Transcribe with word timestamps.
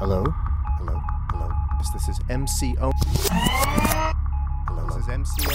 Hello? 0.00 0.24
Hello? 0.78 0.98
Hello? 1.30 1.50
This, 1.76 2.08
is 2.08 2.18
MCO. 2.20 2.90
Hello? 4.66 4.86
This 4.86 4.96
is 4.96 5.06
MCO. 5.06 5.52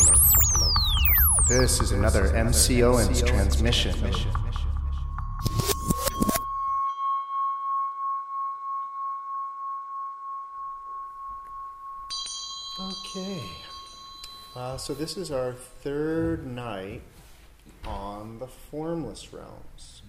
Hello? 0.00 0.14
Hello? 0.54 0.72
This 1.48 1.80
is 1.80 1.92
another 1.92 2.34
MC 2.34 2.82
Owens 2.82 3.22
transmission. 3.22 3.94
Okay. 12.80 13.50
Uh, 14.56 14.76
so 14.78 14.94
this 14.94 15.16
is 15.16 15.30
our 15.30 15.52
third 15.52 16.44
night 16.44 17.02
on 17.86 18.40
the 18.40 18.48
formless 18.48 19.32
realms. 19.32 20.02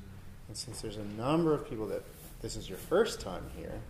And 0.48 0.58
since 0.58 0.82
there's 0.82 0.98
a 0.98 1.06
number 1.16 1.54
of 1.54 1.70
people 1.70 1.86
that 1.90 2.02
this 2.42 2.56
is 2.56 2.70
your 2.70 2.78
first 2.78 3.22
time 3.22 3.44
here, 3.58 3.82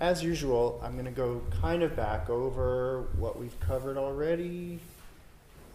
as 0.00 0.22
usual, 0.22 0.80
I'm 0.82 0.94
going 0.94 1.04
to 1.04 1.12
go 1.12 1.40
kind 1.62 1.82
of 1.82 1.94
back 1.94 2.28
over 2.28 3.06
what 3.16 3.38
we've 3.38 3.58
covered 3.60 3.96
already. 3.96 4.80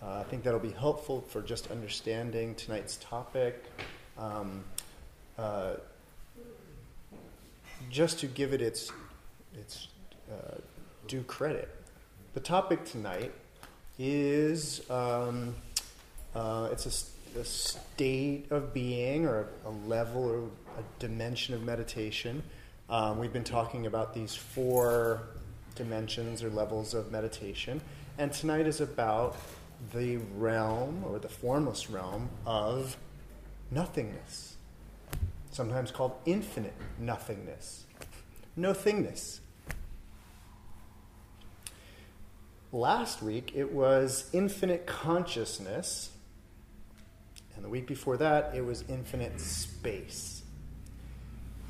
Uh, 0.03 0.19
I 0.19 0.23
think 0.23 0.43
that'll 0.43 0.59
be 0.59 0.71
helpful 0.71 1.21
for 1.21 1.41
just 1.41 1.71
understanding 1.71 2.53
tonight's 2.55 2.97
topic. 2.97 3.63
Um, 4.17 4.63
uh, 5.37 5.75
just 7.89 8.19
to 8.19 8.27
give 8.27 8.53
it 8.53 8.61
its, 8.61 8.91
its 9.57 9.87
uh, 10.29 10.55
due 11.07 11.23
credit. 11.23 11.69
The 12.33 12.41
topic 12.41 12.83
tonight 12.83 13.31
is 13.97 14.87
um, 14.89 15.55
uh, 16.35 16.69
it's 16.71 16.85
a, 16.85 16.91
state 17.43 18.47
of 18.51 18.73
being 18.73 19.25
or 19.25 19.47
a, 19.65 19.69
a 19.69 19.73
level 19.87 20.23
or 20.23 20.49
a 20.79 20.83
dimension 20.99 21.53
of 21.53 21.63
meditation. 21.63 22.41
Um, 22.89 23.19
we've 23.19 23.33
been 23.33 23.43
talking 23.43 23.85
about 23.85 24.13
these 24.13 24.35
four 24.35 25.21
dimensions 25.75 26.41
or 26.41 26.49
levels 26.49 26.93
of 26.93 27.11
meditation, 27.11 27.81
and 28.17 28.31
tonight 28.31 28.65
is 28.65 28.81
about 28.81 29.35
the 29.93 30.17
realm 30.35 31.03
or 31.05 31.19
the 31.19 31.29
formless 31.29 31.89
realm 31.89 32.29
of 32.45 32.97
nothingness, 33.71 34.55
sometimes 35.51 35.91
called 35.91 36.13
infinite 36.25 36.73
nothingness, 36.97 37.85
no 38.55 38.73
thingness. 38.73 39.39
Last 42.71 43.21
week 43.21 43.51
it 43.55 43.71
was 43.71 44.29
infinite 44.31 44.85
consciousness, 44.85 46.11
and 47.55 47.65
the 47.65 47.69
week 47.69 47.87
before 47.87 48.17
that 48.17 48.55
it 48.55 48.65
was 48.65 48.83
infinite 48.87 49.39
space. 49.41 50.38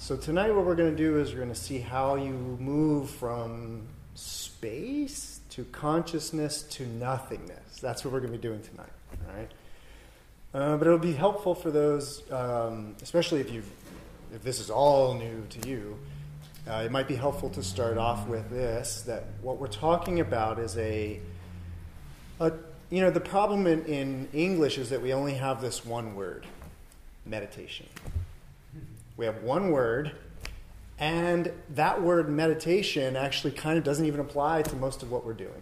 So 0.01 0.15
tonight 0.15 0.55
what 0.55 0.65
we're 0.65 0.77
going 0.77 0.95
to 0.95 0.97
do 0.97 1.19
is 1.19 1.31
we're 1.31 1.39
going 1.39 1.49
to 1.49 1.55
see 1.55 1.79
how 1.79 2.15
you 2.15 2.31
move 2.31 3.09
from 3.09 3.81
space 4.15 5.41
to 5.49 5.65
consciousness 5.65 6.63
to 6.63 6.87
nothingness. 6.87 7.81
That's 7.81 8.05
what 8.05 8.13
we're 8.13 8.21
going 8.21 8.31
to 8.31 8.37
be 8.37 8.41
doing 8.41 8.61
tonight. 8.61 8.93
All 9.27 9.35
right. 9.35 9.51
Uh, 10.53 10.77
but 10.77 10.87
it'll 10.87 10.99
be 10.99 11.11
helpful 11.11 11.53
for 11.53 11.69
those, 11.69 12.23
um, 12.31 12.95
especially 13.01 13.41
if 13.41 13.51
you, 13.51 13.61
if 14.33 14.41
this 14.41 14.61
is 14.61 14.69
all 14.69 15.15
new 15.15 15.45
to 15.49 15.67
you. 15.67 15.99
Uh, 16.65 16.83
it 16.85 16.91
might 16.91 17.09
be 17.09 17.15
helpful 17.15 17.49
to 17.49 17.61
start 17.61 17.97
off 17.97 18.25
with 18.25 18.49
this: 18.49 19.01
that 19.01 19.25
what 19.41 19.59
we're 19.59 19.67
talking 19.67 20.21
about 20.21 20.59
is 20.59 20.77
a, 20.77 21.19
a 22.39 22.53
you 22.89 23.01
know, 23.01 23.11
the 23.11 23.19
problem 23.19 23.67
in, 23.67 23.83
in 23.83 24.29
English 24.31 24.77
is 24.77 24.91
that 24.91 25.01
we 25.01 25.11
only 25.11 25.33
have 25.33 25.61
this 25.61 25.85
one 25.85 26.15
word, 26.15 26.45
meditation. 27.25 27.85
We 29.19 29.25
have 29.25 29.43
one 29.43 29.71
word, 29.71 30.13
and 30.97 31.51
that 31.71 32.01
word 32.01 32.29
meditation 32.29 33.17
actually 33.17 33.51
kind 33.51 33.77
of 33.77 33.83
doesn't 33.83 34.05
even 34.05 34.21
apply 34.21 34.61
to 34.61 34.77
most 34.77 35.03
of 35.03 35.11
what 35.11 35.25
we're 35.25 35.33
doing. 35.33 35.61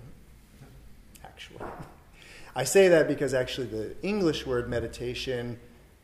Actually, 1.23 1.65
I 2.55 2.65
say 2.65 2.87
that 2.89 3.08
because 3.08 3.33
actually 3.33 3.65
the 3.65 3.95
English 4.04 4.45
word 4.45 4.70
meditation 4.70 5.59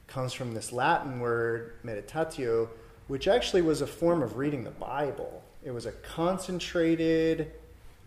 comes 0.07 0.33
from 0.33 0.55
this 0.55 0.72
Latin 0.72 1.19
word 1.19 1.73
meditatio, 1.85 2.69
which 3.07 3.28
actually 3.28 3.61
was 3.61 3.81
a 3.81 3.88
form 3.88 4.23
of 4.23 4.35
reading 4.35 4.63
the 4.63 4.72
Bible. 4.72 5.44
It 5.63 5.69
was 5.69 5.85
a 5.85 5.91
concentrated 5.91 7.51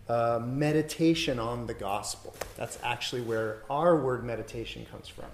uh, 0.09 0.41
meditation 0.43 1.39
on 1.39 1.67
the 1.67 1.73
gospel. 1.73 2.35
That's 2.57 2.77
actually 2.83 3.21
where 3.21 3.59
our 3.69 3.95
word 3.95 4.25
meditation 4.25 4.85
comes 4.91 5.07
from. 5.07 5.27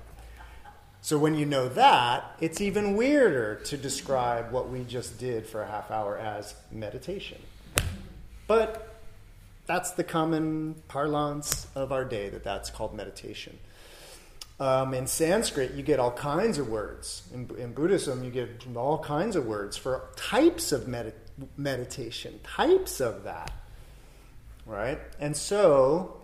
So 1.04 1.18
when 1.18 1.36
you 1.36 1.46
know 1.46 1.68
that, 1.68 2.34
it's 2.40 2.62
even 2.62 2.96
weirder 2.96 3.56
to 3.66 3.76
describe 3.76 4.54
what 4.54 4.70
we 4.70 4.86
just 4.86 5.20
did 5.20 5.46
for 5.46 5.62
a 5.62 5.68
half 5.68 5.92
hour 5.92 6.18
as 6.18 6.56
meditation. 6.72 7.42
But 8.48 8.96
that's 9.66 9.92
the 9.92 10.06
common 10.06 10.76
parlance 10.88 11.68
of 11.76 11.92
our 11.92 12.06
day 12.06 12.30
that 12.30 12.46
that's 12.46 12.70
called 12.70 12.96
meditation. 12.96 13.60
Um, 14.62 14.94
in 14.94 15.06
Sanskrit, 15.06 15.74
you 15.74 15.84
get 15.84 16.00
all 16.00 16.12
kinds 16.12 16.58
of 16.58 16.70
words. 16.70 17.24
In, 17.34 17.50
in 17.58 17.74
Buddhism, 17.74 18.24
you 18.24 18.32
get 18.32 18.66
all 18.74 18.98
kinds 18.98 19.36
of 19.36 19.46
words 19.46 19.76
for 19.76 20.06
types 20.16 20.72
of 20.72 20.88
med- 20.88 21.16
meditation, 21.58 22.40
types 22.46 23.02
of 23.02 23.26
that. 23.26 23.52
Right? 24.66 25.00
And 25.20 25.36
so, 25.36 26.22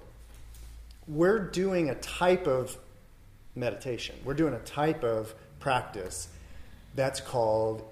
we're 1.06 1.40
doing 1.40 1.90
a 1.90 1.96
type 1.96 2.48
of 2.48 2.78
meditation. 3.56 4.16
We're 4.24 4.34
doing 4.34 4.54
a 4.54 4.60
type 4.60 5.04
of 5.04 5.34
practice 5.60 6.30
that's 6.96 7.20
called 7.20 7.84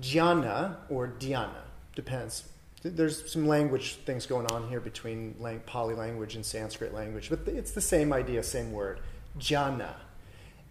jhana 0.00 0.76
or 0.88 1.08
dhyana. 1.18 1.62
Depends. 1.94 2.48
There's 2.82 3.30
some 3.30 3.48
language 3.48 3.96
things 4.04 4.26
going 4.26 4.46
on 4.46 4.68
here 4.68 4.80
between 4.80 5.34
lang- 5.40 5.60
Pali 5.60 5.94
language 5.94 6.36
and 6.36 6.44
Sanskrit 6.44 6.94
language, 6.94 7.30
but 7.30 7.40
it's 7.46 7.72
the 7.72 7.80
same 7.80 8.12
idea, 8.12 8.42
same 8.42 8.72
word, 8.72 9.00
jhana. 9.38 9.94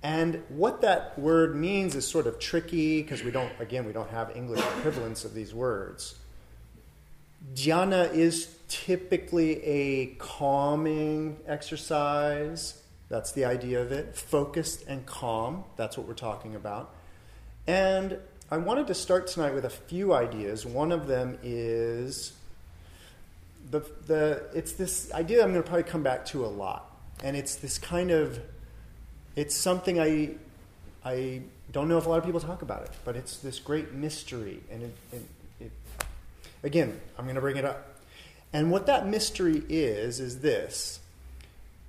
And 0.04 0.44
what 0.50 0.81
that 0.81 1.18
word 1.18 1.56
means 1.56 1.96
is 1.96 2.08
sort 2.08 2.28
of 2.28 2.40
tricky 2.40 3.02
because 3.02 3.24
we 3.24 3.31
don't, 3.31 3.52
again, 3.59 3.86
we 3.86 3.92
don't 3.92 4.09
have 4.12 4.36
English 4.36 4.59
equivalents 4.78 5.25
of 5.25 5.34
these 5.34 5.54
words. 5.54 6.16
Dhyana 7.54 8.14
is 8.14 8.56
typically 8.68 9.64
a 9.64 10.08
calming 10.18 11.38
exercise. 11.48 12.81
That's 13.10 13.32
the 13.32 13.46
idea 13.46 13.82
of 13.82 13.92
it. 13.92 14.16
Focused 14.16 14.86
and 14.88 15.06
calm. 15.06 15.64
That's 15.76 15.98
what 15.98 16.08
we're 16.08 16.14
talking 16.14 16.56
about. 16.56 16.94
And 17.68 18.18
I 18.50 18.58
wanted 18.58 18.88
to 18.88 18.96
start 18.96 19.28
tonight 19.28 19.54
with 19.54 19.66
a 19.66 19.70
few 19.70 20.14
ideas. 20.14 20.66
One 20.66 20.92
of 20.92 21.08
them 21.08 21.38
is 21.44 22.34
the, 23.72 23.82
the 24.08 24.44
it's 24.54 24.74
this 24.74 25.12
idea 25.14 25.44
I'm 25.44 25.52
going 25.52 25.64
to 25.64 25.68
probably 25.68 25.90
come 25.90 26.04
back 26.04 26.26
to 26.28 26.46
a 26.46 26.48
lot. 26.48 26.92
And 27.24 27.36
it's 27.36 27.56
this 27.56 27.78
kind 27.78 28.12
of 28.12 28.40
it's 29.36 29.56
something 29.56 30.00
I 30.00 30.36
I 31.04 31.42
don't 31.72 31.88
know 31.88 31.98
if 31.98 32.06
a 32.06 32.10
lot 32.10 32.20
of 32.20 32.26
people 32.26 32.40
talk 32.40 32.62
about 32.62 32.84
it, 32.84 32.92
but 33.04 33.16
it's 33.16 33.38
this 33.38 33.60
great 33.60 33.94
mystery 33.94 34.62
and 34.72 34.84
it, 34.84 34.96
it, 35.12 35.26
it 35.60 35.72
again, 36.64 37.00
I'm 37.18 37.26
going 37.26 37.36
to 37.36 37.42
bring 37.42 37.58
it 37.58 37.66
up. 37.66 38.00
And 38.54 38.72
what 38.72 38.86
that 38.86 39.08
mystery 39.08 39.64
is 39.68 40.20
is 40.20 40.40
this. 40.40 41.00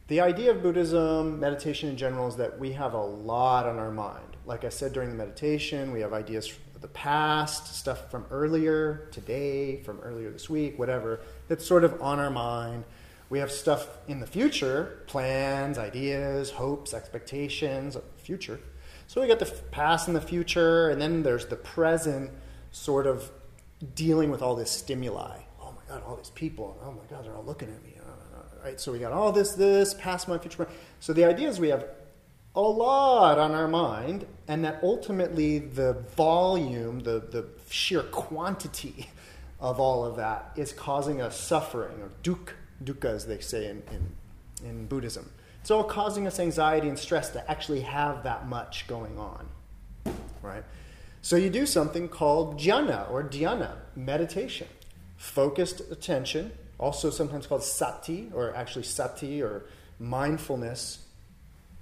The 0.09 0.21
idea 0.21 0.53
of 0.53 0.63
Buddhism, 0.63 1.41
meditation 1.41 1.89
in 1.89 1.97
general, 1.97 2.29
is 2.29 2.37
that 2.37 2.61
we 2.61 2.71
have 2.73 2.95
a 2.95 3.03
lot 3.03 3.67
on 3.67 3.81
our 3.81 3.91
mind. 3.91 4.37
Like 4.47 4.65
I 4.65 4.69
said 4.69 4.93
during 4.93 5.11
the 5.11 5.17
meditation, 5.17 5.91
we 5.91 6.01
have 6.01 6.13
ideas 6.13 6.47
from 6.47 6.63
the 6.81 6.87
past, 6.87 7.75
stuff 7.75 8.09
from 8.09 8.25
earlier, 8.31 9.09
today, 9.11 9.83
from 9.83 9.99
earlier 9.99 10.31
this 10.31 10.49
week, 10.49 10.79
whatever, 10.79 11.19
that's 11.49 11.67
sort 11.67 11.83
of 11.83 12.01
on 12.01 12.21
our 12.21 12.31
mind. 12.31 12.85
We 13.31 13.41
have 13.41 13.51
stuff 13.51 13.89
in 14.07 14.21
the 14.21 14.29
future, 14.29 15.03
plans, 15.09 15.77
ideas, 15.77 16.53
hopes, 16.53 16.95
expectations, 16.95 17.97
future. 18.17 18.61
So 19.09 19.21
we 19.21 19.27
got 19.27 19.41
the 19.41 19.53
past 19.73 20.07
and 20.07 20.17
the 20.17 20.21
future, 20.21 20.89
and 20.89 21.03
then 21.03 21.25
there's 21.25 21.47
the 21.47 21.57
present, 21.57 22.31
sort 22.71 23.09
of 23.09 23.33
dealing 23.97 24.31
with 24.31 24.41
all 24.41 24.55
this 24.55 24.71
stimuli. 24.71 25.41
Oh 25.61 25.73
my 25.73 25.83
God, 25.89 26.05
all 26.07 26.15
these 26.15 26.31
people. 26.31 26.79
Oh 26.85 26.93
my 26.93 27.03
God, 27.11 27.25
they're 27.25 27.35
all 27.35 27.43
looking 27.43 27.71
at 27.71 27.83
me. 27.83 27.96
Right? 28.67 28.81
So 28.81 28.91
we 28.91 28.99
got 28.99 29.13
all 29.13 29.31
this, 29.31 29.53
this, 29.53 29.95
past 29.95 30.27
mind, 30.27 30.41
future 30.41 30.65
mind. 30.65 30.75
So 30.99 31.13
the 31.13 31.25
idea 31.25 31.49
is 31.49 31.61
we 31.61 31.69
have 31.69 31.87
a 32.57 32.61
lot 32.61 33.39
on 33.39 33.53
our 33.53 33.69
mind, 33.69 34.27
and 34.49 34.65
that 34.65 34.81
ultimately 34.83 35.61
the 35.61 35.93
volume, 36.17 36.99
the, 36.99 37.21
the 37.21 37.47
sheer 37.71 38.03
quantity 38.03 39.09
of 39.61 39.79
all 39.79 40.05
of 40.05 40.17
that 40.17 40.51
is 40.57 40.73
causing 40.73 41.23
us 41.23 41.39
suffering, 41.39 42.03
or 42.03 42.11
dukkha, 42.25 42.55
dukkha 42.83 43.05
as 43.05 43.27
they 43.29 43.39
say 43.39 43.71
in, 43.71 43.85
in, 43.93 44.69
in 44.69 44.87
Buddhism. 44.87 45.31
It's 45.61 45.71
all 45.71 45.85
causing 45.85 46.27
us 46.27 46.41
anxiety 46.41 46.89
and 46.89 46.99
stress 46.99 47.31
to 47.31 47.49
actually 47.49 47.83
have 47.83 48.25
that 48.25 48.49
much 48.49 48.89
going 48.89 49.17
on. 49.17 49.47
Right? 50.43 50.65
So 51.23 51.37
you 51.37 51.51
do 51.51 51.67
something 51.67 52.09
called 52.09 52.59
jhana 52.59 53.09
or 53.13 53.23
dhyana, 53.23 53.77
meditation. 53.95 54.67
Focused 55.17 55.83
attention, 55.93 56.51
also 56.79 57.11
sometimes 57.11 57.47
called 57.47 57.63
sati, 57.63 58.31
or 58.35 58.55
actually 58.55 58.85
sati 58.85 59.43
or 59.43 59.65
mindfulness, 59.99 61.07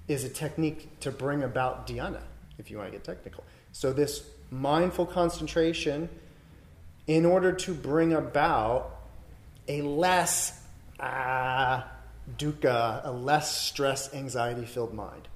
is 0.06 0.24
a 0.24 0.28
technique 0.28 1.00
to 1.00 1.10
bring 1.10 1.42
about 1.42 1.86
dhyana, 1.86 2.22
if 2.58 2.70
you 2.70 2.78
want 2.78 2.90
to 2.90 2.92
get 2.92 3.04
technical. 3.04 3.44
So 3.72 3.92
this 3.92 4.24
mindful 4.50 5.06
concentration 5.06 6.08
in 7.06 7.24
order 7.24 7.52
to 7.52 7.74
bring 7.74 8.12
about 8.12 9.00
a 9.68 9.82
less 9.82 10.60
uh, 11.00 11.82
dukkha, 12.36 13.00
a 13.04 13.10
less 13.10 13.56
stress, 13.60 14.14
anxiety 14.14 14.64
filled 14.64 14.94
mind. 14.94 15.28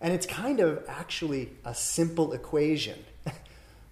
And 0.00 0.12
it's 0.12 0.26
kind 0.26 0.60
of 0.60 0.84
actually 0.88 1.50
a 1.64 1.74
simple 1.74 2.32
equation. 2.32 2.98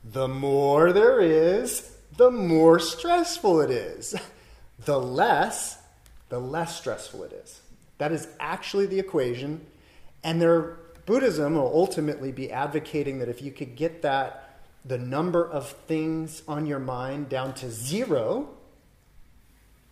the 0.05 0.29
more 0.29 0.93
there 0.93 1.21
is, 1.21 1.97
the 2.17 2.31
more 2.31 2.79
stressful 2.79 3.61
it 3.61 3.71
is. 3.71 4.15
The 4.85 4.99
less, 4.99 5.79
the 6.29 6.39
less 6.39 6.79
stressful 6.79 7.25
it 7.25 7.33
is. 7.33 7.61
That 7.99 8.13
is 8.13 8.29
actually 8.39 8.87
the 8.87 8.99
equation. 8.99 9.67
And 10.23 10.41
their 10.41 10.79
Buddhism 11.07 11.55
will 11.55 11.73
ultimately 11.75 12.33
be 12.33 12.53
advocating 12.53 13.19
that 13.19 13.29
if 13.29 13.43
you 13.43 13.51
could 13.51 13.77
get 13.77 14.03
that, 14.03 14.59
the 14.85 14.99
number 14.99 15.47
of 15.47 15.69
things 15.87 16.43
on 16.49 16.67
your 16.67 16.79
mind 16.79 17.29
down 17.29 17.53
to 17.55 17.71
zero, 17.71 18.49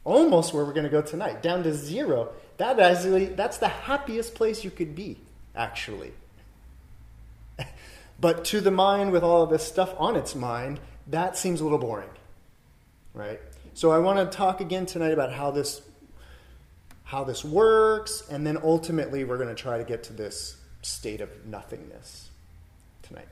almost 0.05 0.55
where 0.55 0.65
we're 0.65 0.73
going 0.73 0.85
to 0.85 0.91
go 0.91 1.03
tonight, 1.03 1.43
down 1.43 1.63
to 1.65 1.75
zero, 1.75 2.31
that 2.57 2.81
actually, 2.81 3.27
that's 3.27 3.59
the 3.59 3.69
happiest 3.69 4.35
place 4.35 4.65
you 4.65 4.71
could 4.71 4.95
be, 4.95 5.19
actually. 5.55 6.13
but 8.21 8.45
to 8.47 8.61
the 8.61 8.71
mind 8.71 9.13
with 9.13 9.23
all 9.23 9.43
of 9.43 9.51
this 9.51 9.67
stuff 9.67 9.95
on 9.99 10.17
its 10.17 10.35
mind, 10.35 10.81
that 11.09 11.37
seems 11.37 11.61
a 11.61 11.65
little 11.65 11.79
boring, 11.79 12.09
right? 13.13 13.41
So 13.79 13.93
I 13.93 14.01
want 14.01 14.19
to 14.19 14.37
talk 14.37 14.61
again 14.61 14.87
tonight 14.87 15.13
about 15.13 15.31
how 15.33 15.53
this 15.53 15.83
how 17.05 17.23
this 17.23 17.45
works, 17.45 18.25
and 18.29 18.45
then 18.45 18.59
ultimately 18.61 19.23
we're 19.23 19.37
going 19.37 19.55
to 19.55 19.55
try 19.55 19.79
to 19.79 19.85
get 19.85 20.03
to 20.03 20.13
this 20.13 20.57
state 20.83 21.21
of 21.21 21.47
nothingness 21.47 22.31
tonight. 23.03 23.29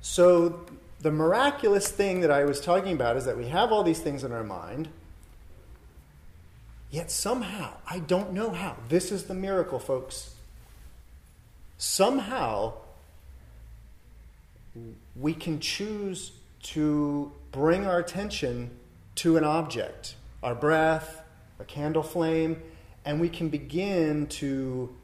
So 0.00 0.64
the 1.00 1.10
miraculous 1.10 1.90
thing 1.90 2.22
that 2.22 2.30
I 2.30 2.46
was 2.46 2.62
talking 2.62 2.94
about 2.94 3.18
is 3.18 3.26
that 3.26 3.36
we 3.36 3.48
have 3.48 3.72
all 3.72 3.82
these 3.82 3.98
things 3.98 4.24
in 4.24 4.32
our 4.32 4.42
mind, 4.42 4.88
yet 6.90 7.10
somehow, 7.10 7.74
I 7.86 7.98
don't 7.98 8.32
know 8.32 8.48
how, 8.48 8.78
this 8.88 9.12
is 9.12 9.24
the 9.24 9.34
miracle, 9.34 9.78
folks. 9.78 10.34
Somehow, 11.76 12.72
we 15.14 15.34
can 15.34 15.60
choose 15.60 16.32
to 16.62 17.32
bring 17.52 17.86
our 17.86 17.98
attention 17.98 18.70
to 19.16 19.36
an 19.36 19.44
object, 19.44 20.14
our 20.42 20.54
breath, 20.54 21.22
a 21.58 21.64
candle 21.64 22.02
flame, 22.02 22.62
and 23.04 23.20
we 23.20 23.28
can 23.28 23.48
begin 23.48 24.26
to 24.26 24.94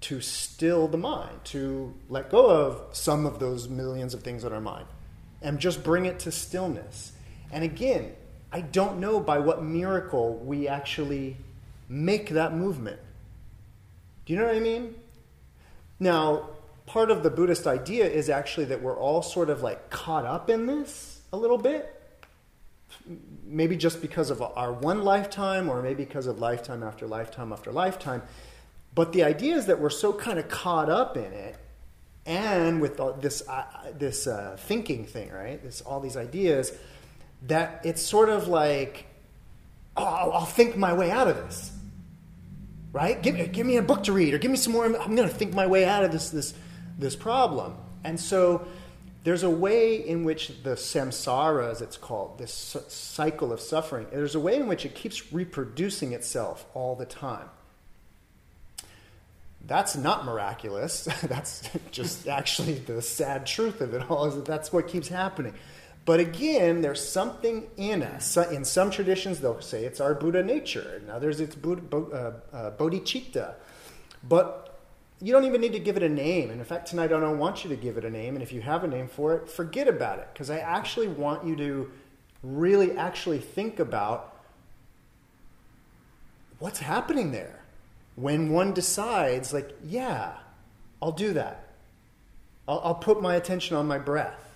to 0.00 0.20
still 0.20 0.86
the 0.86 0.96
mind, 0.96 1.40
to 1.42 1.92
let 2.08 2.30
go 2.30 2.48
of 2.48 2.96
some 2.96 3.26
of 3.26 3.40
those 3.40 3.68
millions 3.68 4.14
of 4.14 4.22
things 4.22 4.44
on 4.44 4.52
our 4.52 4.60
mind, 4.60 4.86
and 5.42 5.58
just 5.58 5.82
bring 5.82 6.06
it 6.06 6.20
to 6.20 6.30
stillness. 6.30 7.12
And 7.50 7.64
again, 7.64 8.12
I 8.52 8.60
don't 8.60 9.00
know 9.00 9.18
by 9.18 9.38
what 9.38 9.62
miracle 9.62 10.36
we 10.36 10.68
actually 10.68 11.36
make 11.88 12.30
that 12.30 12.54
movement. 12.54 13.00
Do 14.24 14.32
you 14.32 14.38
know 14.38 14.46
what 14.46 14.54
I 14.54 14.60
mean? 14.60 14.94
Now, 15.98 16.50
part 16.86 17.10
of 17.10 17.24
the 17.24 17.30
Buddhist 17.30 17.66
idea 17.66 18.06
is 18.06 18.30
actually 18.30 18.66
that 18.66 18.80
we're 18.80 18.96
all 18.96 19.22
sort 19.22 19.50
of 19.50 19.62
like 19.62 19.90
caught 19.90 20.24
up 20.24 20.48
in 20.48 20.66
this 20.66 21.22
a 21.32 21.36
little 21.36 21.58
bit 21.58 21.94
maybe 23.48 23.76
just 23.76 24.00
because 24.02 24.30
of 24.30 24.42
our 24.42 24.72
one 24.72 25.02
lifetime, 25.02 25.68
or 25.68 25.82
maybe 25.82 26.04
because 26.04 26.26
of 26.26 26.38
lifetime 26.38 26.82
after 26.82 27.06
lifetime 27.06 27.52
after 27.52 27.72
lifetime. 27.72 28.22
But 28.94 29.12
the 29.12 29.24
idea 29.24 29.56
is 29.56 29.66
that 29.66 29.80
we're 29.80 29.90
so 29.90 30.12
kind 30.12 30.38
of 30.38 30.48
caught 30.48 30.90
up 30.90 31.16
in 31.16 31.32
it, 31.32 31.56
and 32.26 32.80
with 32.80 33.00
this 33.20 33.46
uh, 33.48 33.64
this 33.96 34.26
uh, 34.26 34.56
thinking 34.58 35.06
thing, 35.06 35.30
right? 35.30 35.62
This 35.62 35.80
all 35.80 36.00
these 36.00 36.16
ideas, 36.16 36.72
that 37.46 37.80
it's 37.84 38.02
sort 38.02 38.28
of 38.28 38.48
like, 38.48 39.06
oh, 39.96 40.04
I'll 40.04 40.44
think 40.44 40.76
my 40.76 40.92
way 40.92 41.10
out 41.10 41.28
of 41.28 41.36
this, 41.36 41.72
right? 42.92 43.20
Give 43.22 43.34
me 43.34 43.46
give 43.46 43.66
me 43.66 43.76
a 43.76 43.82
book 43.82 44.04
to 44.04 44.12
read, 44.12 44.34
or 44.34 44.38
give 44.38 44.50
me 44.50 44.56
some 44.56 44.72
more. 44.72 44.84
I'm 44.84 45.16
going 45.16 45.28
to 45.28 45.34
think 45.34 45.54
my 45.54 45.66
way 45.66 45.84
out 45.84 46.04
of 46.04 46.12
this 46.12 46.30
this 46.30 46.54
this 46.98 47.16
problem, 47.16 47.76
and 48.04 48.18
so 48.18 48.66
there's 49.28 49.42
a 49.42 49.50
way 49.50 49.94
in 49.94 50.24
which 50.24 50.62
the 50.62 50.70
samsara, 50.70 51.70
as 51.70 51.82
it's 51.82 51.98
called, 51.98 52.38
this 52.38 52.78
cycle 52.88 53.52
of 53.52 53.60
suffering, 53.60 54.06
there's 54.10 54.34
a 54.34 54.40
way 54.40 54.56
in 54.56 54.66
which 54.66 54.86
it 54.86 54.94
keeps 54.94 55.30
reproducing 55.34 56.14
itself 56.14 56.64
all 56.72 56.96
the 56.96 57.04
time. 57.04 57.50
That's 59.66 59.98
not 59.98 60.24
miraculous. 60.24 61.04
that's 61.24 61.68
just 61.90 62.26
actually 62.40 62.72
the 62.78 63.02
sad 63.02 63.44
truth 63.44 63.82
of 63.82 63.92
it 63.92 64.10
all, 64.10 64.24
is 64.24 64.34
that 64.34 64.46
that's 64.46 64.72
what 64.72 64.88
keeps 64.88 65.08
happening. 65.08 65.52
But 66.06 66.20
again, 66.20 66.80
there's 66.80 67.06
something 67.06 67.66
in 67.76 68.02
us. 68.02 68.34
In 68.38 68.64
some 68.64 68.90
traditions, 68.90 69.40
they'll 69.40 69.60
say 69.60 69.84
it's 69.84 70.00
our 70.00 70.14
Buddha 70.14 70.42
nature. 70.42 71.02
In 71.02 71.10
others, 71.10 71.38
it's 71.38 71.54
Buddha, 71.54 71.82
uh, 71.98 72.56
uh, 72.56 72.70
bodhicitta. 72.78 73.56
But 74.26 74.67
you 75.20 75.32
don't 75.32 75.44
even 75.44 75.60
need 75.60 75.72
to 75.72 75.80
give 75.80 75.96
it 75.96 76.02
a 76.02 76.08
name. 76.08 76.50
And 76.50 76.60
in 76.60 76.64
fact, 76.64 76.88
tonight 76.88 77.12
I 77.12 77.20
don't 77.20 77.38
want 77.38 77.64
you 77.64 77.70
to 77.70 77.76
give 77.76 77.96
it 77.96 78.04
a 78.04 78.10
name. 78.10 78.34
And 78.34 78.42
if 78.42 78.52
you 78.52 78.60
have 78.60 78.84
a 78.84 78.88
name 78.88 79.08
for 79.08 79.34
it, 79.34 79.48
forget 79.48 79.88
about 79.88 80.20
it. 80.20 80.28
Because 80.32 80.48
I 80.50 80.58
actually 80.58 81.08
want 81.08 81.44
you 81.44 81.56
to 81.56 81.90
really 82.42 82.96
actually 82.96 83.38
think 83.38 83.80
about 83.80 84.36
what's 86.60 86.78
happening 86.78 87.32
there 87.32 87.60
when 88.14 88.52
one 88.52 88.72
decides, 88.72 89.52
like, 89.52 89.70
yeah, 89.84 90.34
I'll 91.02 91.12
do 91.12 91.32
that. 91.32 91.68
I'll, 92.66 92.80
I'll 92.84 92.94
put 92.94 93.20
my 93.20 93.34
attention 93.34 93.76
on 93.76 93.86
my 93.86 93.98
breath 93.98 94.52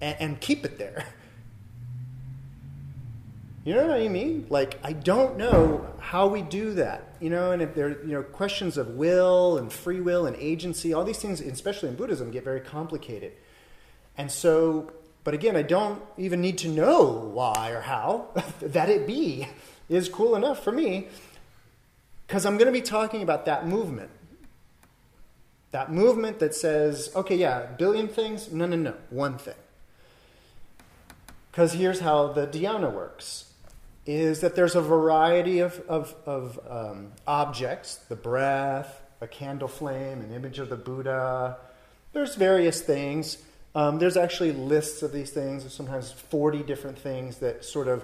and, 0.00 0.16
and 0.20 0.40
keep 0.40 0.64
it 0.64 0.78
there. 0.78 1.06
You 3.64 3.74
know 3.74 3.86
what 3.86 4.00
I 4.00 4.08
mean? 4.08 4.46
Like, 4.48 4.78
I 4.82 4.92
don't 4.92 5.36
know 5.36 5.86
how 5.98 6.28
we 6.28 6.42
do 6.42 6.74
that. 6.74 7.16
You 7.20 7.30
know, 7.30 7.52
and 7.52 7.60
if 7.60 7.74
there 7.74 8.02
you 8.04 8.12
know 8.12 8.22
questions 8.22 8.76
of 8.76 8.90
will 8.90 9.58
and 9.58 9.72
free 9.72 10.00
will 10.00 10.26
and 10.26 10.36
agency, 10.36 10.92
all 10.92 11.04
these 11.04 11.18
things, 11.18 11.40
especially 11.40 11.88
in 11.88 11.96
Buddhism, 11.96 12.30
get 12.30 12.44
very 12.44 12.60
complicated. 12.60 13.32
And 14.16 14.30
so, 14.30 14.92
but 15.24 15.34
again, 15.34 15.56
I 15.56 15.62
don't 15.62 16.02
even 16.16 16.40
need 16.40 16.58
to 16.58 16.68
know 16.68 17.30
why 17.32 17.70
or 17.70 17.80
how 17.80 18.28
that 18.60 18.88
it 18.88 19.06
be 19.06 19.48
is 19.88 20.08
cool 20.08 20.36
enough 20.36 20.62
for 20.62 20.72
me 20.72 21.08
because 22.26 22.44
I'm 22.46 22.58
going 22.58 22.66
to 22.66 22.72
be 22.72 22.82
talking 22.82 23.22
about 23.22 23.46
that 23.46 23.66
movement. 23.66 24.10
That 25.70 25.92
movement 25.92 26.38
that 26.38 26.54
says, 26.54 27.10
okay, 27.14 27.36
yeah, 27.36 27.66
billion 27.66 28.08
things. 28.08 28.50
No, 28.50 28.66
no, 28.66 28.76
no, 28.76 28.94
one 29.10 29.36
thing. 29.36 29.54
Because 31.50 31.74
here's 31.74 32.00
how 32.00 32.28
the 32.28 32.46
dhyana 32.46 32.92
works 32.92 33.47
is 34.08 34.40
that 34.40 34.54
there's 34.54 34.74
a 34.74 34.80
variety 34.80 35.58
of, 35.58 35.82
of, 35.86 36.16
of 36.24 36.58
um, 36.66 37.12
objects 37.26 37.96
the 38.08 38.16
breath, 38.16 39.02
a 39.20 39.26
candle 39.26 39.68
flame, 39.68 40.22
an 40.22 40.32
image 40.32 40.58
of 40.58 40.70
the 40.70 40.76
Buddha. 40.76 41.58
There's 42.14 42.34
various 42.34 42.80
things. 42.80 43.36
Um, 43.74 43.98
there's 43.98 44.16
actually 44.16 44.52
lists 44.52 45.02
of 45.02 45.12
these 45.12 45.28
things, 45.28 45.70
sometimes 45.70 46.10
40 46.10 46.62
different 46.62 46.98
things 46.98 47.36
that 47.40 47.66
sort 47.66 47.86
of 47.86 48.02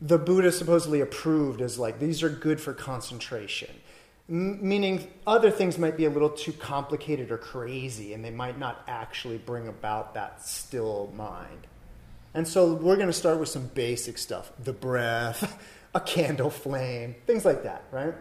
the 0.00 0.18
Buddha 0.18 0.50
supposedly 0.50 1.00
approved 1.00 1.60
as 1.60 1.78
like 1.78 2.00
these 2.00 2.24
are 2.24 2.28
good 2.28 2.60
for 2.60 2.72
concentration. 2.72 3.70
M- 4.28 4.58
meaning 4.68 5.06
other 5.28 5.52
things 5.52 5.78
might 5.78 5.96
be 5.96 6.06
a 6.06 6.10
little 6.10 6.30
too 6.30 6.52
complicated 6.52 7.30
or 7.30 7.38
crazy 7.38 8.14
and 8.14 8.24
they 8.24 8.30
might 8.30 8.58
not 8.58 8.82
actually 8.88 9.38
bring 9.38 9.68
about 9.68 10.14
that 10.14 10.44
still 10.44 11.12
mind. 11.14 11.68
And 12.34 12.46
so 12.46 12.74
we're 12.74 12.96
going 12.96 13.08
to 13.08 13.12
start 13.12 13.38
with 13.38 13.48
some 13.48 13.66
basic 13.68 14.18
stuff 14.18 14.52
the 14.62 14.72
breath, 14.72 15.58
a 15.94 16.00
candle 16.00 16.50
flame, 16.50 17.14
things 17.26 17.44
like 17.44 17.62
that, 17.64 17.84
right? 17.90 18.14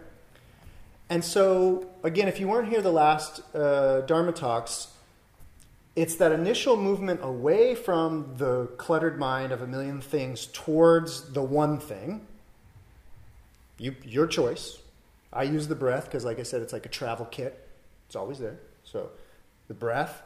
And 1.10 1.24
so, 1.24 1.90
again, 2.04 2.28
if 2.28 2.40
you 2.40 2.48
weren't 2.48 2.68
here 2.68 2.82
the 2.82 2.92
last 2.92 3.42
uh, 3.56 4.02
Dharma 4.02 4.34
talks, 4.34 4.88
it's 5.96 6.16
that 6.18 6.32
initial 6.32 6.76
movement 6.78 7.22
away 7.24 7.76
from 7.76 8.34
the 8.38 8.68
cluttered 8.78 9.18
mind 9.18 9.52
of 9.52 9.62
a 9.62 9.68
million 9.68 10.02
things 10.02 10.48
towards 10.48 11.32
the 11.34 11.42
one 11.42 11.80
thing. 11.80 12.28
You, 13.80 13.96
your 14.04 14.28
choice. 14.28 14.80
I 15.32 15.44
use 15.44 15.68
the 15.68 15.76
breath 15.76 16.06
because, 16.06 16.26
like 16.26 16.40
I 16.40 16.44
said, 16.44 16.62
it's 16.62 16.74
like 16.74 16.86
a 16.86 16.90
travel 16.90 17.26
kit. 17.26 17.68
It's 18.08 18.16
always 18.16 18.40
there. 18.40 18.60
So, 18.84 19.10
the 19.68 19.74
breath, 19.74 20.22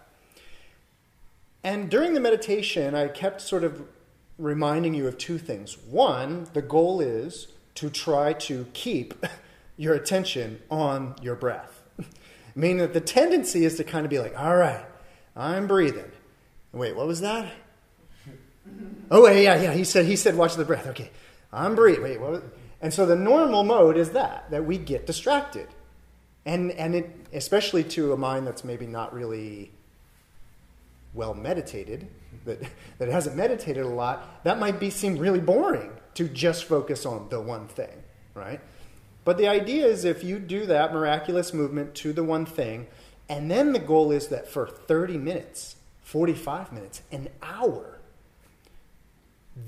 and 1.63 1.89
during 1.89 2.13
the 2.13 2.19
meditation, 2.19 2.95
I 2.95 3.07
kept 3.07 3.41
sort 3.41 3.63
of 3.63 3.83
reminding 4.37 4.93
you 4.93 5.07
of 5.07 5.17
two 5.17 5.37
things. 5.37 5.77
One, 5.77 6.47
the 6.53 6.61
goal 6.61 7.01
is 7.01 7.47
to 7.75 7.89
try 7.89 8.33
to 8.33 8.65
keep 8.73 9.13
your 9.77 9.93
attention 9.93 10.61
on 10.69 11.15
your 11.21 11.35
breath. 11.35 11.81
Meaning 12.55 12.79
that 12.79 12.93
the 12.93 13.01
tendency 13.01 13.63
is 13.63 13.77
to 13.77 13.83
kind 13.83 14.05
of 14.05 14.09
be 14.09 14.19
like, 14.19 14.37
all 14.37 14.55
right, 14.55 14.85
I'm 15.35 15.67
breathing. 15.67 16.11
Wait, 16.73 16.95
what 16.95 17.07
was 17.07 17.21
that? 17.21 17.51
Oh, 19.13 19.27
yeah, 19.27 19.61
yeah. 19.61 19.73
He 19.73 19.83
said, 19.83 20.05
he 20.05 20.15
said, 20.15 20.37
watch 20.37 20.55
the 20.55 20.63
breath. 20.63 20.87
Okay, 20.87 21.09
I'm 21.51 21.75
breathing. 21.75 22.03
Wait, 22.03 22.21
what? 22.21 22.43
And 22.79 22.93
so 22.93 23.05
the 23.05 23.15
normal 23.15 23.63
mode 23.63 23.97
is 23.97 24.11
that, 24.11 24.49
that 24.51 24.63
we 24.63 24.77
get 24.77 25.05
distracted. 25.05 25.67
And, 26.45 26.71
and 26.71 26.95
it, 26.95 27.27
especially 27.33 27.83
to 27.85 28.13
a 28.13 28.17
mind 28.17 28.47
that's 28.47 28.63
maybe 28.63 28.87
not 28.87 29.13
really 29.13 29.71
well 31.13 31.33
meditated, 31.33 32.07
that, 32.45 32.61
that 32.97 33.09
hasn't 33.09 33.35
meditated 33.35 33.83
a 33.83 33.89
lot, 33.89 34.43
that 34.43 34.59
might 34.59 34.79
be 34.79 34.89
seem 34.89 35.17
really 35.17 35.39
boring 35.39 35.91
to 36.15 36.27
just 36.27 36.65
focus 36.65 37.05
on 37.05 37.29
the 37.29 37.39
one 37.39 37.67
thing, 37.67 38.03
right? 38.33 38.59
But 39.23 39.37
the 39.37 39.47
idea 39.47 39.85
is 39.85 40.03
if 40.03 40.23
you 40.23 40.39
do 40.39 40.65
that 40.65 40.93
miraculous 40.93 41.53
movement 41.53 41.95
to 41.95 42.13
the 42.13 42.23
one 42.23 42.45
thing, 42.45 42.87
and 43.29 43.49
then 43.49 43.73
the 43.73 43.79
goal 43.79 44.11
is 44.11 44.29
that 44.29 44.47
for 44.49 44.67
30 44.67 45.17
minutes, 45.17 45.75
45 46.01 46.71
minutes, 46.71 47.01
an 47.11 47.29
hour, 47.41 47.99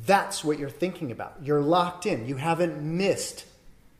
that's 0.05 0.43
what 0.43 0.59
you're 0.59 0.69
thinking 0.69 1.11
about. 1.11 1.35
You're 1.41 1.61
locked 1.61 2.05
in. 2.05 2.27
You 2.27 2.37
haven't 2.37 2.81
missed 2.81 3.45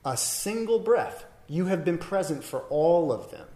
a 0.04 0.18
single 0.18 0.80
breath. 0.80 1.26
You 1.48 1.66
have 1.66 1.86
been 1.86 1.98
present 1.98 2.44
for 2.44 2.62
all 2.70 3.12
of 3.12 3.32
them. 3.32 3.48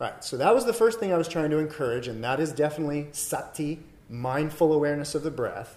Right, 0.00 0.24
so 0.24 0.38
that 0.38 0.54
was 0.54 0.64
the 0.64 0.72
first 0.72 0.98
thing 0.98 1.12
I 1.12 1.18
was 1.18 1.28
trying 1.28 1.50
to 1.50 1.58
encourage, 1.58 2.08
and 2.08 2.24
that 2.24 2.40
is 2.40 2.52
definitely 2.52 3.08
sati, 3.12 3.80
mindful 4.08 4.72
awareness 4.72 5.14
of 5.14 5.22
the 5.22 5.30
breath, 5.30 5.76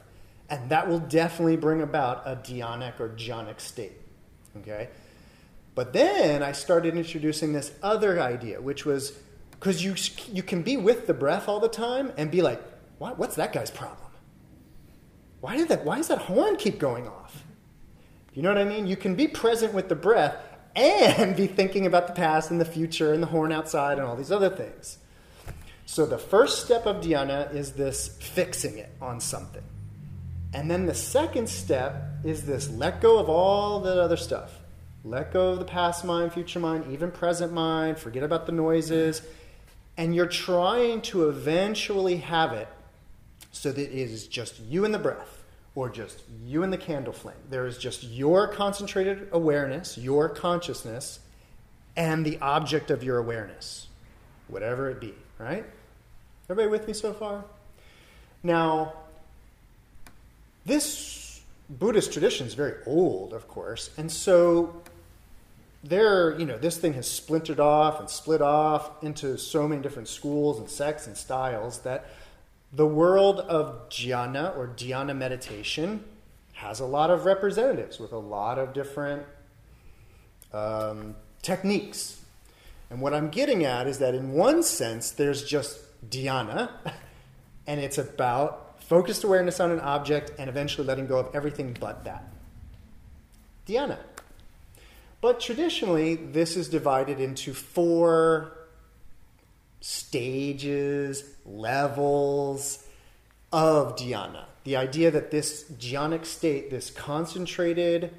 and 0.50 0.70
that 0.70 0.88
will 0.88 1.00
definitely 1.00 1.58
bring 1.58 1.82
about 1.82 2.24
a 2.26 2.36
dhyanic 2.38 3.02
or 3.02 3.10
jhanic 3.10 3.60
state. 3.60 4.00
Okay? 4.60 4.88
But 5.76 5.92
then 5.92 6.42
I 6.42 6.54
started 6.54 6.96
introducing 6.96 7.52
this 7.52 7.74
other 7.84 8.22
idea, 8.22 8.62
which 8.62 8.86
was 8.86 9.12
because 9.52 9.84
you, 9.84 9.96
you 10.34 10.42
can 10.42 10.62
be 10.62 10.78
with 10.78 11.06
the 11.06 11.14
breath 11.14 11.50
all 11.50 11.60
the 11.60 11.68
time 11.68 12.14
and 12.16 12.32
be 12.32 12.42
like, 12.42 12.62
what, 13.00 13.20
what's 13.20 13.36
that 13.36 13.52
guy's 13.52 13.72
problem? 13.72 13.98
Why, 15.42 15.58
did 15.58 15.68
that, 15.68 15.84
why 15.84 15.98
does 15.98 16.08
that 16.08 16.20
horn 16.20 16.56
keep 16.56 16.80
going 16.80 17.10
off? 17.10 17.44
You 18.34 18.42
know 18.42 18.50
what 18.50 18.58
I 18.58 18.64
mean? 18.64 18.88
You 18.88 18.96
can 18.96 19.16
be 19.16 19.28
present 19.28 19.74
with 19.74 19.90
the 19.90 19.96
breath 19.96 20.38
and 20.76 21.36
be 21.36 21.48
thinking 21.48 21.86
about 21.86 22.08
the 22.08 22.14
past 22.14 22.52
and 22.52 22.60
the 22.60 22.66
future 22.66 23.14
and 23.14 23.22
the 23.22 23.28
horn 23.28 23.52
outside 23.52 23.98
and 23.98 24.08
all 24.08 24.16
these 24.16 24.32
other 24.32 24.50
things. 24.50 24.98
So 25.86 26.06
the 26.06 26.18
first 26.18 26.66
step 26.66 26.86
of 26.86 27.04
dhyana 27.04 27.54
is 27.54 27.74
this 27.74 28.18
fixing 28.20 28.78
it 28.78 28.90
on 29.02 29.20
something. 29.20 29.64
And 30.54 30.70
then 30.70 30.86
the 30.86 30.96
second 30.96 31.50
step 31.50 32.04
is 32.24 32.46
this 32.46 32.70
let 32.70 33.02
go 33.02 33.20
of 33.20 33.30
all 33.30 33.80
the 33.80 34.02
other 34.02 34.18
stuff. 34.18 34.60
Let 35.04 35.34
go 35.34 35.50
of 35.50 35.60
the 35.60 35.66
past 35.66 36.06
mind, 36.06 36.32
future 36.32 36.60
mind, 36.60 36.86
even 36.92 37.12
present 37.12 37.52
mind, 37.52 37.98
forget 37.98 38.24
about 38.24 38.46
the 38.46 38.54
noises. 38.54 39.22
And 39.98 40.16
you're 40.16 40.26
trying 40.26 41.02
to 41.04 41.28
eventually 41.30 42.18
have 42.18 42.54
it 42.54 42.70
so 43.52 43.72
that 43.72 43.82
it 43.82 43.92
is 43.92 44.28
just 44.28 44.60
you 44.60 44.86
and 44.86 44.94
the 44.94 45.00
breath 45.00 45.43
or 45.76 45.90
just 45.90 46.22
you 46.46 46.64
and 46.64 46.72
the 46.72 46.78
candle 46.78 47.14
flame. 47.14 47.36
There 47.50 47.66
is 47.66 47.78
just 47.78 48.04
your 48.04 48.48
concentrated 48.48 49.28
awareness, 49.32 49.98
your 49.98 50.30
consciousness, 50.30 51.20
and 51.96 52.26
the 52.26 52.40
object 52.40 52.92
of 52.92 53.04
your 53.04 53.18
awareness, 53.18 53.88
whatever 54.48 54.90
it 54.90 55.00
be, 55.00 55.14
right? 55.40 55.66
Everybody 56.50 56.70
with 56.70 56.88
me 56.88 56.94
so 56.94 57.14
far? 57.14 57.44
Now, 58.44 58.94
this 60.66 61.42
Buddhist 61.70 62.12
tradition 62.12 62.46
is 62.46 62.54
very 62.54 62.76
old, 62.86 63.34
of 63.34 63.48
course, 63.48 63.90
and 63.98 64.12
so 64.12 64.82
there, 65.84 66.38
you 66.40 66.46
know, 66.46 66.58
this 66.58 66.78
thing 66.78 66.94
has 66.94 67.10
splintered 67.10 67.60
off 67.60 68.00
and 68.00 68.10
split 68.10 68.42
off 68.42 69.04
into 69.04 69.38
so 69.38 69.68
many 69.68 69.82
different 69.82 70.08
schools 70.08 70.60
and 70.60 70.70
sects 70.70 71.08
and 71.08 71.18
styles 71.18 71.80
that 71.80 72.06
the 72.74 72.88
world 72.88 73.40
of 73.40 73.88
jhana 73.90 74.58
or 74.58 74.68
dhyana 74.68 75.16
meditation 75.16 76.04
has 76.54 76.80
a 76.80 76.86
lot 76.86 77.12
of 77.12 77.26
representatives 77.26 78.00
with 78.00 78.12
a 78.12 78.18
lot 78.18 78.58
of 78.58 78.74
different 78.74 79.24
um, 80.52 81.16
techniques. 81.42 82.22
And 82.90 83.02
what 83.02 83.14
I'm 83.14 83.30
getting 83.30 83.64
at 83.64 83.88
is 83.88 84.00
that 84.00 84.16
in 84.16 84.32
one 84.32 84.64
sense, 84.64 85.12
there's 85.12 85.44
just 85.44 85.80
dhyana, 86.10 86.70
and 87.68 87.80
it's 87.80 87.98
about 87.98 88.82
focused 88.82 89.24
awareness 89.24 89.60
on 89.60 89.72
an 89.72 89.80
object 89.80 90.32
and 90.38 90.50
eventually 90.50 90.86
letting 90.86 91.08
go 91.08 91.18
of 91.18 91.36
everything 91.36 91.76
but 91.80 92.04
that. 92.06 92.24
Dhyana. 93.68 93.98
But 95.22 95.40
traditionally, 95.40 96.16
this 96.16 96.58
is 96.58 96.68
divided 96.68 97.20
into 97.20 97.54
four 97.54 98.58
stages, 99.80 101.33
levels 101.46 102.86
of 103.52 103.96
dhyana. 103.96 104.46
The 104.64 104.76
idea 104.76 105.12
that 105.12 105.32
this 105.32 105.66
jhanic 105.78 106.26
state, 106.26 106.70
this 106.70 106.90
concentrated, 106.90 108.14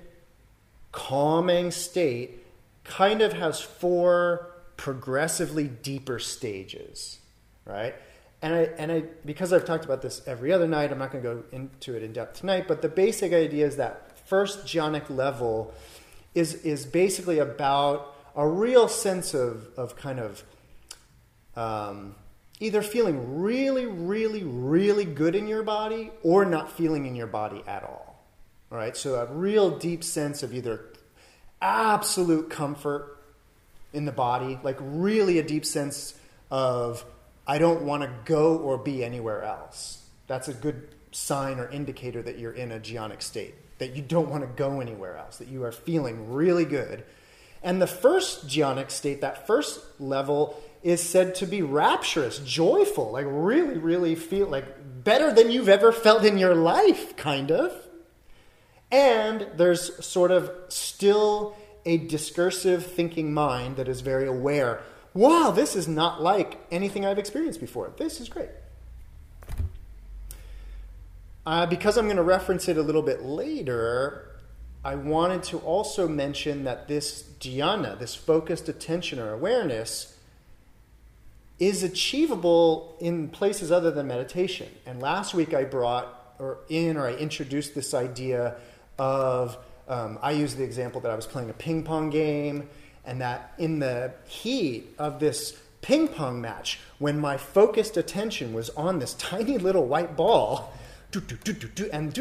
calming 0.92 1.70
state, 1.70 2.44
kind 2.84 3.22
of 3.22 3.32
has 3.32 3.60
four 3.60 4.50
progressively 4.76 5.68
deeper 5.68 6.18
stages, 6.18 7.18
right? 7.64 7.94
And 8.42 8.54
I, 8.54 8.58
and 8.76 8.92
I, 8.92 9.04
because 9.24 9.52
I've 9.52 9.64
talked 9.64 9.86
about 9.86 10.02
this 10.02 10.20
every 10.26 10.52
other 10.52 10.68
night, 10.68 10.92
I'm 10.92 10.98
not 10.98 11.10
going 11.10 11.24
to 11.24 11.30
go 11.30 11.44
into 11.50 11.96
it 11.96 12.02
in 12.02 12.12
depth 12.12 12.40
tonight, 12.40 12.68
but 12.68 12.82
the 12.82 12.90
basic 12.90 13.32
idea 13.32 13.66
is 13.66 13.76
that 13.76 14.18
first 14.28 14.66
jhanic 14.66 15.08
level 15.08 15.72
is, 16.34 16.54
is 16.56 16.84
basically 16.84 17.38
about 17.38 18.14
a 18.36 18.46
real 18.46 18.88
sense 18.88 19.32
of, 19.32 19.68
of 19.78 19.96
kind 19.96 20.20
of 20.20 20.44
um, 21.56 22.16
either 22.60 22.82
feeling 22.82 23.40
really, 23.40 23.86
really, 23.86 24.44
really 24.44 25.04
good 25.04 25.34
in 25.34 25.46
your 25.46 25.62
body 25.62 26.10
or 26.22 26.44
not 26.44 26.70
feeling 26.70 27.06
in 27.06 27.16
your 27.16 27.26
body 27.26 27.62
at 27.66 27.82
all. 27.82 28.24
All 28.70 28.78
right, 28.78 28.96
so 28.96 29.16
a 29.16 29.26
real 29.26 29.78
deep 29.78 30.02
sense 30.02 30.42
of 30.42 30.54
either 30.54 30.86
absolute 31.60 32.50
comfort 32.50 33.18
in 33.92 34.04
the 34.04 34.12
body, 34.12 34.58
like 34.62 34.76
really 34.80 35.38
a 35.38 35.42
deep 35.42 35.64
sense 35.64 36.14
of 36.50 37.04
I 37.46 37.58
don't 37.58 37.82
want 37.82 38.02
to 38.02 38.10
go 38.24 38.56
or 38.56 38.78
be 38.78 39.04
anywhere 39.04 39.42
else. 39.42 40.04
That's 40.26 40.48
a 40.48 40.54
good 40.54 40.88
sign 41.12 41.58
or 41.58 41.68
indicator 41.68 42.22
that 42.22 42.38
you're 42.38 42.52
in 42.52 42.72
a 42.72 42.80
jhanic 42.80 43.22
state, 43.22 43.54
that 43.78 43.94
you 43.94 44.02
don't 44.02 44.30
want 44.30 44.42
to 44.42 44.48
go 44.48 44.80
anywhere 44.80 45.16
else, 45.16 45.38
that 45.38 45.48
you 45.48 45.62
are 45.64 45.72
feeling 45.72 46.32
really 46.32 46.64
good. 46.64 47.04
And 47.64 47.82
the 47.82 47.88
first 47.88 48.46
jhanic 48.46 48.92
state, 48.92 49.22
that 49.22 49.46
first 49.46 49.80
level, 49.98 50.62
is 50.82 51.02
said 51.02 51.34
to 51.36 51.46
be 51.46 51.62
rapturous, 51.62 52.38
joyful, 52.38 53.10
like 53.10 53.26
really, 53.28 53.78
really 53.78 54.14
feel 54.14 54.46
like 54.46 54.66
better 55.02 55.32
than 55.32 55.50
you've 55.50 55.68
ever 55.68 55.90
felt 55.90 56.24
in 56.24 56.38
your 56.38 56.54
life, 56.54 57.16
kind 57.16 57.50
of. 57.50 57.72
And 58.92 59.48
there's 59.56 60.04
sort 60.04 60.30
of 60.30 60.52
still 60.68 61.56
a 61.86 61.96
discursive 61.96 62.86
thinking 62.86 63.34
mind 63.34 63.76
that 63.76 63.88
is 63.88 64.02
very 64.02 64.26
aware 64.28 64.82
wow, 65.14 65.52
this 65.52 65.76
is 65.76 65.86
not 65.86 66.20
like 66.20 66.58
anything 66.72 67.06
I've 67.06 67.18
experienced 67.18 67.60
before. 67.60 67.92
This 67.96 68.20
is 68.20 68.28
great. 68.28 68.50
Uh, 71.46 71.66
because 71.66 71.96
I'm 71.96 72.06
going 72.06 72.16
to 72.16 72.22
reference 72.22 72.68
it 72.68 72.76
a 72.76 72.82
little 72.82 73.02
bit 73.02 73.22
later, 73.22 74.33
I 74.84 74.96
wanted 74.96 75.42
to 75.44 75.58
also 75.58 76.06
mention 76.06 76.64
that 76.64 76.88
this 76.88 77.24
dhyana, 77.40 77.98
this 77.98 78.14
focused 78.14 78.68
attention 78.68 79.18
or 79.18 79.32
awareness, 79.32 80.18
is 81.58 81.82
achievable 81.82 82.96
in 83.00 83.28
places 83.28 83.72
other 83.72 83.90
than 83.90 84.06
meditation. 84.06 84.68
And 84.84 85.00
last 85.00 85.32
week 85.34 85.54
I 85.54 85.64
brought 85.64 86.36
or 86.38 86.58
in 86.68 86.96
or 86.96 87.06
I 87.06 87.14
introduced 87.14 87.74
this 87.74 87.94
idea 87.94 88.56
of 88.98 89.56
um, 89.88 90.18
I 90.22 90.32
used 90.32 90.56
the 90.56 90.64
example 90.64 91.00
that 91.02 91.10
I 91.10 91.16
was 91.16 91.26
playing 91.26 91.50
a 91.50 91.54
ping 91.54 91.82
pong 91.82 92.10
game, 92.10 92.68
and 93.04 93.20
that 93.20 93.52
in 93.58 93.78
the 93.78 94.12
heat 94.26 94.94
of 94.98 95.20
this 95.20 95.60
ping 95.82 96.08
pong 96.08 96.40
match, 96.40 96.80
when 96.98 97.18
my 97.18 97.36
focused 97.36 97.96
attention 97.96 98.54
was 98.54 98.70
on 98.70 98.98
this 98.98 99.14
tiny 99.14 99.58
little 99.58 99.86
white 99.86 100.16
ball, 100.16 100.72
and 101.12 102.14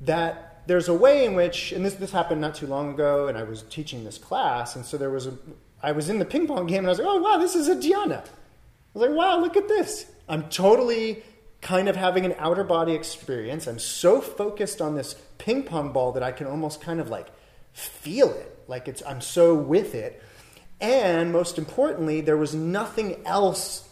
that 0.00 0.51
there's 0.66 0.88
a 0.88 0.94
way 0.94 1.24
in 1.24 1.34
which, 1.34 1.72
and 1.72 1.84
this, 1.84 1.94
this 1.94 2.12
happened 2.12 2.40
not 2.40 2.54
too 2.54 2.66
long 2.66 2.94
ago, 2.94 3.28
and 3.28 3.36
I 3.36 3.42
was 3.42 3.62
teaching 3.62 4.04
this 4.04 4.18
class, 4.18 4.76
and 4.76 4.84
so 4.84 4.96
there 4.96 5.10
was 5.10 5.26
a, 5.26 5.36
I 5.82 5.92
was 5.92 6.08
in 6.08 6.18
the 6.18 6.24
ping 6.24 6.46
pong 6.46 6.66
game 6.66 6.78
and 6.78 6.86
I 6.86 6.90
was 6.90 6.98
like, 6.98 7.08
oh, 7.08 7.20
wow, 7.20 7.38
this 7.38 7.56
is 7.56 7.68
a 7.68 7.74
dhyana. 7.74 8.20
I 8.20 8.98
was 8.98 9.08
like, 9.08 9.10
wow, 9.10 9.40
look 9.40 9.56
at 9.56 9.68
this. 9.68 10.06
I'm 10.28 10.48
totally 10.48 11.22
kind 11.60 11.88
of 11.88 11.96
having 11.96 12.24
an 12.24 12.34
outer 12.38 12.64
body 12.64 12.92
experience. 12.92 13.66
I'm 13.66 13.78
so 13.78 14.20
focused 14.20 14.80
on 14.80 14.94
this 14.94 15.14
ping 15.38 15.64
pong 15.64 15.92
ball 15.92 16.12
that 16.12 16.22
I 16.22 16.30
can 16.32 16.46
almost 16.46 16.80
kind 16.80 17.00
of 17.00 17.08
like 17.08 17.28
feel 17.72 18.30
it. 18.30 18.58
Like 18.68 18.86
it's, 18.86 19.02
I'm 19.06 19.20
so 19.20 19.54
with 19.54 19.94
it. 19.94 20.22
And 20.80 21.32
most 21.32 21.58
importantly, 21.58 22.20
there 22.20 22.36
was 22.36 22.54
nothing 22.54 23.22
else 23.24 23.88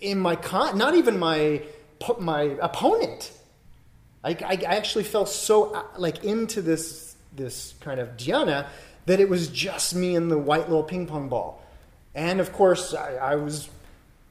in 0.00 0.18
my 0.18 0.36
con, 0.36 0.76
not 0.78 0.94
even 0.94 1.18
my 1.18 1.62
my 2.18 2.42
opponent. 2.60 3.32
I, 4.24 4.30
I, 4.30 4.54
actually 4.76 5.04
felt 5.04 5.28
so 5.28 5.74
uh, 5.74 5.84
like 5.98 6.24
into 6.24 6.62
this 6.62 7.16
this 7.34 7.74
kind 7.80 7.98
of 7.98 8.16
dhyana 8.16 8.68
that 9.06 9.18
it 9.20 9.28
was 9.28 9.48
just 9.48 9.94
me 9.94 10.14
and 10.14 10.30
the 10.30 10.38
white 10.38 10.68
little 10.68 10.84
ping 10.84 11.06
pong 11.06 11.28
ball. 11.28 11.62
And 12.14 12.40
of 12.40 12.52
course, 12.52 12.94
I, 12.94 13.14
I 13.16 13.36
was 13.36 13.68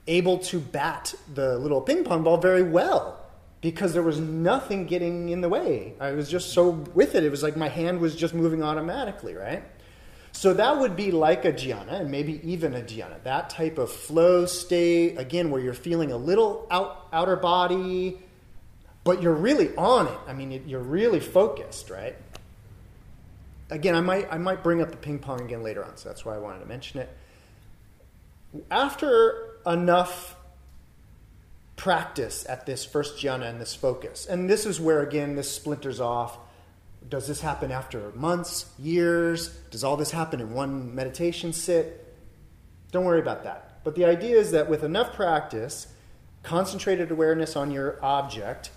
able 0.08 0.38
to 0.40 0.60
bat 0.60 1.14
the 1.34 1.58
little 1.58 1.82
ping 1.82 2.04
pong 2.04 2.24
ball 2.24 2.38
very 2.38 2.64
well 2.64 3.20
because 3.60 3.94
there 3.94 4.04
was 4.04 4.20
nothing 4.20 4.86
getting 4.86 5.30
in 5.30 5.42
the 5.42 5.50
way. 5.50 5.94
I 6.00 6.12
was 6.12 6.30
just 6.30 6.54
so 6.54 6.70
with 6.70 7.16
it. 7.16 7.24
It 7.24 7.30
was 7.30 7.44
like 7.44 7.58
my 7.58 7.70
hand 7.70 8.00
was 8.00 8.16
just 8.16 8.34
moving 8.34 8.64
automatically, 8.64 9.36
right? 9.36 9.64
So 10.34 10.54
that 10.54 10.80
would 10.80 10.96
be 10.96 11.12
like 11.12 11.44
a 11.44 11.52
jhana, 11.52 12.02
and 12.02 12.10
maybe 12.10 12.40
even 12.50 12.74
a 12.74 12.82
dhyana. 12.82 13.22
That 13.24 13.50
type 13.50 13.78
of 13.78 13.92
flow 13.92 14.46
state, 14.46 15.20
again, 15.20 15.52
where 15.52 15.62
you're 15.62 15.74
feeling 15.74 16.12
a 16.12 16.18
little 16.18 16.68
out, 16.72 17.08
outer 17.12 17.36
body, 17.36 18.18
but 19.04 19.22
you're 19.22 19.34
really 19.34 19.76
on 19.76 20.08
it. 20.08 20.20
I 20.28 20.34
mean, 20.34 20.64
you're 20.68 20.80
really 20.80 21.20
focused, 21.20 21.90
right? 21.90 22.16
Again, 23.70 23.96
I 23.96 24.02
might, 24.02 24.32
I 24.32 24.38
might 24.38 24.64
bring 24.64 24.82
up 24.82 24.92
the 24.92 24.98
ping 24.98 25.20
pong 25.20 25.42
again 25.42 25.64
later 25.64 25.84
on, 25.84 25.98
so 25.98 26.10
that's 26.10 26.26
why 26.26 26.36
I 26.36 26.40
wanted 26.40 26.60
to 26.60 26.66
mention 26.66 27.00
it. 27.00 27.10
After 28.70 29.56
enough 29.66 30.36
practice 31.82 32.46
at 32.48 32.68
this 32.68 32.86
first 32.86 33.18
jhana 33.18 33.50
and 33.50 33.60
this 33.60 33.74
focus, 33.74 34.28
and 34.28 34.50
this 34.50 34.68
is 34.68 34.80
where, 34.80 35.02
again, 35.02 35.36
this 35.36 35.50
splinters 35.50 36.00
off. 36.00 36.38
Does 37.10 37.28
this 37.28 37.42
happen 37.42 37.72
after 37.72 38.12
months, 38.12 38.72
years? 38.78 39.48
Does 39.72 39.84
all 39.84 39.98
this 39.98 40.12
happen 40.12 40.40
in 40.40 40.54
one 40.54 40.94
meditation 40.94 41.54
sit? 41.54 42.14
Don't 42.92 43.06
worry 43.06 43.20
about 43.20 43.44
that. 43.46 43.80
But 43.84 43.96
the 43.96 44.06
idea 44.06 44.38
is 44.38 44.52
that 44.52 44.70
with 44.70 44.84
enough 44.84 45.14
practice, 45.14 45.88
concentrated 46.44 47.10
awareness 47.10 47.56
on 47.56 47.72
your 47.72 47.98
object, 48.06 48.70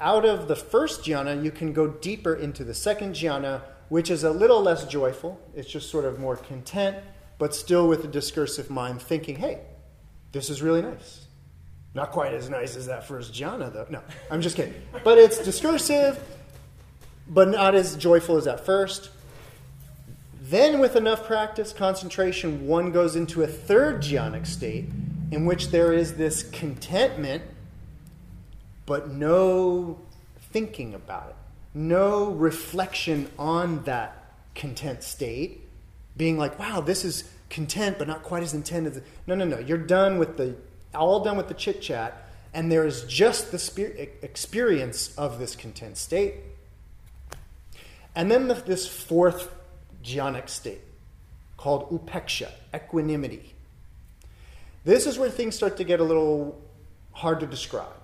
out 0.00 0.24
of 0.24 0.48
the 0.48 0.56
first 0.56 1.02
jhana, 1.02 1.42
you 1.42 1.50
can 1.50 1.72
go 1.72 1.88
deeper 1.88 2.34
into 2.34 2.64
the 2.64 2.74
second 2.74 3.14
jhana, 3.14 3.62
which 3.88 4.10
is 4.10 4.24
a 4.24 4.30
little 4.30 4.62
less 4.62 4.84
joyful. 4.84 5.40
It's 5.54 5.68
just 5.68 5.90
sort 5.90 6.04
of 6.04 6.18
more 6.18 6.36
content, 6.36 6.96
but 7.38 7.54
still 7.54 7.88
with 7.88 8.04
a 8.04 8.08
discursive 8.08 8.70
mind 8.70 9.02
thinking, 9.02 9.36
hey, 9.36 9.60
this 10.32 10.50
is 10.50 10.62
really 10.62 10.82
nice. 10.82 11.26
Not 11.94 12.12
quite 12.12 12.34
as 12.34 12.48
nice 12.48 12.76
as 12.76 12.86
that 12.86 13.08
first 13.08 13.32
jhana, 13.32 13.72
though. 13.72 13.86
No, 13.90 14.02
I'm 14.30 14.40
just 14.40 14.56
kidding. 14.56 14.74
But 15.02 15.18
it's 15.18 15.42
discursive, 15.42 16.18
but 17.28 17.48
not 17.48 17.74
as 17.74 17.96
joyful 17.96 18.36
as 18.36 18.44
that 18.44 18.64
first. 18.64 19.10
Then, 20.40 20.78
with 20.78 20.96
enough 20.96 21.26
practice, 21.26 21.72
concentration, 21.72 22.66
one 22.66 22.92
goes 22.92 23.16
into 23.16 23.42
a 23.42 23.46
third 23.46 24.00
jhanic 24.00 24.46
state 24.46 24.86
in 25.30 25.44
which 25.44 25.68
there 25.68 25.92
is 25.92 26.14
this 26.14 26.42
contentment 26.42 27.42
but 28.88 29.10
no 29.10 29.98
thinking 30.50 30.94
about 30.94 31.28
it, 31.28 31.36
no 31.74 32.30
reflection 32.30 33.30
on 33.38 33.84
that 33.84 34.32
content 34.54 35.02
state, 35.02 35.60
being 36.16 36.38
like, 36.38 36.58
wow, 36.58 36.80
this 36.80 37.04
is 37.04 37.30
content, 37.50 37.98
but 37.98 38.08
not 38.08 38.22
quite 38.22 38.42
as 38.42 38.54
intent 38.54 38.86
as. 38.86 39.02
No, 39.26 39.34
no, 39.34 39.44
no. 39.44 39.58
You're 39.58 39.76
done 39.76 40.18
with 40.18 40.38
the, 40.38 40.56
all 40.94 41.22
done 41.22 41.36
with 41.36 41.48
the 41.48 41.54
chit 41.54 41.82
chat, 41.82 42.30
and 42.54 42.72
there 42.72 42.86
is 42.86 43.04
just 43.04 43.52
the 43.52 44.08
experience 44.22 45.14
of 45.18 45.38
this 45.38 45.54
content 45.54 45.98
state. 45.98 46.36
And 48.14 48.30
then 48.30 48.48
the, 48.48 48.54
this 48.54 48.88
fourth 48.88 49.54
jhanic 50.02 50.48
state 50.48 50.80
called 51.58 51.90
upeksha, 51.90 52.50
equanimity. 52.74 53.54
This 54.86 55.06
is 55.06 55.18
where 55.18 55.28
things 55.28 55.56
start 55.56 55.76
to 55.76 55.84
get 55.84 56.00
a 56.00 56.04
little 56.04 56.58
hard 57.12 57.40
to 57.40 57.46
describe. 57.46 57.97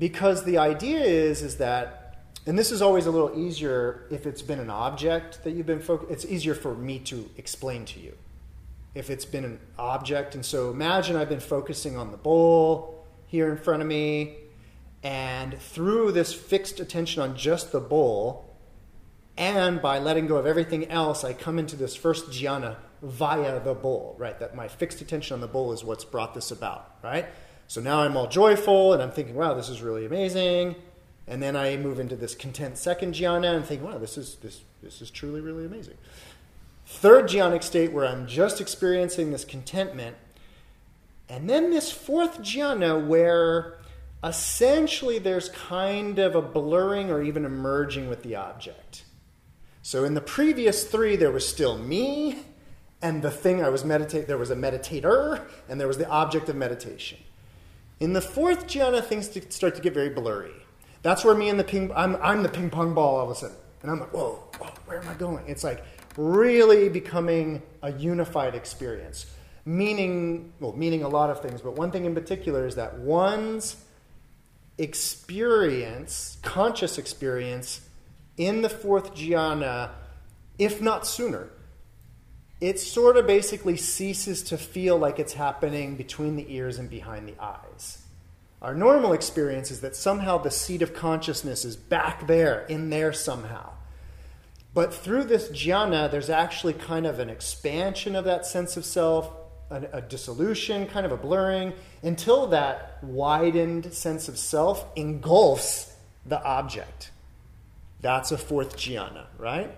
Because 0.00 0.44
the 0.44 0.56
idea 0.56 0.98
is, 1.00 1.42
is 1.42 1.58
that, 1.58 2.16
and 2.46 2.58
this 2.58 2.72
is 2.72 2.80
always 2.80 3.04
a 3.04 3.10
little 3.10 3.38
easier 3.38 4.06
if 4.10 4.26
it's 4.26 4.40
been 4.40 4.58
an 4.58 4.70
object 4.70 5.44
that 5.44 5.50
you've 5.50 5.66
been 5.66 5.78
focused, 5.78 6.10
it's 6.10 6.24
easier 6.24 6.54
for 6.54 6.74
me 6.74 6.98
to 7.00 7.28
explain 7.36 7.84
to 7.84 8.00
you. 8.00 8.16
If 8.94 9.10
it's 9.10 9.26
been 9.26 9.44
an 9.44 9.60
object, 9.78 10.34
and 10.34 10.44
so 10.44 10.70
imagine 10.70 11.16
I've 11.16 11.28
been 11.28 11.38
focusing 11.38 11.98
on 11.98 12.12
the 12.12 12.16
bowl 12.16 13.06
here 13.26 13.50
in 13.50 13.58
front 13.58 13.82
of 13.82 13.88
me, 13.88 14.36
and 15.02 15.58
through 15.58 16.12
this 16.12 16.32
fixed 16.32 16.80
attention 16.80 17.20
on 17.22 17.36
just 17.36 17.70
the 17.70 17.78
bowl, 17.78 18.56
and 19.36 19.82
by 19.82 19.98
letting 19.98 20.26
go 20.26 20.36
of 20.36 20.46
everything 20.46 20.88
else, 20.88 21.24
I 21.24 21.34
come 21.34 21.58
into 21.58 21.76
this 21.76 21.94
first 21.94 22.30
jhana 22.30 22.76
via 23.02 23.60
the 23.60 23.74
bowl, 23.74 24.16
right? 24.18 24.38
That 24.40 24.54
my 24.54 24.66
fixed 24.66 25.02
attention 25.02 25.34
on 25.34 25.40
the 25.42 25.46
bowl 25.46 25.72
is 25.72 25.84
what's 25.84 26.06
brought 26.06 26.32
this 26.32 26.50
about, 26.50 26.96
right? 27.04 27.26
So 27.70 27.80
now 27.80 28.00
I'm 28.00 28.16
all 28.16 28.26
joyful 28.26 28.92
and 28.92 29.00
I'm 29.00 29.12
thinking, 29.12 29.36
wow, 29.36 29.54
this 29.54 29.68
is 29.68 29.80
really 29.80 30.04
amazing. 30.04 30.74
And 31.28 31.40
then 31.40 31.54
I 31.54 31.76
move 31.76 32.00
into 32.00 32.16
this 32.16 32.34
content 32.34 32.76
second 32.76 33.14
jhana 33.14 33.54
and 33.54 33.64
think, 33.64 33.80
wow, 33.80 33.96
this 33.96 34.18
is 34.18 34.34
this 34.42 34.62
this 34.82 35.00
is 35.00 35.08
truly 35.08 35.40
really 35.40 35.66
amazing. 35.66 35.94
Third 36.84 37.28
jhanic 37.28 37.62
state 37.62 37.92
where 37.92 38.04
I'm 38.04 38.26
just 38.26 38.60
experiencing 38.60 39.30
this 39.30 39.44
contentment. 39.44 40.16
And 41.28 41.48
then 41.48 41.70
this 41.70 41.92
fourth 41.92 42.40
jhana 42.40 43.06
where 43.06 43.78
essentially 44.24 45.20
there's 45.20 45.48
kind 45.50 46.18
of 46.18 46.34
a 46.34 46.42
blurring 46.42 47.08
or 47.08 47.22
even 47.22 47.44
a 47.44 47.48
merging 47.48 48.08
with 48.08 48.24
the 48.24 48.34
object. 48.34 49.04
So 49.80 50.02
in 50.02 50.14
the 50.14 50.20
previous 50.20 50.82
three, 50.82 51.14
there 51.14 51.30
was 51.30 51.46
still 51.46 51.78
me 51.78 52.40
and 53.00 53.22
the 53.22 53.30
thing 53.30 53.62
I 53.62 53.68
was 53.68 53.84
meditating. 53.84 54.26
There 54.26 54.38
was 54.38 54.50
a 54.50 54.56
meditator 54.56 55.46
and 55.68 55.80
there 55.80 55.86
was 55.86 55.98
the 55.98 56.08
object 56.08 56.48
of 56.48 56.56
meditation. 56.56 57.18
In 58.00 58.14
the 58.14 58.22
fourth 58.22 58.66
jhana, 58.66 59.04
things 59.04 59.30
start 59.54 59.74
to 59.74 59.82
get 59.82 59.92
very 59.92 60.08
blurry. 60.08 60.54
That's 61.02 61.22
where 61.24 61.34
me 61.34 61.50
and 61.50 61.60
the 61.60 61.64
ping, 61.64 61.92
I'm, 61.94 62.16
I'm 62.16 62.42
the 62.42 62.48
ping 62.48 62.70
pong 62.70 62.94
ball 62.94 63.16
all 63.16 63.24
of 63.24 63.30
a 63.30 63.34
sudden. 63.34 63.56
And 63.82 63.90
I'm 63.90 64.00
like, 64.00 64.12
whoa, 64.12 64.42
whoa, 64.58 64.70
where 64.86 65.02
am 65.02 65.08
I 65.08 65.14
going? 65.14 65.44
It's 65.46 65.62
like 65.62 65.84
really 66.16 66.88
becoming 66.88 67.62
a 67.82 67.92
unified 67.92 68.54
experience. 68.54 69.26
Meaning, 69.66 70.52
well, 70.60 70.72
meaning 70.72 71.02
a 71.02 71.08
lot 71.08 71.28
of 71.28 71.42
things, 71.42 71.60
but 71.60 71.76
one 71.76 71.90
thing 71.90 72.06
in 72.06 72.14
particular 72.14 72.66
is 72.66 72.76
that 72.76 72.98
one's 72.98 73.76
experience, 74.78 76.38
conscious 76.42 76.96
experience, 76.96 77.82
in 78.38 78.62
the 78.62 78.70
fourth 78.70 79.14
jhana, 79.14 79.90
if 80.58 80.80
not 80.80 81.06
sooner, 81.06 81.50
it 82.60 82.78
sort 82.78 83.16
of 83.16 83.26
basically 83.26 83.76
ceases 83.76 84.42
to 84.44 84.58
feel 84.58 84.98
like 84.98 85.18
it's 85.18 85.32
happening 85.32 85.96
between 85.96 86.36
the 86.36 86.54
ears 86.54 86.78
and 86.78 86.90
behind 86.90 87.26
the 87.26 87.42
eyes. 87.42 88.02
Our 88.60 88.74
normal 88.74 89.14
experience 89.14 89.70
is 89.70 89.80
that 89.80 89.96
somehow 89.96 90.36
the 90.38 90.50
seat 90.50 90.82
of 90.82 90.92
consciousness 90.92 91.64
is 91.64 91.76
back 91.76 92.26
there, 92.26 92.66
in 92.66 92.90
there 92.90 93.12
somehow. 93.14 93.72
But 94.74 94.92
through 94.92 95.24
this 95.24 95.48
jhana, 95.48 96.10
there's 96.10 96.28
actually 96.28 96.74
kind 96.74 97.06
of 97.06 97.18
an 97.18 97.30
expansion 97.30 98.14
of 98.14 98.26
that 98.26 98.44
sense 98.44 98.76
of 98.76 98.84
self, 98.84 99.30
a, 99.70 99.82
a 99.94 100.00
dissolution, 100.02 100.86
kind 100.86 101.06
of 101.06 101.12
a 101.12 101.16
blurring, 101.16 101.72
until 102.02 102.48
that 102.48 102.98
widened 103.02 103.92
sense 103.94 104.28
of 104.28 104.38
self 104.38 104.84
engulfs 104.94 105.94
the 106.26 106.42
object. 106.44 107.10
That's 108.02 108.30
a 108.30 108.38
fourth 108.38 108.76
jhana, 108.76 109.24
right? 109.38 109.74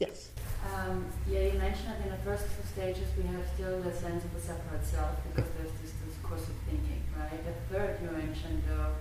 Yes. 0.00 0.30
Um, 0.72 1.06
yeah, 1.28 1.40
you 1.40 1.58
mentioned 1.58 1.88
that 1.88 2.00
in 2.04 2.10
the 2.10 2.22
first 2.24 2.44
two 2.44 2.66
stages 2.72 3.08
we 3.16 3.24
have 3.24 3.44
still 3.54 3.80
the 3.80 3.92
sense 3.92 4.24
of 4.24 4.32
the 4.32 4.40
separate 4.40 4.84
self 4.84 5.16
because 5.28 5.50
there's 5.58 5.72
this 5.82 5.92
discursive 6.06 6.54
thinking, 6.68 7.02
right? 7.18 7.44
The 7.44 7.74
third 7.74 7.98
you 8.02 8.10
mentioned 8.10 8.62
though, 8.68 8.92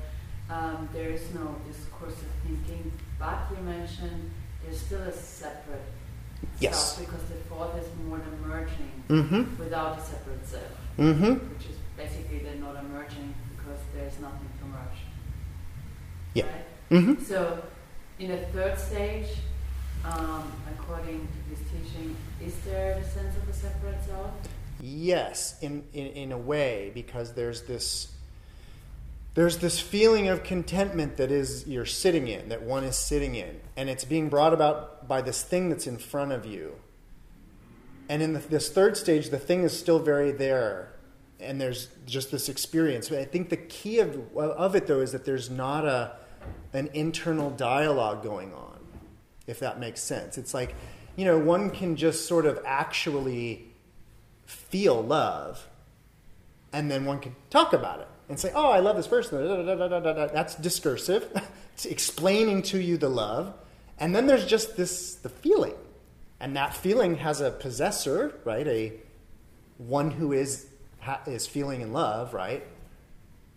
um, 0.53 0.89
there 0.93 1.09
is 1.09 1.33
no 1.33 1.55
discursive 1.67 2.29
thinking, 2.45 2.91
but 3.17 3.47
you 3.51 3.63
mentioned 3.63 4.31
there's 4.63 4.79
still 4.79 5.01
a 5.01 5.11
separate 5.11 5.81
yes. 6.59 6.95
self 6.95 7.07
because 7.07 7.23
the 7.29 7.35
fourth 7.49 7.77
is 7.77 7.87
more 8.05 8.19
the 8.19 8.47
merging 8.47 9.03
mm-hmm. 9.07 9.57
without 9.57 9.97
a 9.97 10.01
separate 10.01 10.45
self, 10.45 10.63
mm-hmm. 10.97 11.33
which 11.53 11.67
is 11.67 11.77
basically 11.95 12.39
they're 12.39 12.55
not 12.55 12.75
emerging 12.75 13.33
because 13.55 13.79
there's 13.95 14.19
nothing 14.19 14.49
to 14.59 14.65
merge. 14.65 14.99
Yeah. 16.33 16.45
Right? 16.45 16.65
Mm-hmm. 16.91 17.23
So 17.23 17.63
in 18.19 18.31
the 18.31 18.37
third 18.47 18.77
stage, 18.77 19.27
um, 20.05 20.51
according 20.73 21.27
to 21.27 21.49
this 21.49 21.59
teaching, 21.69 22.15
is 22.41 22.55
there 22.65 22.93
a 22.93 23.03
sense 23.03 23.35
of 23.37 23.47
a 23.47 23.53
separate 23.53 24.03
self? 24.05 24.31
Yes, 24.81 25.57
in, 25.61 25.83
in, 25.93 26.07
in 26.07 26.31
a 26.31 26.37
way, 26.37 26.91
because 26.93 27.33
there's 27.33 27.63
this 27.63 28.09
there's 29.35 29.57
this 29.57 29.79
feeling 29.79 30.27
of 30.27 30.43
contentment 30.43 31.17
that 31.17 31.31
is 31.31 31.65
you're 31.65 31.87
sitting 31.87 32.27
in, 32.27 32.49
that 32.49 32.61
one 32.61 32.83
is 32.83 32.95
sitting 32.95 33.33
in, 33.33 33.61
and 33.75 33.89
it's 33.89 34.05
being 34.05 34.29
brought 34.29 34.53
about 34.53 35.07
by 35.07 35.21
this 35.21 35.41
thing 35.41 35.69
that's 35.69 35.87
in 35.87 35.97
front 35.97 36.31
of 36.31 36.45
you. 36.45 36.75
And 38.07 38.21
in 38.21 38.33
the, 38.33 38.39
this 38.39 38.69
third 38.69 38.95
stage, 38.95 39.29
the 39.29 39.39
thing 39.39 39.63
is 39.63 39.77
still 39.77 39.97
very 39.97 40.31
there, 40.31 40.93
and 41.39 41.59
there's 41.59 41.87
just 42.05 42.29
this 42.29 42.47
experience. 42.47 43.09
But 43.09 43.19
I 43.19 43.25
think 43.25 43.49
the 43.49 43.57
key 43.57 43.99
of, 43.99 44.37
of 44.37 44.75
it, 44.75 44.85
though, 44.85 44.99
is 44.99 45.13
that 45.13 45.25
there's 45.25 45.49
not 45.49 45.85
a 45.85 46.17
an 46.73 46.89
internal 46.93 47.49
dialogue 47.49 48.21
going 48.21 48.53
on 48.53 48.82
if 49.47 49.59
that 49.59 49.79
makes 49.79 50.01
sense. 50.01 50.37
It's 50.37 50.53
like, 50.53 50.75
you 51.15 51.25
know, 51.25 51.37
one 51.37 51.69
can 51.69 51.95
just 51.95 52.27
sort 52.27 52.45
of 52.45 52.59
actually 52.65 53.65
feel 54.45 55.01
love, 55.01 55.67
and 56.71 56.89
then 56.89 57.05
one 57.05 57.19
can 57.19 57.35
talk 57.49 57.73
about 57.73 57.99
it 57.99 58.07
and 58.29 58.39
say, 58.39 58.51
oh, 58.55 58.71
I 58.71 58.79
love 58.79 58.95
this 58.95 59.07
person. 59.07 59.65
That's 60.33 60.55
discursive. 60.55 61.29
it's 61.73 61.85
explaining 61.85 62.63
to 62.63 62.79
you 62.79 62.97
the 62.97 63.09
love. 63.09 63.53
And 63.99 64.15
then 64.15 64.27
there's 64.27 64.45
just 64.45 64.75
this 64.75 65.15
the 65.15 65.29
feeling. 65.29 65.75
And 66.39 66.55
that 66.57 66.75
feeling 66.75 67.15
has 67.15 67.41
a 67.41 67.51
possessor, 67.51 68.33
right? 68.43 68.67
A 68.67 68.93
one 69.77 70.11
who 70.11 70.33
is 70.33 70.67
is 71.27 71.47
feeling 71.47 71.81
in 71.81 71.93
love, 71.93 72.33
right? 72.33 72.63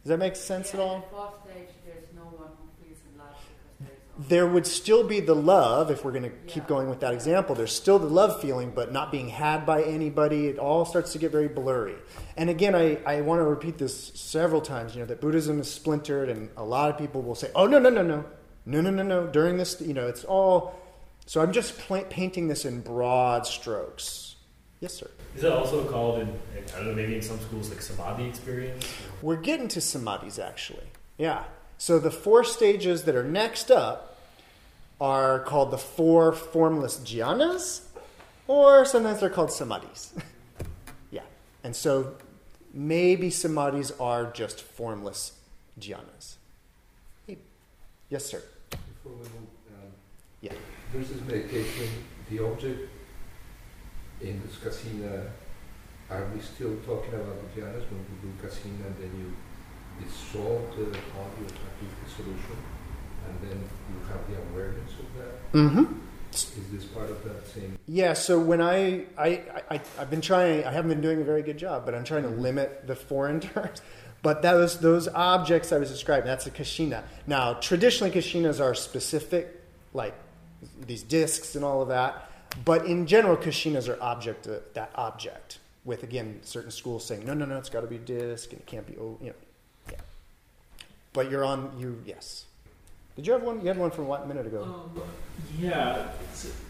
Does 0.02 0.10
that 0.10 0.18
make 0.18 0.36
sense 0.36 0.72
yeah, 0.72 0.80
at 0.80 0.86
all? 0.86 1.08
fourth 1.10 1.34
stage, 1.44 1.68
there's 1.84 2.06
no 2.14 2.22
one 2.22 2.50
who 2.58 2.84
feels 2.84 2.98
in 3.10 3.18
love 3.18 3.34
because 3.34 3.88
there's 3.88 4.05
there 4.18 4.46
would 4.46 4.66
still 4.66 5.06
be 5.06 5.20
the 5.20 5.34
love 5.34 5.90
if 5.90 6.02
we're 6.04 6.10
going 6.10 6.22
to 6.22 6.30
keep 6.46 6.62
Yeah. 6.62 6.68
going 6.68 6.88
with 6.88 7.00
that 7.00 7.12
example 7.12 7.54
there's 7.54 7.74
still 7.74 7.98
the 7.98 8.06
love 8.06 8.40
feeling 8.40 8.70
but 8.74 8.90
not 8.90 9.12
being 9.12 9.28
had 9.28 9.66
by 9.66 9.82
anybody 9.82 10.46
it 10.46 10.58
all 10.58 10.86
starts 10.86 11.12
to 11.12 11.18
get 11.18 11.30
very 11.30 11.48
blurry 11.48 11.96
and 12.36 12.48
again 12.48 12.74
i, 12.74 12.96
I 13.04 13.20
want 13.20 13.40
to 13.40 13.44
repeat 13.44 13.76
this 13.76 14.12
several 14.14 14.62
times 14.62 14.94
you 14.94 15.00
know 15.00 15.06
that 15.06 15.20
buddhism 15.20 15.60
is 15.60 15.70
splintered 15.70 16.30
and 16.30 16.48
a 16.56 16.64
lot 16.64 16.88
of 16.90 16.96
people 16.96 17.20
will 17.20 17.34
say 17.34 17.50
oh 17.54 17.66
no 17.66 17.78
no 17.78 17.90
no 17.90 18.02
no 18.02 18.24
no 18.64 18.80
no 18.80 18.90
no 18.90 19.02
no 19.02 19.26
during 19.26 19.58
this 19.58 19.80
you 19.82 19.92
know 19.92 20.06
it's 20.08 20.24
all 20.24 20.78
so 21.26 21.42
i'm 21.42 21.52
just 21.52 21.76
pla 21.76 22.00
painting 22.08 22.48
this 22.48 22.64
in 22.64 22.80
broad 22.80 23.46
strokes 23.46 24.36
yes 24.80 24.94
sir 24.94 25.10
Is 25.34 25.42
that 25.42 25.52
also 25.52 25.84
called 25.84 26.20
in, 26.20 26.28
I 26.74 26.78
don't 26.78 26.86
know, 26.88 26.94
maybe 26.94 27.14
in 27.16 27.20
some 27.22 27.38
schools 27.40 27.68
like 27.68 27.82
samadhi 27.82 28.24
experience? 28.24 28.86
We're 29.20 29.36
getting 29.50 29.68
to 29.68 29.80
samadhis 29.80 30.38
actually. 30.42 30.86
Yeah. 31.18 31.44
So 31.78 31.98
the 31.98 32.10
four 32.10 32.42
stages 32.44 33.04
that 33.04 33.14
are 33.14 33.24
next 33.24 33.70
up 33.70 34.18
are 35.00 35.40
called 35.40 35.70
the 35.70 35.78
four 35.78 36.32
formless 36.32 36.98
jhanas, 37.00 37.82
or 38.48 38.84
sometimes 38.84 39.20
they're 39.20 39.30
called 39.30 39.50
samadhis. 39.50 40.12
yeah. 41.10 41.22
And 41.62 41.76
so 41.76 42.14
maybe 42.72 43.28
samadhis 43.28 43.92
are 44.00 44.30
just 44.32 44.62
formless 44.62 45.32
jhanas. 45.78 46.36
Hey. 47.26 47.38
Yes, 48.08 48.24
sir. 48.24 48.42
Before 48.70 49.12
we 49.12 49.18
move, 49.18 49.32
um, 49.74 49.90
Yeah. 50.40 50.52
there's 50.92 51.08
this 51.08 51.20
meditation, 51.22 51.88
the 52.30 52.44
object 52.44 52.88
in 54.22 54.40
this 54.42 54.56
kasina, 54.56 55.28
are 56.08 56.24
we 56.34 56.40
still 56.40 56.74
talking 56.86 57.12
about 57.12 57.36
the 57.54 57.60
jhanas 57.60 57.84
when 57.90 58.04
we 58.08 58.28
do 58.28 58.32
kasina 58.42 58.86
and 58.86 58.96
then 58.96 59.12
you 59.18 59.34
the 60.00 60.84
body 60.84 61.40
or 61.40 61.46
achieve 61.46 61.94
the 62.04 62.10
solution 62.10 62.56
and 63.28 63.50
then 63.50 63.58
you 63.90 64.06
have 64.08 64.28
the 64.28 64.36
awareness 64.50 64.92
of 64.92 65.06
that? 65.18 65.52
Mm-hmm. 65.52 66.00
Is 66.32 66.52
this 66.70 66.84
part 66.84 67.10
of 67.10 67.24
that 67.24 67.46
same? 67.48 67.78
Yeah, 67.86 68.12
so 68.12 68.38
when 68.38 68.60
I, 68.60 69.06
I, 69.16 69.42
I, 69.70 69.80
I've 69.98 70.10
been 70.10 70.20
trying, 70.20 70.64
I 70.64 70.72
haven't 70.72 70.90
been 70.90 71.00
doing 71.00 71.20
a 71.20 71.24
very 71.24 71.42
good 71.42 71.56
job, 71.56 71.86
but 71.86 71.94
I'm 71.94 72.04
trying 72.04 72.24
to 72.24 72.28
limit 72.28 72.86
the 72.86 72.96
foreign 72.96 73.40
terms. 73.40 73.80
But 74.22 74.42
was, 74.42 74.80
those 74.80 75.06
objects 75.06 75.70
I 75.70 75.78
was 75.78 75.88
describing, 75.88 76.26
that's 76.26 76.46
a 76.46 76.50
kashina. 76.50 77.04
Now, 77.28 77.54
traditionally, 77.54 78.10
kashinas 78.10 78.60
are 78.60 78.74
specific, 78.74 79.62
like 79.94 80.14
these 80.84 81.04
discs 81.04 81.54
and 81.54 81.64
all 81.64 81.80
of 81.80 81.88
that. 81.88 82.28
But 82.64 82.86
in 82.86 83.06
general, 83.06 83.36
kashinas 83.36 83.88
are 83.88 84.02
object, 84.02 84.48
uh, 84.48 84.60
that 84.74 84.90
object, 84.96 85.58
with 85.84 86.02
again, 86.02 86.40
certain 86.42 86.72
schools 86.72 87.04
saying, 87.04 87.24
no, 87.24 87.34
no, 87.34 87.44
no, 87.44 87.56
it's 87.56 87.68
got 87.68 87.82
to 87.82 87.86
be 87.86 87.98
disc 87.98 88.50
and 88.50 88.60
it 88.60 88.66
can't 88.66 88.86
be, 88.86 88.96
oh, 88.96 89.16
you 89.20 89.28
know. 89.28 89.34
But 91.16 91.30
you're 91.30 91.46
on, 91.46 91.72
you, 91.78 91.98
yes. 92.04 92.44
Did 93.16 93.26
you 93.26 93.32
have 93.32 93.42
one? 93.42 93.62
You 93.62 93.68
had 93.68 93.78
one 93.78 93.90
from 93.90 94.06
what 94.06 94.28
minute 94.28 94.46
ago? 94.46 94.62
Um, 94.62 95.02
yeah, 95.58 96.08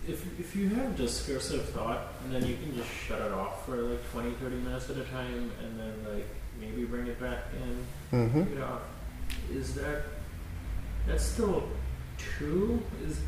if, 0.06 0.24
if 0.38 0.54
you 0.54 0.68
have 0.68 0.96
discursive 0.96 1.68
thought, 1.70 2.12
and 2.22 2.32
then 2.32 2.46
you 2.46 2.54
can 2.56 2.76
just 2.76 2.88
shut 3.08 3.20
it 3.20 3.32
off 3.32 3.66
for 3.66 3.76
like 3.78 3.98
20, 4.12 4.30
30 4.34 4.54
minutes 4.58 4.88
at 4.88 4.96
a 4.98 5.02
time, 5.06 5.50
and 5.64 5.80
then 5.80 6.14
like 6.14 6.26
maybe 6.60 6.84
bring 6.84 7.08
it 7.08 7.20
back 7.20 7.38
in, 7.60 7.86
Mm-hmm. 8.16 8.44
take 8.44 8.52
it 8.58 8.62
off. 8.62 8.82
Is 9.50 9.74
that 9.74 10.02
that's 11.08 11.24
still 11.24 11.64
two? 12.16 12.80
Is 13.04 13.18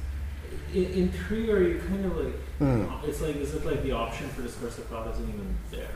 in, 0.73 0.85
in 0.85 1.09
three 1.11 1.51
are 1.51 1.61
you 1.61 1.81
kind 1.89 2.05
of 2.05 2.17
like 2.17 2.35
Hmm. 2.61 2.85
it's 3.05 3.21
like 3.21 3.35
is 3.37 3.55
it 3.55 3.65
like 3.67 3.83
the 3.83 3.91
option 3.93 4.29
for 4.31 4.43
discursive 4.43 4.85
thought 4.87 5.09
isn't 5.15 5.29
even 5.29 5.57
there? 5.73 5.91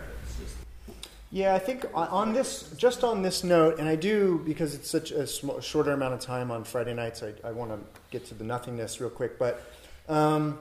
Yeah, 1.35 1.55
I 1.55 1.59
think 1.59 1.87
on 1.95 2.35
this, 2.35 2.71
just 2.77 3.03
on 3.03 3.23
this 3.23 3.43
note, 3.43 3.79
and 3.79 3.89
I 3.89 3.97
do 3.97 4.43
because 4.45 4.75
it's 4.75 4.91
such 4.91 5.13
a 5.13 5.27
sm- 5.27 5.61
shorter 5.61 5.93
amount 5.93 6.13
of 6.13 6.21
time 6.21 6.51
on 6.51 6.63
Friday 6.63 6.93
nights. 6.93 7.23
I, 7.23 7.33
I 7.43 7.53
want 7.53 7.71
to 7.71 7.79
get 8.11 8.27
to 8.27 8.35
the 8.35 8.45
nothingness 8.45 9.01
real 9.01 9.09
quick, 9.09 9.39
but 9.39 9.63
um, 10.11 10.59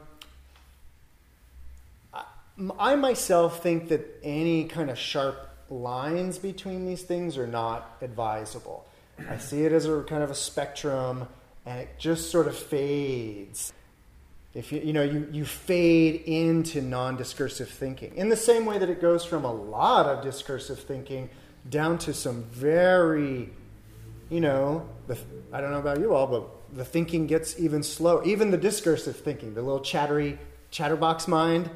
I, 2.13 2.23
I 2.79 2.95
myself 2.95 3.61
think 3.61 3.89
that 3.89 4.17
any 4.23 4.63
kind 4.63 4.89
of 4.89 4.97
sharp 4.97 5.49
lines 5.69 6.37
between 6.37 6.85
these 6.85 7.01
things 7.01 7.37
are 7.37 7.47
not 7.47 7.97
advisable. 8.01 8.85
I 9.29 9.39
see 9.39 9.65
it 9.65 9.73
as 9.73 9.85
a 9.85 10.03
kind 10.03 10.23
of 10.23 10.31
a 10.31 10.35
spectrum, 10.35 11.27
and 11.65 11.81
it 11.81 11.89
just 11.97 12.31
sort 12.31 12.47
of 12.47 12.55
fades. 12.55 13.73
If 14.53 14.71
you, 14.71 14.81
you 14.81 14.91
know, 14.91 15.03
you, 15.03 15.27
you 15.31 15.45
fade 15.45 16.23
into 16.25 16.81
non 16.81 17.15
discursive 17.15 17.69
thinking 17.69 18.15
in 18.15 18.29
the 18.29 18.35
same 18.35 18.65
way 18.65 18.77
that 18.77 18.89
it 18.89 19.01
goes 19.01 19.23
from 19.23 19.45
a 19.45 19.51
lot 19.51 20.05
of 20.07 20.23
discursive 20.23 20.79
thinking 20.79 21.29
down 21.69 21.97
to 21.99 22.13
some 22.13 22.43
very, 22.43 23.49
you 24.29 24.41
know, 24.41 24.89
the, 25.07 25.17
I 25.53 25.61
don't 25.61 25.71
know 25.71 25.79
about 25.79 25.99
you 25.99 26.13
all, 26.13 26.27
but 26.27 26.75
the 26.75 26.83
thinking 26.83 27.27
gets 27.27 27.59
even 27.59 27.83
slower. 27.83 28.23
Even 28.25 28.51
the 28.51 28.57
discursive 28.57 29.15
thinking, 29.15 29.53
the 29.53 29.61
little 29.61 29.81
chattery, 29.81 30.37
chatterbox 30.69 31.27
mind, 31.27 31.69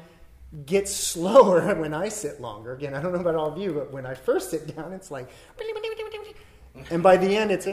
gets 0.66 0.94
slower 0.94 1.74
when 1.74 1.94
I 1.94 2.08
sit 2.08 2.40
longer. 2.40 2.74
Again, 2.74 2.94
I 2.94 3.00
don't 3.00 3.12
know 3.12 3.20
about 3.20 3.36
all 3.36 3.52
of 3.52 3.58
you, 3.58 3.72
but 3.72 3.92
when 3.92 4.04
I 4.04 4.14
first 4.14 4.50
sit 4.50 4.76
down, 4.76 4.92
it's 4.92 5.10
like, 5.10 5.28
and 6.90 7.02
by 7.02 7.16
the 7.16 7.36
end, 7.36 7.50
it's 7.50 7.66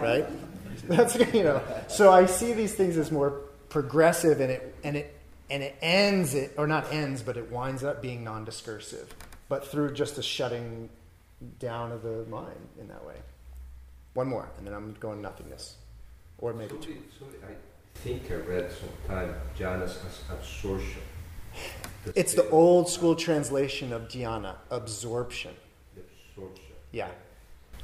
right. 0.00 0.26
That's 0.88 1.16
you 1.34 1.44
know. 1.44 1.62
So 1.88 2.12
I 2.12 2.26
see 2.26 2.52
these 2.52 2.74
things 2.74 2.96
as 2.96 3.10
more 3.10 3.30
progressive, 3.68 4.40
and 4.40 4.50
it 4.50 4.74
and 4.84 4.96
it 4.96 5.14
and 5.50 5.62
it 5.62 5.76
ends 5.80 6.34
it 6.34 6.54
or 6.56 6.66
not 6.66 6.92
ends, 6.92 7.22
but 7.22 7.36
it 7.36 7.50
winds 7.50 7.84
up 7.84 8.02
being 8.02 8.24
non-discursive, 8.24 9.14
but 9.48 9.66
through 9.66 9.92
just 9.94 10.18
a 10.18 10.22
shutting 10.22 10.88
down 11.58 11.92
of 11.92 12.02
the 12.02 12.24
mind 12.28 12.68
in 12.80 12.88
that 12.88 13.04
way. 13.04 13.16
One 14.14 14.28
more, 14.28 14.48
and 14.58 14.66
then 14.66 14.74
I'm 14.74 14.94
going 15.00 15.22
nothingness, 15.22 15.76
or 16.38 16.52
maybe 16.52 16.76
two. 16.76 16.96
Somebody, 17.18 17.38
somebody, 17.40 17.54
I 17.54 17.98
think 17.98 18.30
I 18.30 18.34
read 18.34 18.70
sometime 18.72 19.34
jhanas 19.56 20.04
as 20.06 20.22
absorption. 20.30 21.02
It's 22.14 22.34
the 22.34 22.48
old 22.50 22.88
school 22.88 23.14
translation 23.14 23.92
of 23.92 24.08
dhyana, 24.08 24.56
absorption. 24.70 25.54
Absorption. 25.96 26.67
Yeah. 26.92 27.08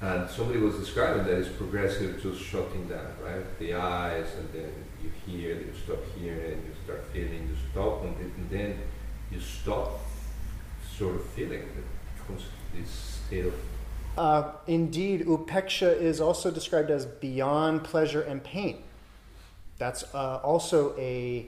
And 0.01 0.29
somebody 0.29 0.59
was 0.59 0.77
describing 0.77 1.25
that 1.25 1.39
it's 1.39 1.49
progressive, 1.49 2.21
just 2.23 2.43
shutting 2.43 2.89
down, 2.89 3.07
right? 3.23 3.59
The 3.59 3.75
eyes, 3.75 4.27
and 4.39 4.53
then 4.53 4.73
you 5.03 5.11
hear, 5.25 5.55
you 5.57 5.73
stop 5.85 5.99
hearing, 6.19 6.63
you 6.67 6.75
start 6.85 7.05
feeling, 7.13 7.49
you 7.49 7.57
stop 7.71 8.03
and 8.03 8.51
then 8.51 8.79
you 9.31 9.41
stop 9.41 10.01
sort 10.97 11.17
of 11.17 11.25
feeling 11.31 11.69
this 12.75 13.21
state 13.27 13.47
of 13.47 13.55
Uh, 14.17 14.53
indeed, 14.67 15.27
upeksha 15.27 16.01
is 16.01 16.21
also 16.21 16.51
described 16.51 16.91
as 16.91 17.05
beyond 17.07 17.83
pleasure 17.85 18.23
and 18.23 18.43
pain. 18.43 18.83
That's 19.79 20.05
uh, 20.15 20.41
also 20.43 20.97
a 20.99 21.47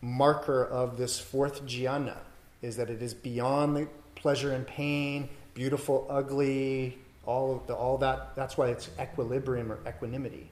marker 0.00 0.62
of 0.64 0.98
this 0.98 1.18
fourth 1.18 1.64
jhana, 1.64 2.18
is 2.60 2.76
that 2.76 2.90
it 2.90 3.02
is 3.02 3.14
beyond 3.14 3.76
the 3.76 3.88
pleasure 4.14 4.52
and 4.52 4.66
pain, 4.66 5.30
beautiful, 5.54 6.06
ugly, 6.10 6.98
all 7.24 7.56
of 7.56 7.66
the, 7.66 7.74
all 7.74 7.98
that. 7.98 8.34
That's 8.36 8.56
why 8.56 8.68
it's 8.68 8.90
equilibrium 9.00 9.70
or 9.72 9.78
equanimity. 9.86 10.48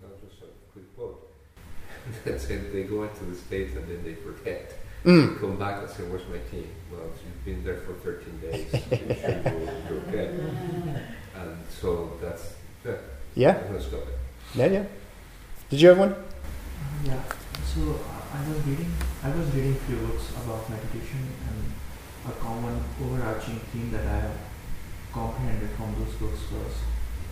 That 0.00 0.10
was 0.10 0.20
just 0.30 0.42
a 0.42 0.46
quick 0.72 0.94
quote. 0.96 1.30
that 2.24 2.40
said 2.40 2.72
they 2.72 2.84
go 2.84 3.04
into 3.04 3.24
the 3.24 3.34
States 3.36 3.74
and 3.76 3.86
then 3.88 4.02
they 4.04 4.14
forget. 4.14 4.74
Mm. 5.04 5.38
Come 5.38 5.56
back 5.58 5.82
and 5.82 5.90
say, 5.90 6.02
Where's 6.04 6.26
my 6.28 6.38
team? 6.50 6.66
Well, 6.90 7.02
you've 7.24 7.44
been 7.44 7.62
there 7.64 7.76
for 7.78 7.92
13 7.94 8.40
days. 8.40 8.72
You 8.90 9.14
sure 9.14 9.30
you're, 9.30 9.62
you're 9.90 10.08
okay. 10.08 11.02
And 11.36 11.56
so 11.68 12.12
that's, 12.22 12.54
yeah, 12.84 12.94
Yeah, 13.34 13.56
I'm 13.58 13.68
going 13.68 13.78
to 13.78 13.82
stop 13.82 14.00
it. 14.00 14.18
yeah, 14.54 14.66
yeah. 14.66 14.84
Did 15.68 15.80
you 15.80 15.88
have 15.88 15.98
one? 15.98 16.14
Yeah. 17.04 17.20
So 17.74 17.80
uh, 17.82 18.36
I 18.38 18.48
was 18.48 18.58
reading 18.64 18.90
I 19.22 19.28
was 19.36 19.46
reading 19.54 19.74
few 19.86 19.96
books 19.96 20.30
about 20.42 20.70
meditation 20.70 21.18
and 21.20 21.43
a 22.28 22.32
common 22.32 22.82
overarching 23.02 23.60
theme 23.72 23.90
that 23.92 24.06
I 24.06 24.20
have 24.20 24.38
comprehended 25.12 25.70
from 25.70 25.94
those 25.98 26.14
books 26.14 26.40
was 26.50 26.74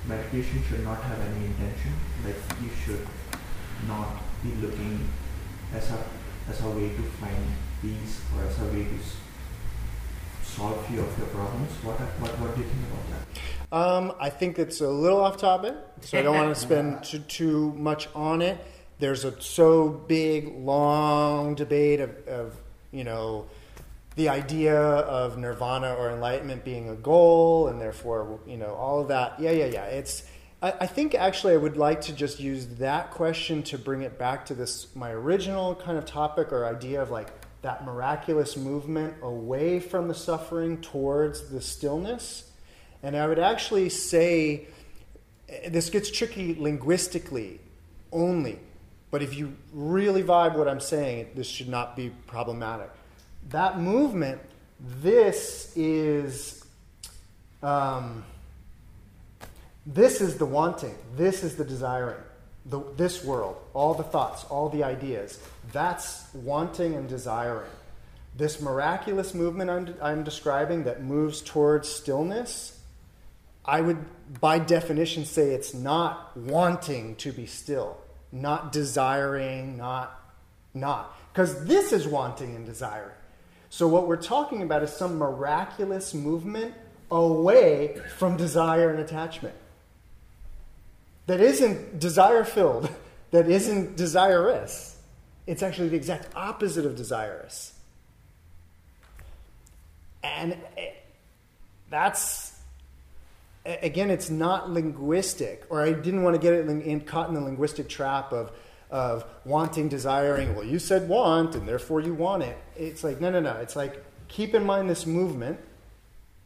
meditation 0.07 0.63
should 0.69 0.85
not 0.85 1.03
have 1.03 1.19
any 1.21 1.47
intention. 1.47 1.93
Like 2.25 2.37
you 2.63 2.71
should 2.85 3.07
not 3.87 4.21
be 4.43 4.51
looking 4.61 5.09
as 5.75 5.91
a 5.91 6.05
as 6.49 6.61
a 6.61 6.69
way 6.71 6.89
to 6.89 7.03
find 7.21 7.47
peace 7.81 8.21
or 8.37 8.45
as 8.45 8.59
a 8.61 8.65
way 8.67 8.85
to 8.85 8.99
solve 10.45 10.87
few 10.87 11.01
of 11.01 11.19
your 11.19 11.29
problems. 11.29 11.71
What 11.83 11.99
what 12.21 12.31
what 12.41 12.55
do 12.55 12.61
you 12.61 12.67
think 12.67 12.83
about 12.91 13.07
that? 13.11 13.23
Um, 13.73 14.13
I 14.21 14.29
think 14.29 14.59
it's 14.59 14.83
a 14.83 14.89
little 14.89 15.21
off 15.21 15.39
topic, 15.39 15.75
so 16.03 16.19
I 16.19 16.23
don't 16.23 16.37
want 16.37 16.55
to 16.55 16.61
spend 16.61 17.03
too, 17.05 17.21
too 17.21 17.73
much 17.73 18.07
on 18.15 18.43
it. 18.43 18.59
There's 18.99 19.25
a 19.25 19.41
so 19.41 19.89
big, 19.89 20.55
long 20.59 21.55
debate 21.55 22.01
of, 22.01 22.29
of, 22.29 22.55
you 22.93 23.03
know, 23.03 23.47
the 24.15 24.29
idea 24.29 24.77
of 24.79 25.39
nirvana 25.39 25.95
or 25.95 26.11
enlightenment 26.11 26.65
being 26.65 26.89
a 26.91 26.95
goal, 26.95 27.69
and 27.69 27.81
therefore, 27.81 28.41
you 28.47 28.57
know, 28.57 28.75
all 28.75 29.01
of 29.01 29.09
that. 29.09 29.39
Yeah, 29.41 29.53
yeah, 29.53 29.67
yeah. 29.67 29.85
It's. 29.85 30.25
I, 30.63 30.73
I 30.81 30.87
think 30.87 31.15
actually 31.15 31.55
I 31.55 31.57
would 31.57 31.77
like 31.77 32.03
to 32.03 32.15
just 32.15 32.39
use 32.39 32.67
that 32.79 33.11
question 33.11 33.63
to 33.65 33.79
bring 33.79 34.03
it 34.03 34.19
back 34.19 34.47
to 34.47 34.55
this 34.55 34.95
my 34.95 35.11
original 35.11 35.75
kind 35.75 35.97
of 35.97 36.05
topic 36.05 36.53
or 36.53 36.67
idea 36.67 37.01
of 37.01 37.11
like 37.11 37.29
that 37.63 37.85
miraculous 37.85 38.57
movement 38.57 39.15
away 39.23 39.81
from 39.81 40.09
the 40.09 40.15
suffering 40.15 40.81
towards 40.81 41.49
the 41.49 41.61
stillness. 41.61 42.51
And 43.03 43.17
I 43.17 43.27
would 43.27 43.39
actually 43.39 43.89
say 43.89 44.67
eh, 45.49 45.69
this 45.71 45.89
gets 45.89 46.11
tricky 46.11 46.55
linguistically 46.55 47.61
only. 48.13 48.59
But 49.11 49.23
if 49.23 49.37
you 49.37 49.57
really 49.73 50.23
vibe 50.23 50.57
what 50.57 50.69
I'm 50.69 50.81
saying, 50.81 51.31
this 51.35 51.47
should 51.47 51.69
not 51.69 51.97
be 51.97 52.11
problematic. 52.27 52.91
That 53.51 53.79
movement, 53.79 54.41
this 54.81 55.73
is, 55.77 56.65
um, 57.63 58.25
this 59.87 60.21
is 60.21 60.39
the 60.39 60.47
wanting. 60.47 60.95
This 61.17 61.43
is 61.43 61.57
the 61.57 61.65
desiring. 61.65 62.23
The, 62.67 62.81
this 62.97 63.25
world, 63.25 63.57
all 63.75 63.95
the 63.95 64.05
thoughts, 64.05 64.45
all 64.45 64.69
the 64.69 64.85
ideas. 64.85 65.41
That's 65.73 66.33
wanting 66.33 66.95
and 66.95 67.09
desiring. 67.09 67.71
This 68.37 68.61
miraculous 68.61 69.35
movement 69.35 69.69
I'm, 69.69 69.95
I'm 70.01 70.25
describing 70.25 70.85
that 70.85 71.03
moves 71.03 71.43
towards 71.43 71.89
stillness, 71.89 72.79
I 73.65 73.81
would, 73.81 73.99
by 74.41 74.59
definition, 74.59 75.25
say 75.25 75.51
it's 75.51 75.75
not 75.75 76.37
wanting 76.37 77.17
to 77.17 77.33
be 77.33 77.47
still, 77.47 77.97
not 78.33 78.73
desiring, 78.73 79.77
not, 79.77 80.21
not. 80.75 81.17
Because 81.33 81.65
this 81.67 81.93
is 81.93 82.09
wanting 82.09 82.57
and 82.57 82.67
desiring. 82.67 83.15
So, 83.73 83.89
what 83.89 84.07
we're 84.07 84.21
talking 84.21 84.61
about 84.61 84.83
is 84.83 84.93
some 84.93 85.17
miraculous 85.17 86.13
movement 86.13 86.75
away 87.11 87.99
from 88.19 88.37
desire 88.37 88.91
and 88.91 89.01
attachment 89.01 89.55
that 91.27 91.41
isn't 91.41 91.99
desire 91.99 92.45
filled, 92.45 92.91
that 93.31 93.49
isn't 93.49 93.97
desirous. 93.97 94.99
It's 95.47 95.63
actually 95.63 95.89
the 95.89 95.97
exact 95.97 96.29
opposite 96.37 96.85
of 96.85 96.97
desirous. 96.97 97.73
And 100.23 100.59
eh, 100.77 100.91
that's, 101.89 102.61
again, 103.65 104.11
it's 104.11 104.29
not 104.29 104.69
linguistic, 104.69 105.65
or 105.71 105.81
I 105.81 105.95
didn't 105.95 106.23
want 106.23 106.37
to 106.37 106.43
get 106.43 106.53
it 106.53 107.07
caught 107.07 107.29
in 107.29 107.35
the 107.35 107.41
linguistic 107.41 107.89
trap 107.89 108.35
of, 108.35 108.53
of 108.93 109.25
wanting, 109.47 109.89
desiring. 109.89 110.55
Well, 110.55 110.67
you 110.67 110.79
said 110.79 111.09
want, 111.09 111.55
and 111.55 111.67
therefore 111.67 112.01
you 112.01 112.13
want 112.13 112.43
it. 112.43 112.59
It's 112.77 113.03
like, 113.03 113.21
no, 113.21 113.31
no, 113.31 113.41
no. 113.41 113.57
It's 113.57 113.75
like, 113.75 114.05
keep 114.29 114.55
in 114.55 114.65
mind 114.65 114.89
this 114.91 115.07
movement 115.07 115.59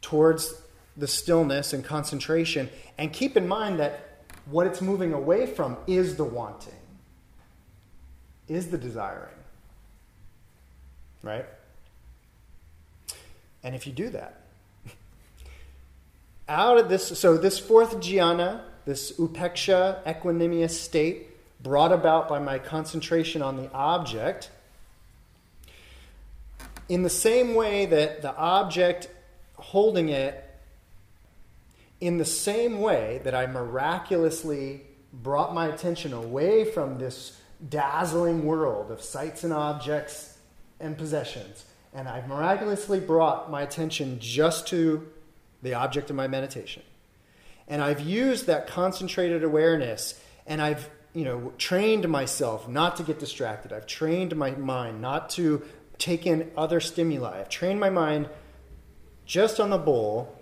towards 0.01 0.61
the 0.95 1.07
stillness 1.07 1.73
and 1.73 1.83
concentration, 1.83 2.69
and 2.97 3.11
keep 3.11 3.35
in 3.35 3.47
mind 3.47 3.79
that 3.79 4.23
what 4.45 4.65
it's 4.65 4.81
moving 4.81 5.11
away 5.11 5.45
from 5.45 5.75
is 5.87 6.15
the 6.15 6.23
wanting, 6.23 6.73
is 8.47 8.71
the 8.71 8.77
desiring. 8.77 9.29
Right? 11.21 11.45
And 13.61 13.75
if 13.75 13.85
you 13.85 13.91
do 13.91 14.09
that, 14.11 14.41
out 16.47 16.77
of 16.77 16.87
this, 16.87 17.19
so 17.19 17.37
this 17.37 17.59
fourth 17.59 17.97
jhana, 17.97 18.61
this 18.85 19.11
upeksha, 19.17 20.01
equanimous 20.05 20.69
state, 20.69 21.27
brought 21.67 21.91
about 21.91 22.27
by 22.27 22.39
my 22.39 22.59
concentration 22.59 23.41
on 23.41 23.57
the 23.57 23.71
object, 23.71 24.49
in 26.89 27.03
the 27.03 27.09
same 27.09 27.55
way 27.55 27.85
that 27.85 28.21
the 28.21 28.35
object 28.35 29.09
holding 29.55 30.09
it, 30.09 30.43
in 31.99 32.17
the 32.17 32.25
same 32.25 32.79
way 32.79 33.19
that 33.23 33.35
I 33.35 33.47
miraculously 33.47 34.81
brought 35.11 35.53
my 35.53 35.67
attention 35.67 36.13
away 36.13 36.63
from 36.63 36.99
this 36.99 37.39
dazzling 37.69 38.45
world 38.45 38.91
of 38.91 39.01
sights 39.01 39.43
and 39.43 39.51
objects 39.51 40.37
and 40.79 40.97
possessions 40.97 41.65
and 41.97 42.07
I've 42.07 42.27
miraculously 42.27 42.99
brought 42.99 43.49
my 43.49 43.63
attention 43.63 44.19
just 44.19 44.67
to 44.67 45.07
the 45.63 45.73
object 45.73 46.11
of 46.11 46.15
my 46.15 46.27
meditation. 46.27 46.83
And 47.67 47.81
I've 47.81 48.01
used 48.01 48.45
that 48.45 48.67
concentrated 48.67 49.43
awareness 49.43 50.19
and 50.45 50.61
I've, 50.61 50.89
you 51.17 51.25
know, 51.25 51.51
trained 51.57 52.07
myself 52.07 52.67
not 52.67 52.95
to 52.97 53.01
get 53.01 53.17
distracted. 53.17 53.73
I've 53.73 53.87
trained 53.87 54.35
my 54.35 54.51
mind 54.51 55.01
not 55.01 55.31
to 55.31 55.63
take 55.97 56.27
in 56.27 56.51
other 56.55 56.79
stimuli. 56.79 57.39
I've 57.39 57.49
trained 57.49 57.79
my 57.79 57.89
mind 57.89 58.29
just 59.25 59.59
on 59.59 59.71
the 59.71 59.79
bowl. 59.79 60.39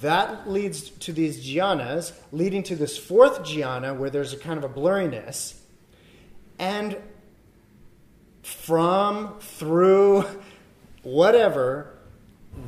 That 0.00 0.48
leads 0.48 0.88
to 0.88 1.12
these 1.12 1.46
jhanas, 1.46 2.14
leading 2.32 2.62
to 2.62 2.74
this 2.74 2.96
fourth 2.96 3.40
jhana 3.40 3.94
where 3.98 4.08
there's 4.08 4.32
a 4.32 4.38
kind 4.38 4.56
of 4.56 4.64
a 4.64 4.74
blurriness. 4.74 5.58
And 6.58 6.96
from, 8.42 9.38
through, 9.40 10.24
whatever, 11.02 11.98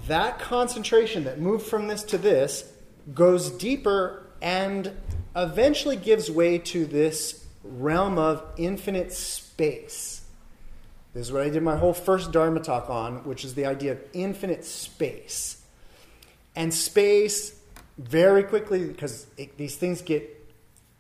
that 0.08 0.40
concentration 0.40 1.24
that 1.24 1.40
moved 1.40 1.66
from 1.66 1.88
this 1.88 2.02
to 2.02 2.18
this 2.18 2.70
goes 3.14 3.48
deeper 3.50 4.26
and 4.42 4.94
eventually 5.34 5.96
gives 5.96 6.30
way 6.30 6.58
to 6.58 6.86
this 6.86 7.46
realm 7.62 8.18
of 8.18 8.42
infinite 8.56 9.12
space. 9.12 10.22
This 11.12 11.26
is 11.26 11.32
what 11.32 11.42
I 11.42 11.50
did 11.50 11.62
my 11.62 11.76
whole 11.76 11.92
first 11.92 12.32
Dharma 12.32 12.60
talk 12.60 12.88
on, 12.88 13.24
which 13.24 13.44
is 13.44 13.54
the 13.54 13.66
idea 13.66 13.92
of 13.92 14.00
infinite 14.12 14.64
space. 14.64 15.62
And 16.54 16.72
space, 16.72 17.58
very 17.98 18.42
quickly, 18.42 18.84
because 18.84 19.26
it, 19.36 19.56
these 19.56 19.76
things 19.76 20.02
get 20.02 20.36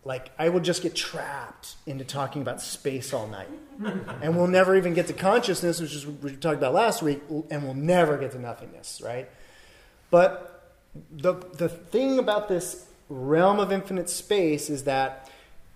like 0.02 0.30
I 0.38 0.48
will 0.48 0.60
just 0.60 0.82
get 0.82 0.94
trapped 0.96 1.76
into 1.86 2.04
talking 2.04 2.42
about 2.42 2.60
space 2.60 3.12
all 3.12 3.26
night. 3.26 3.48
and 4.22 4.36
we'll 4.36 4.46
never 4.46 4.76
even 4.76 4.94
get 4.94 5.06
to 5.08 5.12
consciousness, 5.12 5.80
which 5.80 5.94
is 5.94 6.06
what 6.06 6.22
we 6.22 6.36
talked 6.36 6.56
about 6.58 6.74
last 6.74 7.02
week, 7.02 7.22
and 7.50 7.62
we'll 7.62 7.74
never 7.74 8.16
get 8.18 8.32
to 8.32 8.38
nothingness, 8.38 9.00
right? 9.04 9.28
But 10.10 10.74
the, 11.10 11.34
the 11.34 11.68
thing 11.68 12.18
about 12.18 12.48
this 12.48 12.86
realm 13.10 13.58
of 13.58 13.72
infinite 13.72 14.08
space 14.08 14.70
is 14.70 14.84
that 14.84 15.28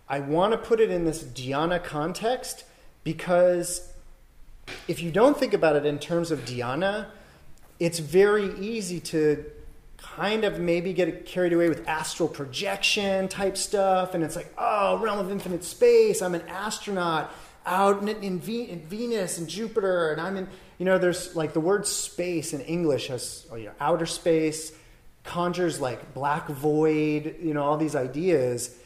I 0.09 0.21
want 0.21 0.53
to 0.53 0.59
put 0.59 0.81
it 0.81 0.91
in 0.91 1.05
this 1.05 1.23
dhyana 1.23 1.83
context 1.83 2.65
because 3.03 3.93
if 4.89 5.03
you 5.03 5.11
don't 5.11 5.37
think 5.37 5.53
about 5.53 5.77
it 5.77 5.85
in 5.85 5.99
terms 5.99 6.31
of 6.31 6.41
dhyana, 6.45 7.07
it's 7.79 7.99
very 7.99 8.57
easy 8.59 9.01
to 9.01 9.45
kind 9.99 10.45
of 10.45 10.61
maybe 10.61 10.93
get 10.93 11.27
carried 11.27 11.53
away 11.53 11.69
with 11.69 11.87
astral 11.89 12.29
projection 12.29 13.27
type 13.29 13.57
stuff. 13.57 14.15
And 14.15 14.23
it's 14.23 14.37
like, 14.37 14.53
oh, 14.57 14.99
realm 14.99 15.19
of 15.19 15.31
infinite 15.31 15.65
space. 15.65 16.23
I'm 16.23 16.35
an 16.35 16.47
astronaut 16.49 17.33
out 17.67 18.03
in, 18.03 18.09
in, 18.09 18.23
in 18.23 18.81
Venus 18.81 19.39
and 19.39 19.49
Jupiter. 19.49 20.13
And 20.13 20.21
I'm 20.21 20.37
in, 20.37 20.49
you 20.79 20.85
know, 20.85 20.99
there's 20.99 21.35
like 21.35 21.53
the 21.53 21.61
word 21.61 21.87
space 21.87 22.53
in 22.53 22.61
English 22.61 23.09
has, 23.09 23.47
oh, 23.51 23.57
you 23.57 23.67
know, 23.67 23.73
outer 23.81 24.07
space, 24.07 24.73
conjures 25.25 25.81
like 25.81 26.15
black 26.15 26.49
void, 26.49 27.37
you 27.43 27.55
know, 27.55 27.63
all 27.65 27.77
these 27.77 27.97
ideas. 27.97 28.77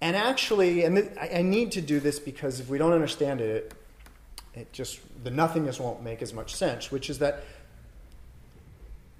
And 0.00 0.14
actually, 0.14 0.84
and 0.84 0.96
th- 0.96 1.10
I 1.20 1.42
need 1.42 1.72
to 1.72 1.80
do 1.80 2.00
this 2.00 2.18
because 2.18 2.60
if 2.60 2.68
we 2.68 2.78
don't 2.78 2.92
understand 2.92 3.40
it, 3.40 3.72
it 4.54 4.72
just, 4.72 5.00
the 5.24 5.30
nothingness 5.30 5.80
won't 5.80 6.02
make 6.02 6.22
as 6.22 6.34
much 6.34 6.54
sense, 6.54 6.90
which 6.90 7.08
is 7.08 7.18
that 7.20 7.44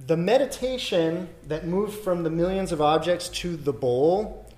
the 0.07 0.17
meditation 0.17 1.29
that 1.47 1.67
moved 1.67 1.99
from 2.01 2.25
the 2.25 2.31
millions 2.31 2.73
of 2.73 2.81
objects 2.81 3.29
to 3.29 3.57
the 3.57 3.73
bowl, 3.73 4.51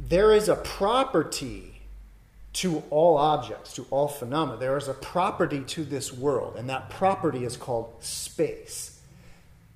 there 0.00 0.32
is 0.32 0.48
a 0.48 0.56
property 0.56 1.71
to 2.54 2.82
all 2.90 3.16
objects, 3.16 3.74
to 3.74 3.86
all 3.90 4.08
phenomena. 4.08 4.58
There 4.58 4.76
is 4.76 4.88
a 4.88 4.94
property 4.94 5.60
to 5.68 5.84
this 5.84 6.12
world, 6.12 6.56
and 6.56 6.68
that 6.68 6.90
property 6.90 7.44
is 7.44 7.56
called 7.56 7.94
space. 8.00 9.00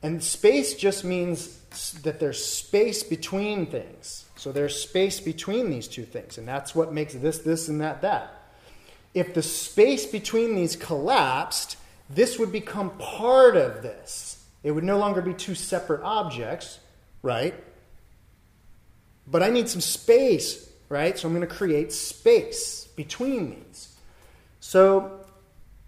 And 0.03 0.23
space 0.23 0.75
just 0.75 1.05
means 1.05 1.59
that 2.03 2.21
there's 2.21 2.45
space 2.45 3.03
between 3.03 3.67
things. 3.67 4.27
So 4.37 4.53
there's 4.53 4.81
space 4.81 5.21
between 5.21 5.71
these 5.71 5.89
two 5.89 6.05
things, 6.05 6.39
and 6.39 6.47
that's 6.47 6.75
what 6.75 6.93
makes 6.93 7.15
this, 7.15 7.39
this, 7.39 7.69
and 7.69 7.81
that, 7.81 8.03
that. 8.03 8.33
If 9.15 9.33
the 9.33 9.43
space 9.43 10.05
between 10.05 10.55
these 10.55 10.77
collapsed, 10.77 11.79
this 12.11 12.39
would 12.39 12.53
become 12.53 12.91
part 12.99 13.57
of 13.57 13.83
this. 13.83 14.45
It 14.63 14.73
would 14.73 14.85
no 14.85 14.99
longer 14.99 15.23
be 15.23 15.33
two 15.33 15.55
separate 15.55 16.03
objects, 16.03 16.79
right? 17.23 17.55
But 19.27 19.43
I 19.43 19.49
need 19.49 19.69
some 19.69 19.81
space, 19.81 20.66
right? 20.89 21.19
So 21.19 21.29
I'm 21.29 21.35
going 21.35 21.47
to 21.47 21.55
create 21.55 21.93
space 21.93 22.87
between 22.97 23.51
these. 23.51 23.97
So 24.61 25.21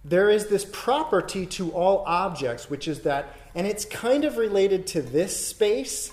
there 0.05 0.31
is 0.31 0.47
this 0.47 0.65
property 0.71 1.47
to 1.47 1.71
all 1.73 2.05
objects, 2.07 2.71
which 2.71 2.89
is 2.89 3.01
that, 3.01 3.35
and 3.55 3.67
it's 3.67 3.85
kind 3.85 4.25
of 4.25 4.37
related 4.37 4.87
to 4.89 5.03
this 5.03 5.49
space, 5.49 6.11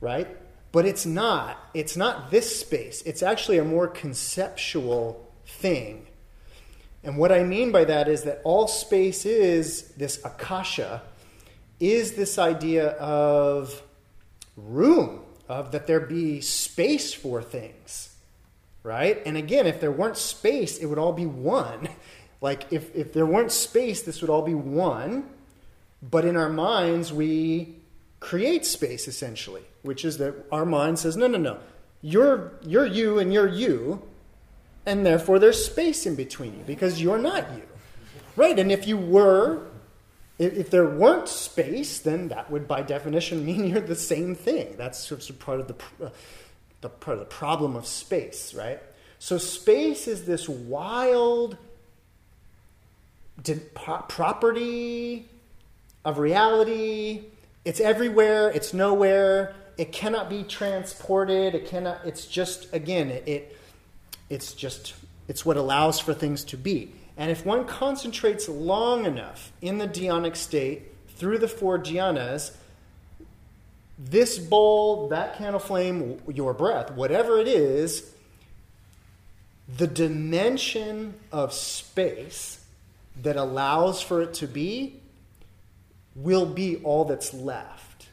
right? 0.00 0.28
But 0.72 0.86
it's 0.86 1.04
not. 1.04 1.58
It's 1.74 1.96
not 1.96 2.30
this 2.30 2.60
space. 2.60 3.02
It's 3.02 3.22
actually 3.22 3.58
a 3.58 3.64
more 3.64 3.88
conceptual 3.88 5.28
thing. 5.46 6.06
And 7.02 7.16
what 7.16 7.32
I 7.32 7.42
mean 7.42 7.72
by 7.72 7.84
that 7.84 8.08
is 8.08 8.24
that 8.24 8.40
all 8.44 8.68
space 8.68 9.24
is 9.24 9.88
this 9.92 10.22
akasha, 10.24 11.02
is 11.80 12.12
this 12.12 12.38
idea 12.38 12.88
of 12.90 13.82
room, 14.56 15.22
of 15.50 15.72
that 15.72 15.88
there 15.88 15.98
be 15.98 16.40
space 16.40 17.12
for 17.12 17.42
things, 17.42 18.14
right? 18.84 19.20
And 19.26 19.36
again, 19.36 19.66
if 19.66 19.80
there 19.80 19.90
weren't 19.90 20.16
space, 20.16 20.78
it 20.78 20.86
would 20.86 20.98
all 20.98 21.12
be 21.12 21.26
one. 21.26 21.88
Like 22.42 22.72
if, 22.72 22.96
if 22.96 23.12
there 23.12 23.26
weren't 23.26 23.52
space, 23.52 24.00
this 24.00 24.22
would 24.22 24.30
all 24.30 24.40
be 24.40 24.54
one. 24.54 25.28
But 26.02 26.24
in 26.24 26.38
our 26.38 26.48
minds, 26.48 27.12
we 27.12 27.76
create 28.18 28.64
space 28.64 29.06
essentially, 29.06 29.60
which 29.82 30.06
is 30.06 30.16
that 30.16 30.46
our 30.50 30.64
mind 30.64 30.98
says, 30.98 31.18
no, 31.18 31.26
no, 31.26 31.36
no, 31.36 31.58
you're, 32.00 32.54
you're 32.62 32.86
you 32.86 33.18
and 33.18 33.30
you're 33.30 33.46
you, 33.46 34.02
and 34.86 35.04
therefore 35.04 35.38
there's 35.38 35.62
space 35.62 36.06
in 36.06 36.14
between 36.14 36.56
you 36.56 36.64
because 36.66 37.02
you're 37.02 37.18
not 37.18 37.44
you. 37.54 37.64
Right? 38.36 38.58
And 38.58 38.72
if 38.72 38.86
you 38.86 38.96
were, 38.96 39.66
if, 40.40 40.70
there 40.70 40.86
weren't 40.86 41.28
space, 41.28 41.98
then 41.98 42.28
that 42.28 42.50
would 42.50 42.66
by 42.66 42.82
definition 42.82 43.44
mean 43.46 43.66
you're 43.66 43.80
the 43.80 43.94
same 43.94 44.34
thing. 44.34 44.74
That's 44.76 44.98
sort 44.98 45.28
of 45.28 45.38
part 45.38 45.60
of 45.60 45.68
the, 45.68 45.74
uh, 46.04 46.10
the, 46.80 46.88
part 46.88 47.18
of 47.18 47.20
the 47.20 47.26
problem 47.26 47.76
of 47.76 47.86
space, 47.86 48.54
right? 48.54 48.80
So 49.18 49.36
space 49.36 50.08
is 50.08 50.24
this 50.24 50.48
wild 50.48 51.58
property 53.74 55.28
of 56.04 56.18
reality. 56.18 57.24
It's 57.64 57.80
everywhere, 57.80 58.50
it's 58.50 58.72
nowhere, 58.72 59.54
it 59.76 59.92
cannot 59.92 60.30
be 60.30 60.42
transported, 60.44 61.54
it 61.54 61.66
cannot, 61.66 62.00
it's 62.06 62.24
just, 62.24 62.72
again, 62.72 63.10
it, 63.10 63.28
it 63.28 63.56
it's 64.30 64.54
just, 64.54 64.94
it's 65.28 65.44
what 65.44 65.58
allows 65.58 65.98
for 66.00 66.14
things 66.14 66.44
to 66.44 66.56
be. 66.56 66.94
And 67.20 67.30
if 67.30 67.44
one 67.44 67.66
concentrates 67.66 68.48
long 68.48 69.04
enough 69.04 69.52
in 69.60 69.76
the 69.76 69.86
dhyanic 69.86 70.36
state 70.36 70.84
through 71.16 71.36
the 71.36 71.48
four 71.48 71.78
dhyanas, 71.78 72.52
this 73.98 74.38
bowl, 74.38 75.08
that 75.08 75.36
candle 75.36 75.60
flame, 75.60 76.22
your 76.26 76.54
breath, 76.54 76.90
whatever 76.92 77.38
it 77.38 77.46
is, 77.46 78.10
the 79.68 79.86
dimension 79.86 81.12
of 81.30 81.52
space 81.52 82.64
that 83.20 83.36
allows 83.36 84.00
for 84.00 84.22
it 84.22 84.32
to 84.34 84.46
be 84.46 84.98
will 86.14 86.46
be 86.46 86.78
all 86.78 87.04
that's 87.04 87.34
left. 87.34 88.08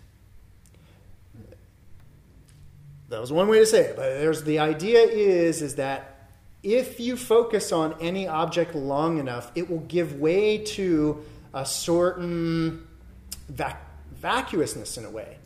That 3.08 3.22
was 3.22 3.32
one 3.32 3.48
way 3.48 3.60
to 3.60 3.66
say 3.66 3.86
it, 3.86 3.96
but 3.96 4.20
there's 4.20 4.44
the 4.44 4.60
idea 4.60 5.00
is 5.00 5.62
is 5.62 5.76
that 5.76 6.17
if 6.68 7.00
you 7.00 7.16
focus 7.16 7.72
on 7.72 7.96
any 8.02 8.28
object 8.28 8.76
long 8.76 9.20
enough, 9.20 9.54
it 9.56 9.70
will 9.70 9.80
give 9.80 10.20
way 10.20 10.58
to 10.58 11.24
a 11.54 11.66
certain 11.66 12.86
vac- 13.48 13.82
vacuousness 14.12 14.98
in 14.98 15.06
a 15.06 15.10
way. 15.10 15.38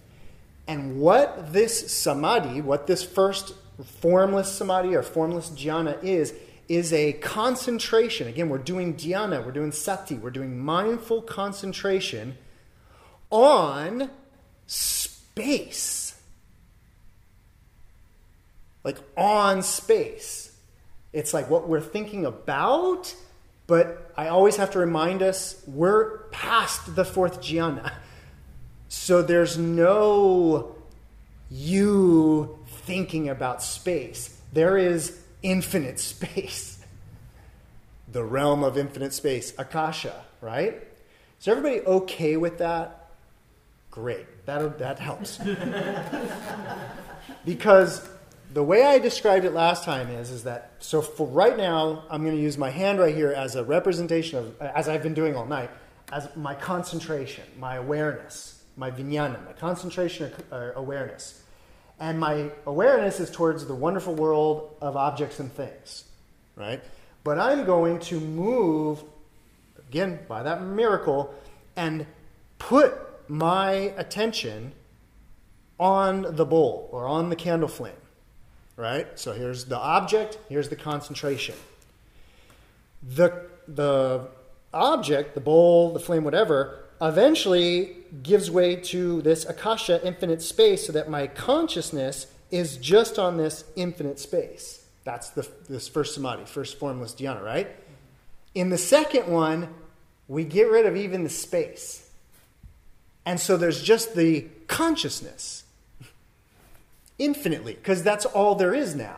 And 0.67 0.99
what 0.99 1.53
this 1.53 1.91
samadhi, 1.91 2.62
what 2.62 2.88
this 2.88 3.03
first 3.03 3.53
formless 3.99 4.51
samadhi 4.51 4.95
or 4.95 5.03
formless 5.03 5.51
jhana 5.51 6.03
is, 6.03 6.34
is 6.67 6.91
a 6.91 7.13
concentration. 7.13 8.27
Again, 8.27 8.49
we're 8.49 8.57
doing 8.57 8.95
dhyana, 8.95 9.45
we're 9.45 9.51
doing 9.51 9.71
sati, 9.71 10.15
we're 10.15 10.31
doing 10.31 10.57
mindful 10.57 11.21
concentration 11.21 12.36
on 13.29 14.10
space. 14.65 16.19
Like 18.84 18.97
on 19.15 19.62
space. 19.62 20.40
It's 21.13 21.34
like 21.34 21.50
what 21.50 21.67
we're 21.67 21.82
thinking 21.82 22.26
about, 22.26 23.13
but 23.67 24.12
I 24.15 24.28
always 24.28 24.58
have 24.58 24.71
to 24.71 24.80
remind 24.80 25.21
us 25.21 25.62
we're 25.67 26.19
past 26.30 26.95
the 26.95 27.06
fourth 27.06 27.41
jhana. 27.41 27.91
So 28.88 29.21
there's 29.21 29.58
no 29.58 30.76
you 31.50 32.60
thinking 32.67 33.30
about 33.30 33.62
space. 33.62 34.38
There 34.54 34.78
is 34.78 35.19
infinite 35.43 36.00
space. 36.00 36.80
The 38.12 38.24
realm 38.24 38.63
of 38.63 38.78
infinite 38.78 39.13
space, 39.13 39.54
Akasha, 39.58 40.24
right? 40.41 40.82
Is 41.39 41.47
everybody 41.47 41.82
okay 41.82 42.38
with 42.38 42.58
that? 42.60 43.10
Great. 43.89 44.45
That, 44.45 44.80
that 44.80 45.00
helps. 45.00 45.38
because 47.45 48.08
the 48.53 48.63
way 48.63 48.83
I 48.83 48.99
described 48.99 49.45
it 49.45 49.53
last 49.53 49.83
time 49.83 50.09
is, 50.09 50.29
is 50.29 50.43
that, 50.43 50.73
so 50.79 51.01
for 51.01 51.27
right 51.27 51.55
now, 51.55 52.03
I'm 52.09 52.23
going 52.23 52.35
to 52.35 52.41
use 52.41 52.57
my 52.57 52.69
hand 52.69 52.99
right 52.99 53.15
here 53.15 53.31
as 53.31 53.55
a 53.55 53.63
representation 53.63 54.39
of, 54.39 54.61
as 54.61 54.89
I've 54.89 55.03
been 55.03 55.13
doing 55.13 55.35
all 55.35 55.45
night, 55.45 55.69
as 56.11 56.27
my 56.35 56.53
concentration, 56.53 57.45
my 57.57 57.75
awareness, 57.75 58.63
my 58.75 58.91
vijnana, 58.91 59.45
my 59.45 59.53
concentration 59.53 60.31
or 60.51 60.73
uh, 60.75 60.79
awareness. 60.79 61.43
And 61.99 62.19
my 62.19 62.51
awareness 62.65 63.19
is 63.19 63.29
towards 63.31 63.65
the 63.67 63.75
wonderful 63.75 64.15
world 64.15 64.75
of 64.81 64.97
objects 64.97 65.39
and 65.39 65.51
things, 65.53 66.03
right? 66.55 66.83
But 67.23 67.37
I'm 67.37 67.63
going 67.63 67.99
to 67.99 68.19
move, 68.19 69.03
again, 69.87 70.19
by 70.27 70.43
that 70.43 70.63
miracle, 70.63 71.33
and 71.75 72.05
put 72.59 72.93
my 73.29 73.71
attention 73.97 74.73
on 75.79 76.35
the 76.35 76.45
bowl 76.45 76.89
or 76.91 77.07
on 77.07 77.29
the 77.29 77.35
candle 77.35 77.69
flame 77.69 77.93
right? 78.75 79.07
So 79.19 79.34
here's 79.34 79.65
the 79.65 79.77
object, 79.77 80.38
here's 80.49 80.69
the 80.69 80.75
concentration. 80.75 81.55
The, 83.03 83.47
the 83.67 84.27
object, 84.73 85.34
the 85.34 85.41
bowl, 85.41 85.93
the 85.93 85.99
flame, 85.99 86.23
whatever, 86.23 86.79
eventually 87.01 87.95
gives 88.21 88.51
way 88.51 88.75
to 88.75 89.21
this 89.21 89.45
akasha, 89.45 90.05
infinite 90.05 90.41
space, 90.41 90.86
so 90.86 90.93
that 90.93 91.10
my 91.10 91.27
consciousness 91.27 92.27
is 92.51 92.77
just 92.77 93.17
on 93.17 93.38
this 93.38 93.63
infinite 93.75 94.19
space. 94.19 94.86
That's 95.03 95.29
the, 95.31 95.47
this 95.67 95.88
first 95.88 96.13
samadhi, 96.13 96.45
first 96.45 96.77
formless 96.77 97.15
dhyana, 97.15 97.41
right? 97.43 97.67
In 98.53 98.69
the 98.69 98.77
second 98.77 99.27
one, 99.27 99.73
we 100.27 100.43
get 100.43 100.69
rid 100.69 100.86
of 100.86 100.95
even 100.95 101.23
the 101.23 101.29
space. 101.29 102.10
And 103.25 103.39
so 103.39 103.57
there's 103.57 103.81
just 103.81 104.15
the 104.15 104.47
consciousness 104.67 105.61
infinitely, 107.21 107.73
because 107.73 108.01
that's 108.03 108.25
all 108.25 108.55
there 108.55 108.73
is 108.73 108.95
now. 108.95 109.17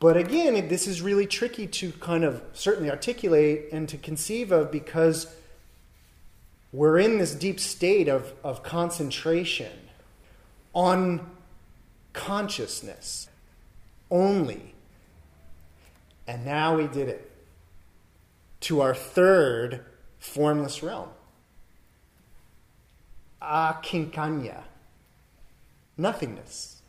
But 0.00 0.16
again, 0.16 0.68
this 0.68 0.86
is 0.86 1.02
really 1.02 1.26
tricky 1.26 1.66
to 1.66 1.90
kind 1.92 2.22
of 2.22 2.40
certainly 2.52 2.88
articulate 2.88 3.66
and 3.72 3.88
to 3.88 3.98
conceive 3.98 4.52
of 4.52 4.70
because 4.70 5.34
we're 6.72 6.98
in 6.98 7.18
this 7.18 7.34
deep 7.34 7.58
state 7.58 8.08
of, 8.08 8.32
of 8.44 8.62
concentration 8.62 9.72
on 10.72 11.28
consciousness 12.12 13.28
only. 14.08 14.74
And 16.28 16.44
now 16.44 16.76
we 16.76 16.86
did 16.86 17.08
it 17.08 17.32
to 18.60 18.82
our 18.82 18.94
third 18.94 19.84
formless 20.20 20.80
realm. 20.82 21.08
Akinkanya 23.42 24.62
nothingness. 25.98 26.80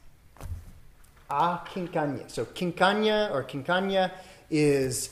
Ah, 1.30 1.64
kinkanya. 1.68 2.30
So 2.30 2.46
kinkanya 2.46 3.32
or 3.32 3.44
kinkanya 3.44 4.12
is 4.50 5.10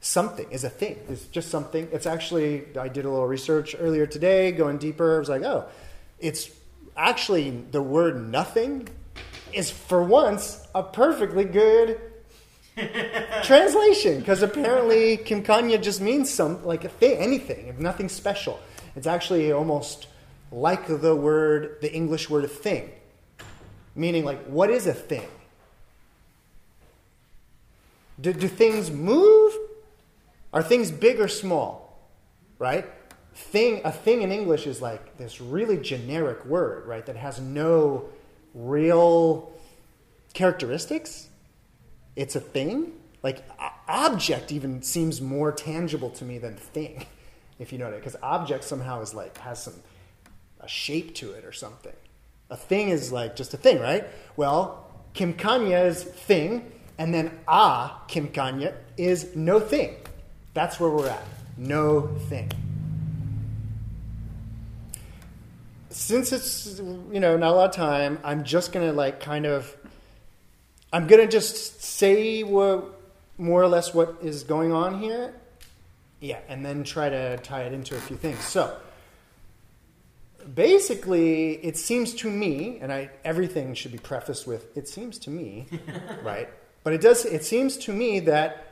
something, 0.00 0.50
is 0.50 0.64
a 0.64 0.70
thing. 0.70 0.98
It's 1.08 1.26
just 1.26 1.50
something. 1.50 1.88
It's 1.92 2.06
actually, 2.06 2.64
I 2.76 2.88
did 2.88 3.04
a 3.04 3.10
little 3.10 3.26
research 3.26 3.76
earlier 3.78 4.06
today, 4.06 4.52
going 4.52 4.78
deeper. 4.78 5.16
I 5.16 5.18
was 5.18 5.28
like, 5.28 5.42
oh, 5.42 5.66
it's 6.18 6.50
actually 6.96 7.50
the 7.50 7.82
word 7.82 8.28
nothing 8.28 8.88
is 9.52 9.70
for 9.70 10.02
once 10.02 10.66
a 10.74 10.82
perfectly 10.82 11.44
good 11.44 12.00
translation 13.42 14.18
because 14.18 14.42
apparently 14.42 15.18
kinkanya 15.18 15.80
just 15.80 16.00
means 16.00 16.30
some 16.30 16.64
like 16.64 16.84
a 16.84 16.88
thing, 16.88 17.18
anything, 17.18 17.74
nothing 17.78 18.08
special. 18.08 18.58
It's 18.96 19.06
actually 19.06 19.52
almost 19.52 20.06
like 20.50 20.86
the 20.86 21.14
word, 21.14 21.78
the 21.80 21.92
English 21.92 22.28
word 22.28 22.50
thing. 22.50 22.90
Meaning, 23.94 24.24
like, 24.24 24.44
what 24.46 24.70
is 24.70 24.86
a 24.86 24.94
thing? 24.94 25.28
Do, 28.20 28.32
do 28.32 28.48
things 28.48 28.90
move? 28.90 29.52
Are 30.52 30.62
things 30.62 30.90
big 30.90 31.20
or 31.20 31.28
small? 31.28 31.98
Right? 32.58 32.86
Thing, 33.34 33.80
a 33.84 33.92
thing 33.92 34.22
in 34.22 34.30
English 34.30 34.66
is 34.66 34.80
like 34.80 35.16
this 35.16 35.40
really 35.40 35.78
generic 35.78 36.44
word, 36.44 36.86
right? 36.86 37.04
That 37.04 37.16
has 37.16 37.40
no 37.40 38.04
real 38.54 39.52
characteristics. 40.34 41.28
It's 42.14 42.36
a 42.36 42.40
thing. 42.40 42.92
Like, 43.22 43.44
object 43.88 44.52
even 44.52 44.82
seems 44.82 45.20
more 45.20 45.52
tangible 45.52 46.10
to 46.10 46.24
me 46.24 46.38
than 46.38 46.56
thing, 46.56 47.06
if 47.58 47.72
you 47.72 47.78
know 47.78 47.88
it. 47.88 47.96
Because 47.96 48.16
object 48.22 48.64
somehow 48.64 49.00
is 49.00 49.14
like, 49.14 49.36
has 49.38 49.62
some, 49.62 49.74
a 50.60 50.68
shape 50.68 51.14
to 51.16 51.32
it 51.32 51.44
or 51.44 51.52
something. 51.52 51.92
A 52.52 52.56
thing 52.56 52.90
is 52.90 53.10
like 53.10 53.34
just 53.34 53.54
a 53.54 53.56
thing, 53.56 53.80
right? 53.80 54.04
Well, 54.36 54.86
Kim 55.14 55.32
Kanya 55.32 55.78
is 55.78 56.04
thing, 56.04 56.70
and 56.98 57.14
then 57.14 57.38
ah 57.48 58.04
Kim 58.08 58.28
Kanya 58.28 58.74
is 58.98 59.34
no 59.34 59.58
thing. 59.58 59.96
That's 60.52 60.78
where 60.78 60.90
we're 60.90 61.08
at. 61.08 61.24
No 61.56 62.08
thing. 62.28 62.52
Since 65.88 66.32
it's 66.32 66.78
you 66.78 67.20
know 67.20 67.38
not 67.38 67.52
a 67.52 67.54
lot 67.54 67.70
of 67.70 67.74
time, 67.74 68.18
I'm 68.22 68.44
just 68.44 68.70
gonna 68.70 68.92
like 68.92 69.18
kind 69.18 69.46
of 69.46 69.74
I'm 70.92 71.06
gonna 71.06 71.26
just 71.26 71.82
say 71.82 72.42
what 72.42 73.00
more 73.38 73.62
or 73.62 73.68
less 73.68 73.94
what 73.94 74.18
is 74.20 74.42
going 74.42 74.72
on 74.72 75.00
here. 75.00 75.32
Yeah, 76.20 76.40
and 76.48 76.62
then 76.62 76.84
try 76.84 77.08
to 77.08 77.38
tie 77.38 77.62
it 77.62 77.72
into 77.72 77.96
a 77.96 78.00
few 78.00 78.18
things. 78.18 78.40
So 78.40 78.76
basically, 80.54 81.54
it 81.64 81.76
seems 81.76 82.14
to 82.16 82.30
me, 82.30 82.78
and 82.80 82.92
I 82.92 83.10
everything 83.24 83.74
should 83.74 83.92
be 83.92 83.98
prefaced 83.98 84.46
with 84.46 84.76
"it 84.76 84.88
seems 84.88 85.18
to 85.20 85.30
me," 85.30 85.66
right? 86.22 86.48
But 86.84 86.92
it 86.92 87.00
does. 87.00 87.24
It 87.24 87.44
seems 87.44 87.76
to 87.78 87.92
me 87.92 88.20
that 88.20 88.66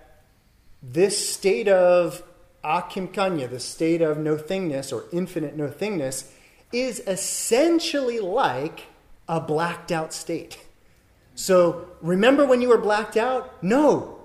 this 0.83 1.33
state 1.35 1.69
of 1.69 2.23
akimkanya, 2.65 3.49
the 3.49 3.61
state 3.61 4.03
of 4.03 4.19
no 4.19 4.37
thingness 4.37 4.93
or 4.93 5.05
infinite 5.13 5.57
no 5.57 5.69
thingness, 5.69 6.31
is 6.73 7.01
essentially 7.07 8.21
like 8.21 8.87
a 9.29 9.41
blacked 9.41 9.93
out 9.93 10.13
state. 10.13 10.59
So 11.35 11.89
remember 12.03 12.45
when 12.45 12.61
you 12.61 12.69
were 12.69 12.79
blacked 12.79 13.17
out? 13.17 13.63
No, 13.63 14.19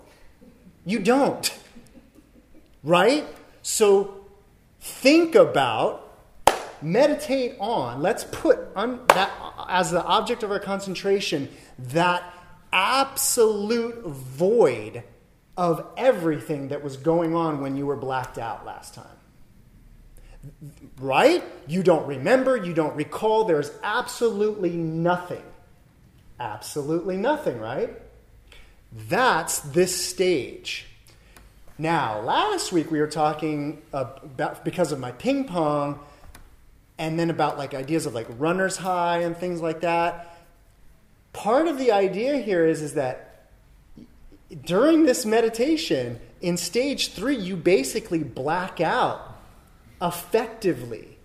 you 0.85 0.99
don't. 0.99 1.53
Right? 2.83 3.25
So 3.61 4.25
think 4.79 5.33
about, 5.33 6.05
meditate 6.86 7.55
on, 7.59 8.01
let's 8.01 8.23
put 8.23 8.59
on 8.75 9.01
that 9.07 9.31
as 9.67 9.91
the 9.91 10.03
object 10.03 10.43
of 10.43 10.51
our 10.51 10.59
concentration 10.59 11.49
that 11.77 12.23
absolute 12.71 14.05
void 14.05 15.03
of 15.57 15.86
everything 15.97 16.67
that 16.69 16.83
was 16.83 16.97
going 16.97 17.36
on 17.36 17.61
when 17.61 17.75
you 17.75 17.86
were 17.86 17.95
blacked 17.95 18.38
out 18.38 18.65
last 18.65 18.93
time. 18.93 19.05
Right? 20.99 21.43
You 21.67 21.81
don't 21.81 22.05
remember, 22.05 22.55
you 22.55 22.73
don't 22.73 22.95
recall, 22.95 23.45
there's 23.45 23.71
absolutely 23.81 24.71
nothing. 24.71 25.43
Absolutely 26.39 27.17
nothing, 27.17 27.59
right? 27.59 27.89
That's 28.91 29.59
this 29.59 30.05
stage. 30.05 30.86
Now, 31.77 32.21
last 32.21 32.71
week 32.71 32.91
we 32.91 32.99
were 32.99 33.07
talking 33.07 33.81
about, 33.91 34.63
because 34.63 34.91
of 34.91 34.99
my 34.99 35.11
ping 35.11 35.45
pong, 35.45 35.99
and 36.97 37.19
then 37.19 37.29
about 37.29 37.57
like 37.57 37.73
ideas 37.73 38.05
of 38.05 38.13
like 38.13 38.27
runner's 38.37 38.77
high 38.77 39.19
and 39.19 39.35
things 39.35 39.61
like 39.61 39.81
that. 39.81 40.37
Part 41.33 41.67
of 41.67 41.77
the 41.77 41.91
idea 41.91 42.37
here 42.37 42.65
is, 42.65 42.81
is 42.81 42.93
that 42.93 43.49
during 44.63 45.05
this 45.05 45.25
meditation, 45.25 46.19
in 46.41 46.57
stage 46.57 47.09
three, 47.09 47.35
you 47.35 47.55
basically 47.55 48.23
black 48.23 48.79
out 48.79 49.37
effectively, 50.01 51.17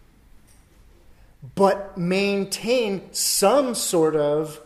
but 1.54 1.96
maintain 1.96 3.12
some 3.12 3.74
sort 3.74 4.16
of 4.16 4.60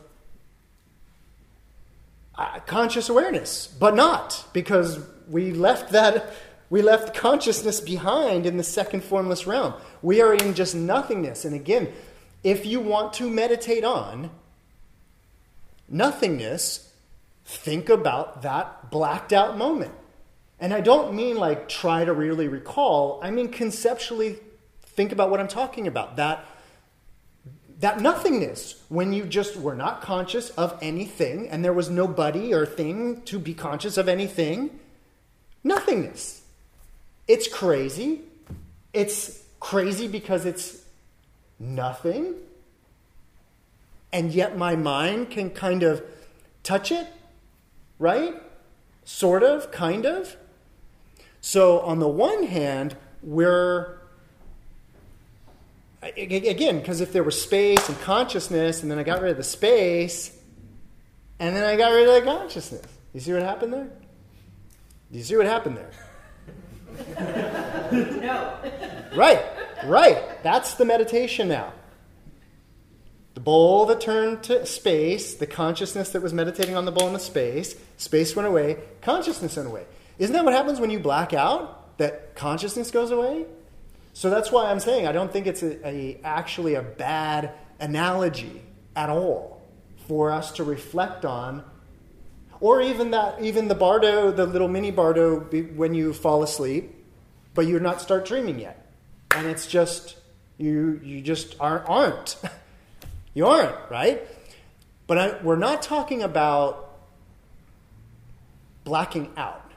uh, 2.36 2.60
conscious 2.66 3.08
awareness, 3.08 3.66
but 3.66 3.94
not 3.94 4.46
because 4.52 4.98
we 5.28 5.52
left 5.52 5.92
that 5.92 6.32
we 6.74 6.82
left 6.82 7.14
consciousness 7.14 7.78
behind 7.80 8.46
in 8.46 8.56
the 8.56 8.64
second 8.64 9.04
formless 9.04 9.46
realm. 9.46 9.74
We 10.02 10.20
are 10.20 10.34
in 10.34 10.54
just 10.54 10.74
nothingness. 10.74 11.44
And 11.44 11.54
again, 11.54 11.92
if 12.42 12.66
you 12.66 12.80
want 12.80 13.12
to 13.12 13.30
meditate 13.30 13.84
on 13.84 14.32
nothingness, 15.88 16.92
think 17.44 17.88
about 17.88 18.42
that 18.42 18.90
blacked 18.90 19.32
out 19.32 19.56
moment. 19.56 19.92
And 20.58 20.74
I 20.74 20.80
don't 20.80 21.14
mean 21.14 21.36
like 21.36 21.68
try 21.68 22.04
to 22.04 22.12
really 22.12 22.48
recall, 22.48 23.20
I 23.22 23.30
mean 23.30 23.52
conceptually 23.52 24.40
think 24.82 25.12
about 25.12 25.30
what 25.30 25.38
I'm 25.38 25.46
talking 25.46 25.86
about. 25.86 26.16
That 26.16 26.44
that 27.78 28.00
nothingness 28.00 28.82
when 28.88 29.12
you 29.12 29.26
just 29.26 29.54
were 29.54 29.76
not 29.76 30.02
conscious 30.02 30.50
of 30.50 30.76
anything 30.82 31.48
and 31.50 31.64
there 31.64 31.72
was 31.72 31.88
nobody 31.88 32.52
or 32.52 32.66
thing 32.66 33.22
to 33.26 33.38
be 33.38 33.54
conscious 33.54 33.96
of 33.96 34.08
anything. 34.08 34.80
Nothingness. 35.62 36.40
It's 37.26 37.48
crazy. 37.48 38.20
It's 38.92 39.42
crazy 39.60 40.08
because 40.08 40.44
it's 40.44 40.82
nothing. 41.58 42.34
And 44.12 44.32
yet 44.32 44.56
my 44.56 44.76
mind 44.76 45.30
can 45.30 45.50
kind 45.50 45.82
of 45.82 46.02
touch 46.62 46.92
it, 46.92 47.06
right? 47.98 48.34
Sort 49.04 49.42
of, 49.42 49.70
kind 49.72 50.06
of. 50.06 50.36
So, 51.40 51.80
on 51.80 51.98
the 51.98 52.08
one 52.08 52.44
hand, 52.44 52.96
we're 53.22 53.98
again, 56.16 56.78
because 56.78 57.00
if 57.00 57.12
there 57.12 57.22
was 57.22 57.40
space 57.40 57.88
and 57.88 57.98
consciousness, 58.00 58.82
and 58.82 58.90
then 58.90 58.98
I 58.98 59.02
got 59.02 59.22
rid 59.22 59.32
of 59.32 59.36
the 59.36 59.42
space, 59.42 60.36
and 61.38 61.56
then 61.56 61.64
I 61.64 61.76
got 61.76 61.88
rid 61.88 62.08
of 62.08 62.14
the 62.14 62.30
consciousness. 62.30 62.86
You 63.12 63.20
see 63.20 63.32
what 63.32 63.42
happened 63.42 63.72
there? 63.72 63.88
You 65.10 65.22
see 65.22 65.36
what 65.36 65.46
happened 65.46 65.76
there? 65.76 65.90
No. 67.92 68.58
Right, 69.14 69.42
right. 69.84 70.42
That's 70.42 70.74
the 70.74 70.84
meditation 70.84 71.48
now. 71.48 71.72
The 73.34 73.40
bowl 73.40 73.86
that 73.86 74.00
turned 74.00 74.44
to 74.44 74.64
space, 74.64 75.34
the 75.34 75.46
consciousness 75.46 76.10
that 76.10 76.22
was 76.22 76.32
meditating 76.32 76.76
on 76.76 76.84
the 76.84 76.92
bowl 76.92 77.08
in 77.08 77.12
the 77.12 77.18
space, 77.18 77.74
space 77.96 78.36
went 78.36 78.46
away, 78.46 78.78
consciousness 79.02 79.56
went 79.56 79.68
away. 79.68 79.84
Isn't 80.18 80.32
that 80.34 80.44
what 80.44 80.54
happens 80.54 80.80
when 80.80 80.90
you 80.90 81.00
black 81.00 81.32
out? 81.32 81.98
That 81.98 82.36
consciousness 82.36 82.90
goes 82.90 83.10
away? 83.10 83.46
So 84.12 84.30
that's 84.30 84.52
why 84.52 84.70
I'm 84.70 84.78
saying 84.78 85.08
I 85.08 85.12
don't 85.12 85.32
think 85.32 85.48
it's 85.48 85.62
a, 85.62 85.86
a, 85.86 86.20
actually 86.22 86.74
a 86.74 86.82
bad 86.82 87.52
analogy 87.80 88.62
at 88.94 89.10
all 89.10 89.62
for 90.06 90.30
us 90.30 90.52
to 90.52 90.64
reflect 90.64 91.24
on, 91.24 91.64
or 92.60 92.80
even 92.80 93.10
that 93.10 93.40
even 93.42 93.68
the 93.68 93.74
bardo, 93.74 94.30
the 94.30 94.46
little 94.46 94.68
mini 94.68 94.90
bardo, 94.90 95.40
when 95.74 95.94
you 95.94 96.12
fall 96.12 96.42
asleep, 96.42 96.94
but 97.54 97.66
you're 97.66 97.80
not 97.80 98.00
start 98.00 98.24
dreaming 98.26 98.58
yet, 98.58 98.90
and 99.30 99.46
it's 99.46 99.66
just 99.66 100.16
you 100.58 101.00
you 101.02 101.20
just 101.20 101.56
aren't 101.60 101.88
aren't 101.88 102.36
you 103.34 103.46
aren't 103.46 103.76
right. 103.90 104.22
But 105.06 105.18
I, 105.18 105.42
we're 105.42 105.56
not 105.56 105.82
talking 105.82 106.22
about 106.22 106.84
blacking 108.84 109.30
out. 109.36 109.70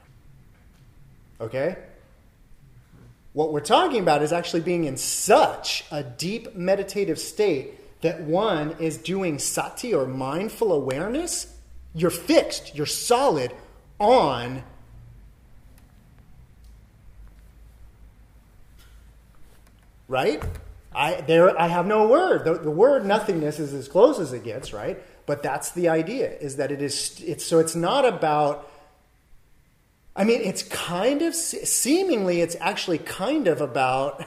Okay? 1.40 1.76
What 3.32 3.52
we're 3.52 3.60
talking 3.60 4.00
about 4.00 4.22
is 4.22 4.32
actually 4.32 4.60
being 4.60 4.84
in 4.84 4.96
such 4.96 5.84
a 5.90 6.02
deep 6.02 6.54
meditative 6.54 7.18
state 7.18 8.00
that 8.00 8.20
one 8.22 8.76
is 8.78 8.96
doing 8.96 9.38
sati 9.38 9.92
or 9.92 10.06
mindful 10.06 10.72
awareness. 10.72 11.54
You're 11.94 12.10
fixed, 12.10 12.74
you're 12.74 12.86
solid 12.86 13.52
on 13.98 14.62
right? 20.06 20.42
I 20.94 21.20
there 21.20 21.58
I 21.60 21.68
have 21.68 21.86
no 21.86 22.08
word. 22.08 22.44
The, 22.44 22.54
the 22.54 22.70
word 22.70 23.04
nothingness 23.04 23.58
is 23.58 23.74
as 23.74 23.88
close 23.88 24.18
as 24.18 24.32
it 24.32 24.42
gets, 24.42 24.72
right? 24.72 25.00
But 25.26 25.42
that's 25.42 25.70
the 25.72 25.88
idea 25.88 26.32
is 26.38 26.56
that 26.56 26.72
it 26.72 26.80
is 26.80 27.22
it's 27.24 27.44
so 27.44 27.58
it's 27.58 27.76
not 27.76 28.04
about 28.06 28.70
I 30.18 30.24
mean, 30.24 30.40
it's 30.40 30.64
kind 30.64 31.22
of 31.22 31.32
seemingly, 31.32 32.40
it's 32.40 32.56
actually 32.58 32.98
kind 32.98 33.46
of 33.46 33.60
about 33.60 34.26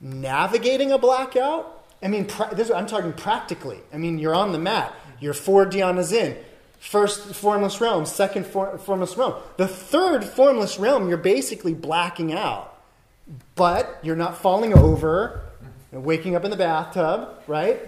navigating 0.00 0.92
a 0.92 0.98
blackout. 0.98 1.84
I 2.00 2.06
mean, 2.06 2.26
pra- 2.26 2.54
this, 2.54 2.70
I'm 2.70 2.86
talking 2.86 3.12
practically. 3.12 3.80
I 3.92 3.96
mean, 3.96 4.20
you're 4.20 4.36
on 4.36 4.52
the 4.52 4.58
mat, 4.60 4.94
you're 5.18 5.34
four 5.34 5.66
dhyanas 5.66 6.12
in. 6.12 6.36
First 6.84 7.34
formless 7.34 7.80
realm, 7.80 8.04
second 8.04 8.46
for- 8.46 8.76
formless 8.76 9.16
realm. 9.16 9.34
The 9.56 9.66
third 9.66 10.22
formless 10.22 10.78
realm, 10.78 11.08
you're 11.08 11.16
basically 11.16 11.72
blacking 11.72 12.30
out. 12.30 12.78
But 13.54 13.98
you're 14.02 14.16
not 14.16 14.36
falling 14.36 14.76
over 14.76 15.40
and 15.92 16.04
waking 16.04 16.36
up 16.36 16.44
in 16.44 16.50
the 16.50 16.58
bathtub, 16.58 17.42
right? 17.46 17.80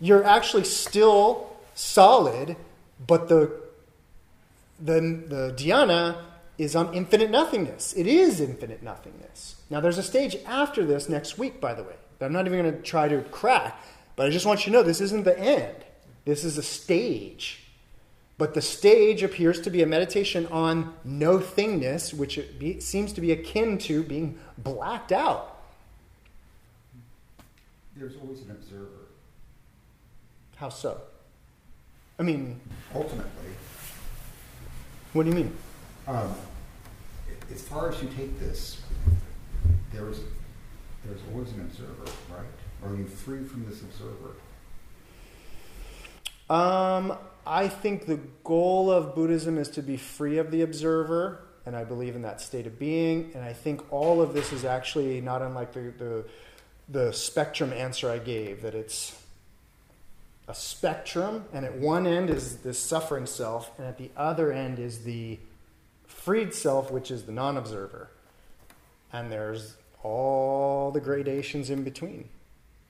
You're 0.00 0.22
actually 0.22 0.62
still 0.62 1.50
solid, 1.74 2.56
but 3.04 3.28
the 3.28 3.50
the, 4.78 5.00
the 5.00 5.54
dhyana 5.56 6.18
is 6.56 6.76
on 6.76 6.94
infinite 6.94 7.30
nothingness. 7.30 7.92
It 7.94 8.06
is 8.06 8.40
infinite 8.40 8.84
nothingness. 8.84 9.56
Now, 9.68 9.80
there's 9.80 9.98
a 9.98 10.02
stage 10.02 10.36
after 10.46 10.84
this 10.84 11.08
next 11.08 11.38
week, 11.38 11.60
by 11.60 11.74
the 11.74 11.82
way, 11.82 11.96
that 12.18 12.26
I'm 12.26 12.32
not 12.32 12.46
even 12.46 12.60
going 12.62 12.72
to 12.72 12.82
try 12.82 13.08
to 13.08 13.22
crack, 13.22 13.84
but 14.14 14.26
I 14.26 14.30
just 14.30 14.46
want 14.46 14.60
you 14.60 14.72
to 14.72 14.78
know 14.78 14.82
this 14.84 15.00
isn't 15.00 15.24
the 15.24 15.36
end. 15.36 15.84
This 16.24 16.44
is 16.44 16.56
a 16.56 16.62
stage. 16.62 17.63
But 18.36 18.54
the 18.54 18.62
stage 18.62 19.22
appears 19.22 19.60
to 19.60 19.70
be 19.70 19.82
a 19.82 19.86
meditation 19.86 20.46
on 20.48 20.94
no 21.04 21.38
thingness, 21.38 22.12
which 22.12 22.36
it 22.36 22.58
be, 22.58 22.80
seems 22.80 23.12
to 23.12 23.20
be 23.20 23.30
akin 23.30 23.78
to 23.78 24.02
being 24.02 24.38
blacked 24.58 25.12
out. 25.12 25.58
There's 27.96 28.16
always 28.20 28.42
an 28.42 28.50
observer. 28.50 28.88
How 30.56 30.68
so? 30.68 31.00
I 32.18 32.22
mean, 32.22 32.60
Ultimately, 32.94 33.50
what 35.12 35.24
do 35.24 35.30
you 35.30 35.36
mean? 35.36 35.56
um, 36.08 36.34
as 37.52 37.62
far 37.62 37.90
as 37.90 38.00
you 38.02 38.08
take 38.16 38.38
this, 38.40 38.80
there's 39.92 40.20
there's 41.04 41.20
always 41.32 41.50
an 41.52 41.60
observer, 41.60 42.04
right? 42.30 42.46
Are 42.84 42.96
you 42.96 43.04
free 43.04 43.44
from 43.44 43.68
this 43.68 43.80
observer? 43.82 44.36
Um, 46.48 47.16
I 47.46 47.68
think 47.68 48.06
the 48.06 48.20
goal 48.42 48.90
of 48.90 49.14
Buddhism 49.14 49.58
is 49.58 49.68
to 49.70 49.82
be 49.82 49.96
free 49.96 50.38
of 50.38 50.50
the 50.50 50.62
observer, 50.62 51.44
and 51.66 51.76
I 51.76 51.84
believe 51.84 52.16
in 52.16 52.22
that 52.22 52.40
state 52.40 52.66
of 52.66 52.78
being. 52.78 53.32
And 53.34 53.44
I 53.44 53.52
think 53.52 53.92
all 53.92 54.20
of 54.22 54.32
this 54.32 54.52
is 54.52 54.64
actually 54.64 55.20
not 55.20 55.42
unlike 55.42 55.72
the, 55.72 55.92
the 55.98 56.24
the 56.88 57.12
spectrum 57.12 57.72
answer 57.72 58.10
I 58.10 58.18
gave 58.18 58.62
that 58.62 58.74
it's 58.74 59.18
a 60.46 60.54
spectrum, 60.54 61.44
and 61.52 61.64
at 61.64 61.74
one 61.74 62.06
end 62.06 62.28
is 62.28 62.58
this 62.58 62.78
suffering 62.78 63.26
self, 63.26 63.70
and 63.78 63.86
at 63.86 63.96
the 63.96 64.10
other 64.16 64.52
end 64.52 64.78
is 64.78 65.04
the 65.04 65.38
freed 66.06 66.52
self, 66.52 66.90
which 66.90 67.10
is 67.10 67.24
the 67.24 67.32
non 67.32 67.56
observer. 67.56 68.10
And 69.12 69.32
there's 69.32 69.76
all 70.02 70.90
the 70.90 71.00
gradations 71.00 71.70
in 71.70 71.82
between. 71.82 72.28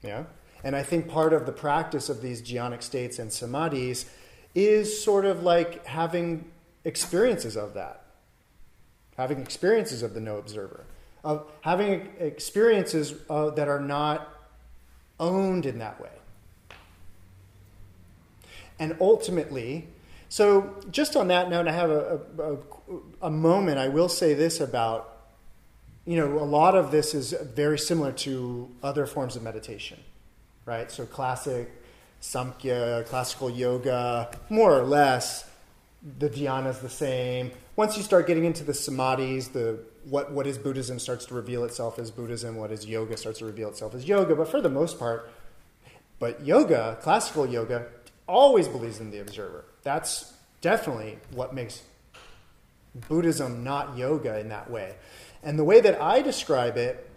Yeah? 0.03 0.25
And 0.65 0.75
I 0.75 0.83
think 0.83 1.09
part 1.09 1.33
of 1.33 1.47
the 1.47 1.53
practice 1.53 2.09
of 2.09 2.23
these 2.23 2.43
jhanic 2.43 2.83
states 2.83 3.19
and 3.19 3.31
samadhis 3.31 4.07
is 4.55 5.03
sort 5.03 5.25
of 5.25 5.43
like 5.43 5.85
having 5.87 6.51
experiences 6.85 7.57
of 7.57 7.75
that, 7.75 8.05
having 9.17 9.41
experiences 9.41 10.03
of 10.03 10.15
the 10.15 10.21
no 10.21 10.37
observer, 10.37 10.85
of 11.25 11.51
having 11.63 12.11
experiences 12.19 13.15
uh, 13.29 13.51
that 13.51 13.69
are 13.69 13.81
not 13.81 14.29
owned 15.19 15.67
in 15.67 15.79
that 15.79 16.01
way. 16.01 16.11
And 18.79 18.97
ultimately, 19.01 19.89
so 20.29 20.75
just 20.91 21.17
on 21.17 21.29
that 21.29 21.49
note, 21.49 21.69
I 21.69 21.73
have 21.73 21.91
a, 21.91 22.21
a, 22.39 22.57
a, 23.27 23.31
moment. 23.31 23.79
I 23.79 23.89
will 23.89 24.09
say 24.09 24.35
this 24.35 24.61
about, 24.61 25.29
you 26.05 26.17
know, 26.17 26.41
a 26.41 26.45
lot 26.45 26.75
of 26.75 26.91
this 26.91 27.15
is 27.15 27.33
very 27.55 27.79
similar 27.79 28.11
to 28.13 28.69
other 28.83 29.07
forms 29.07 29.37
of 29.37 29.43
meditation, 29.43 30.01
right? 30.67 30.91
So 30.91 31.07
classic 31.07 31.71
Samkhya, 32.25 33.07
classical 33.07 33.51
yoga, 33.51 34.31
more 34.49 34.75
or 34.75 34.83
less, 34.83 35.49
the 36.19 36.31
dhyana 36.31 36.71
is 36.71 36.79
the 36.79 36.89
same. 36.89 37.51
Once 37.77 37.99
you 37.99 38.03
start 38.03 38.27
getting 38.27 38.45
into 38.47 38.65
the 38.65 38.73
samadhis, 38.73 39.53
the 39.53 39.79
what, 40.05 40.33
what 40.33 40.47
is 40.47 40.57
Buddhism 40.57 40.99
starts 40.99 41.27
to 41.27 41.35
reveal 41.35 41.65
itself 41.65 41.99
as 41.99 42.11
Buddhism, 42.11 42.57
what 42.57 42.73
is 42.73 42.87
yoga 42.87 43.19
starts 43.19 43.41
to 43.41 43.45
reveal 43.45 43.69
itself 43.69 43.95
as 43.95 44.07
yoga, 44.07 44.35
but 44.35 44.49
for 44.49 44.63
the 44.63 44.71
most 44.71 44.99
part, 44.99 45.31
but 46.19 46.45
yoga, 46.45 46.99
classical 47.03 47.47
yoga, 47.47 47.87
always 48.27 48.69
believes 48.69 49.01
in 49.01 49.11
the 49.11 49.19
observer. 49.19 49.67
That's 49.83 50.33
definitely 50.63 51.19
what 51.33 51.55
makes 51.55 51.83
Buddhism 53.09 53.63
not 53.63 53.99
yoga 53.99 54.39
in 54.41 54.49
that 54.49 54.71
way. 54.71 54.95
And 55.43 55.59
the 55.59 55.65
way 55.65 55.81
that 55.83 56.01
I 56.01 56.23
describe 56.23 56.79
it 56.79 57.11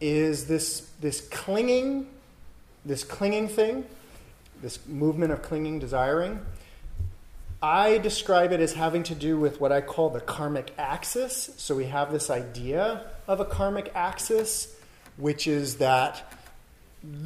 is 0.00 0.46
this, 0.46 0.92
this 1.00 1.20
clinging, 1.20 2.06
this 2.88 3.04
clinging 3.04 3.48
thing, 3.48 3.84
this 4.62 4.78
movement 4.88 5.30
of 5.30 5.42
clinging, 5.42 5.78
desiring. 5.78 6.40
I 7.62 7.98
describe 7.98 8.52
it 8.52 8.60
as 8.60 8.72
having 8.72 9.02
to 9.04 9.14
do 9.14 9.38
with 9.38 9.60
what 9.60 9.72
I 9.72 9.80
call 9.80 10.10
the 10.10 10.20
karmic 10.20 10.72
axis. 10.78 11.50
So 11.56 11.74
we 11.74 11.86
have 11.86 12.10
this 12.10 12.30
idea 12.30 13.04
of 13.26 13.40
a 13.40 13.44
karmic 13.44 13.92
axis, 13.94 14.74
which 15.16 15.46
is 15.46 15.76
that 15.76 16.32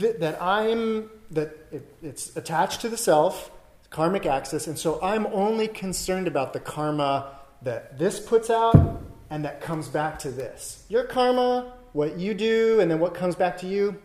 th- 0.00 0.16
that 0.16 0.42
I'm 0.42 1.10
that 1.30 1.56
it, 1.70 1.86
it's 2.02 2.36
attached 2.36 2.80
to 2.82 2.88
the 2.88 2.96
self, 2.96 3.50
karmic 3.90 4.26
axis, 4.26 4.66
and 4.66 4.78
so 4.78 4.98
I'm 5.02 5.26
only 5.26 5.68
concerned 5.68 6.26
about 6.26 6.52
the 6.52 6.60
karma 6.60 7.38
that 7.62 7.98
this 7.98 8.18
puts 8.18 8.50
out 8.50 9.00
and 9.30 9.44
that 9.44 9.60
comes 9.60 9.88
back 9.88 10.18
to 10.20 10.30
this. 10.30 10.84
Your 10.88 11.04
karma, 11.04 11.72
what 11.92 12.18
you 12.18 12.34
do, 12.34 12.80
and 12.80 12.90
then 12.90 12.98
what 12.98 13.14
comes 13.14 13.34
back 13.34 13.58
to 13.58 13.66
you, 13.66 13.96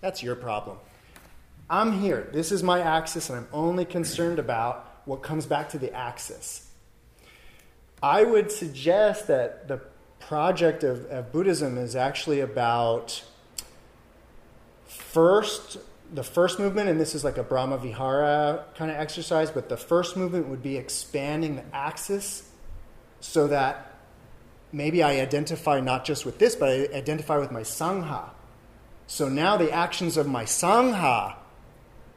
that's 0.00 0.22
your 0.22 0.34
problem. 0.34 0.76
I'm 1.68 2.00
here. 2.00 2.28
This 2.32 2.52
is 2.52 2.62
my 2.62 2.80
axis, 2.80 3.30
and 3.30 3.38
I'm 3.38 3.48
only 3.52 3.84
concerned 3.84 4.38
about 4.38 5.00
what 5.06 5.22
comes 5.22 5.46
back 5.46 5.70
to 5.70 5.78
the 5.78 5.92
axis. 5.92 6.68
I 8.02 8.24
would 8.24 8.52
suggest 8.52 9.28
that 9.28 9.66
the 9.68 9.80
project 10.18 10.84
of, 10.84 11.06
of 11.06 11.32
Buddhism 11.32 11.78
is 11.78 11.96
actually 11.96 12.40
about 12.40 13.24
first 14.86 15.78
the 16.12 16.22
first 16.22 16.58
movement, 16.58 16.88
and 16.88 17.00
this 17.00 17.14
is 17.14 17.24
like 17.24 17.38
a 17.38 17.42
Brahma 17.42 17.78
Vihara 17.78 18.64
kind 18.76 18.90
of 18.90 18.96
exercise, 18.98 19.50
but 19.50 19.68
the 19.68 19.76
first 19.76 20.16
movement 20.16 20.48
would 20.48 20.62
be 20.62 20.76
expanding 20.76 21.56
the 21.56 21.64
axis 21.74 22.48
so 23.20 23.48
that 23.48 23.96
maybe 24.70 25.02
I 25.02 25.20
identify 25.20 25.80
not 25.80 26.04
just 26.04 26.26
with 26.26 26.38
this, 26.38 26.54
but 26.54 26.68
I 26.68 26.96
identify 26.96 27.38
with 27.38 27.50
my 27.50 27.62
Sangha. 27.62 28.28
So 29.06 29.28
now 29.28 29.56
the 29.56 29.72
actions 29.72 30.16
of 30.16 30.26
my 30.26 30.44
Sangha 30.44 31.36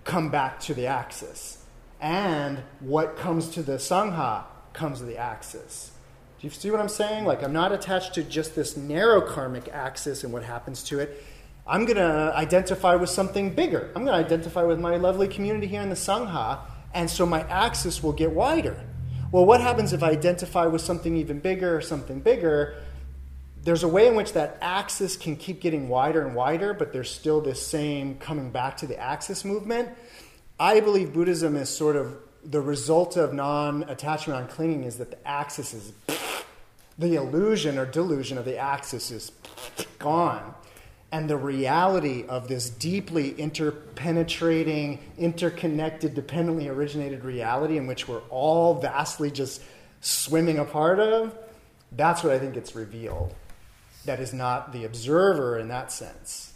come 0.08 0.30
back 0.30 0.60
to 0.62 0.74
the 0.74 0.88
axis. 0.88 1.64
And 2.01 2.64
what 2.80 3.18
comes 3.18 3.49
to 3.49 3.62
the 3.62 3.74
Sangha 3.74 4.45
comes 4.74 4.99
to 4.99 5.05
the 5.05 5.18
axis. 5.18 5.91
Do 6.39 6.47
you 6.47 6.51
see 6.51 6.72
what 6.72 6.80
I'm 6.80 6.89
saying? 6.89 7.26
Like, 7.26 7.43
I'm 7.43 7.53
not 7.53 7.72
attached 7.72 8.14
to 8.16 8.24
just 8.24 8.55
this 8.55 8.78
narrow 8.78 9.22
karmic 9.22 9.68
axis 9.70 10.24
and 10.24 10.32
what 10.32 10.43
happens 10.43 10.84
to 10.84 10.99
it. 10.99 11.24
I'm 11.66 11.86
going 11.86 11.97
to 11.97 12.32
identify 12.36 12.95
with 12.95 13.10
something 13.10 13.53
bigger. 13.53 13.91
I'm 13.95 14.05
going 14.05 14.18
to 14.18 14.26
identify 14.26 14.64
with 14.64 14.80
my 14.80 14.95
lovely 14.95 15.28
community 15.28 15.68
here 15.68 15.82
in 15.82 15.89
the 15.89 15.95
Sangha, 15.95 16.60
and 16.93 17.10
so 17.10 17.26
my 17.26 17.41
axis 17.41 18.01
will 18.01 18.14
get 18.14 18.32
wider. 18.32 18.80
Well, 19.32 19.45
what 19.45 19.60
happens 19.60 19.91
if 19.91 20.03
I 20.03 20.12
identify 20.12 20.68
with 20.68 20.82
something 20.82 21.18
even 21.18 21.39
bigger 21.39 21.76
or 21.76 21.82
something 21.82 22.22
bigger? 22.22 22.76
There's 23.68 23.84
a 23.84 23.88
way 23.89 24.07
in 24.07 24.15
which 24.15 24.32
that 24.32 24.57
axis 24.61 25.18
can 25.18 25.36
keep 25.36 25.59
getting 25.59 25.89
wider 25.89 26.26
and 26.26 26.34
wider, 26.34 26.74
but 26.74 26.93
there's 26.93 27.11
still 27.11 27.41
this 27.41 27.68
same 27.68 28.15
coming 28.18 28.49
back 28.49 28.78
to 28.78 28.88
the 28.88 28.97
axis 28.97 29.43
movement. 29.43 29.89
I 30.57 30.80
believe 30.80 31.11
Buddhism 31.11 31.57
is 31.57 31.68
sort 31.68 31.97
of 31.97 32.15
the 32.45 32.61
result 32.61 33.18
of 33.18 33.34
non 33.34 33.84
attachment 33.89 34.39
on 34.39 34.47
clinging 34.47 34.86
is 34.86 34.99
that 34.99 35.11
the 35.11 35.28
axis 35.28 35.74
is 35.74 35.91
the 36.97 37.15
illusion 37.15 37.78
or 37.78 37.86
delusion 37.86 38.38
of 38.38 38.45
the 38.45 38.57
axis 38.57 39.11
is 39.11 39.34
gone 39.99 40.55
and 41.11 41.30
the 41.30 41.36
reality 41.36 42.24
of 42.30 42.47
this 42.47 42.70
deeply 42.70 43.32
interpenetrating, 43.34 44.99
interconnected, 45.18 46.15
dependently 46.15 46.70
originated 46.70 47.26
reality 47.26 47.76
in 47.78 47.86
which 47.86 48.07
we're 48.07 48.24
all 48.30 48.76
vastly 48.76 49.30
just 49.30 49.61
swimming 49.99 50.57
a 50.57 50.63
part 50.63 51.01
of, 51.01 51.38
that's 51.91 52.24
what 52.24 52.32
I 52.32 52.39
think 52.39 52.53
gets 52.53 52.74
revealed. 52.74 53.36
That 54.08 54.22
is 54.22 54.34
not 54.34 54.72
the 54.72 54.86
observer 54.86 55.60
in 55.60 55.68
that 55.68 55.91
sense. 55.91 56.53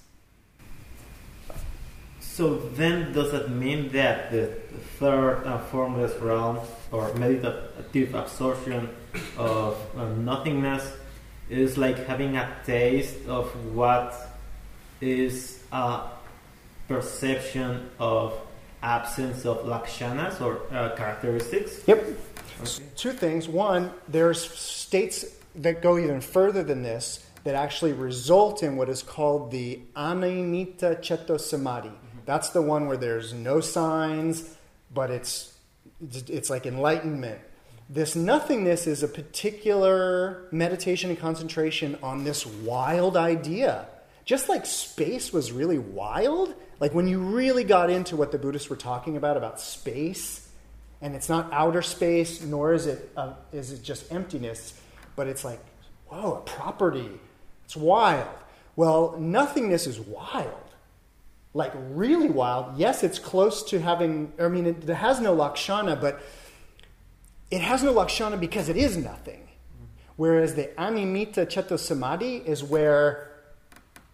So 2.22 2.56
then, 2.56 3.12
does 3.12 3.34
that 3.34 3.52
mean 3.52 3.90
that 3.90 4.32
the 4.32 4.48
third 4.98 5.44
uh, 5.44 5.58
formless 5.68 6.16
realm 6.22 6.62
or 6.94 7.14
meditative 7.16 8.16
absorption 8.16 8.88
of 9.38 9.76
uh, 9.98 10.08
nothingness 10.14 10.94
is 11.50 11.78
like 11.78 11.98
having 12.08 12.38
a 12.38 12.48
taste 12.66 13.18
of 13.28 13.52
what 13.76 14.16
is 15.02 15.62
a 15.74 16.08
perception 16.88 17.90
of 18.00 18.34
absence 18.82 19.46
of 19.46 19.66
lakshanas 19.66 20.40
or 20.40 20.62
uh, 20.72 20.96
characteristics. 20.96 21.84
Yep. 21.86 21.98
Okay. 22.62 22.84
Two 22.96 23.12
things. 23.12 23.50
One, 23.50 23.92
there's 24.08 24.40
states 24.58 25.26
that 25.56 25.82
go 25.82 25.98
even 25.98 26.22
further 26.22 26.64
than 26.64 26.82
this 26.82 27.28
that 27.44 27.56
actually 27.56 27.94
result 27.94 28.64
in 28.64 28.76
what 28.76 28.90
is 28.90 29.02
called 29.04 29.52
the 29.52 29.82
animitta 29.96 31.02
cetto 31.02 31.40
samadhi. 31.40 31.90
Mm-hmm. 31.90 32.20
That's 32.26 32.50
the 32.50 32.62
one 32.62 32.88
where 32.88 32.98
there's 32.98 33.34
no 33.34 33.60
signs, 33.60 34.56
but 34.94 35.10
it's 35.12 35.58
it's 36.28 36.50
like 36.50 36.66
enlightenment. 36.66 37.40
This 37.90 38.16
nothingness 38.16 38.88
is 38.88 39.04
a 39.04 39.08
particular 39.08 40.48
meditation 40.52 41.10
and 41.10 41.20
concentration 41.20 41.98
on 42.02 42.24
this 42.24 42.46
wild 42.46 43.18
idea 43.18 43.88
just 44.26 44.50
like 44.50 44.66
space 44.66 45.34
was 45.34 45.52
really 45.52 45.78
wild, 45.78 46.54
like 46.80 46.94
when 46.94 47.08
you 47.08 47.20
really 47.20 47.64
got 47.64 47.90
into 47.90 48.16
what 48.16 48.32
the 48.32 48.38
Buddhists 48.38 48.70
were 48.70 48.76
talking 48.76 49.18
about, 49.18 49.38
about 49.38 49.60
space, 49.60 50.48
and 51.02 51.16
it's 51.16 51.30
not 51.30 51.52
outer 51.52 51.82
space, 51.82 52.42
nor 52.42 52.74
is 52.74 52.86
it, 52.86 53.10
uh, 53.18 53.34
is 53.52 53.72
it 53.72 53.84
just 53.84 54.12
emptiness, 54.12 54.80
but 55.16 55.28
it's 55.28 55.44
like, 55.44 55.60
whoa, 56.08 56.36
a 56.36 56.42
property. 56.42 57.10
It's 57.72 57.78
wild. 57.78 58.28
Well, 58.76 59.16
nothingness 59.18 59.88
is 59.88 59.98
wild. 59.98 60.50
Like 61.54 61.72
really 61.92 62.28
wild. 62.30 62.78
Yes, 62.78 63.02
it's 63.02 63.18
close 63.18 63.64
to 63.70 63.80
having, 63.80 64.34
I 64.38 64.50
mean, 64.50 64.66
it, 64.66 64.84
has 64.90 65.22
no 65.22 65.34
lakshana, 65.34 65.96
but 65.96 66.22
it 67.50 67.62
has 67.62 67.82
no 67.82 67.94
lakshana 67.94 68.36
because 68.36 68.68
it 68.68 68.76
is 68.76 68.98
nothing. 68.98 69.48
Whereas 70.18 70.56
the 70.56 70.70
animitta 70.78 71.50
cetto 71.50 71.80
samadhi 71.80 72.44
is 72.46 72.62
where 72.62 73.32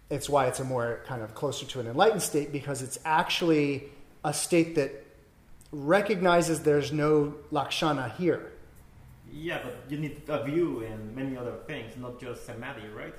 it's 0.08 0.28
why 0.28 0.46
it's 0.46 0.60
a 0.60 0.64
more 0.64 1.00
kind 1.04 1.22
of 1.22 1.34
closer 1.34 1.66
to 1.66 1.80
an 1.80 1.88
enlightened 1.88 2.22
state 2.22 2.52
because 2.52 2.80
it's 2.80 3.00
actually 3.04 3.86
a 4.24 4.32
state 4.32 4.76
that 4.76 5.04
recognizes 5.72 6.60
there's 6.60 6.92
no 6.92 7.34
lakshana 7.50 8.14
here. 8.18 8.52
Yeah, 9.32 9.58
but 9.64 9.78
you 9.88 9.98
need 9.98 10.22
a 10.28 10.44
view 10.44 10.84
and 10.84 11.12
many 11.16 11.36
other 11.36 11.56
things, 11.66 11.96
not 11.96 12.20
just 12.20 12.46
samadhi, 12.46 12.86
right? 12.96 13.14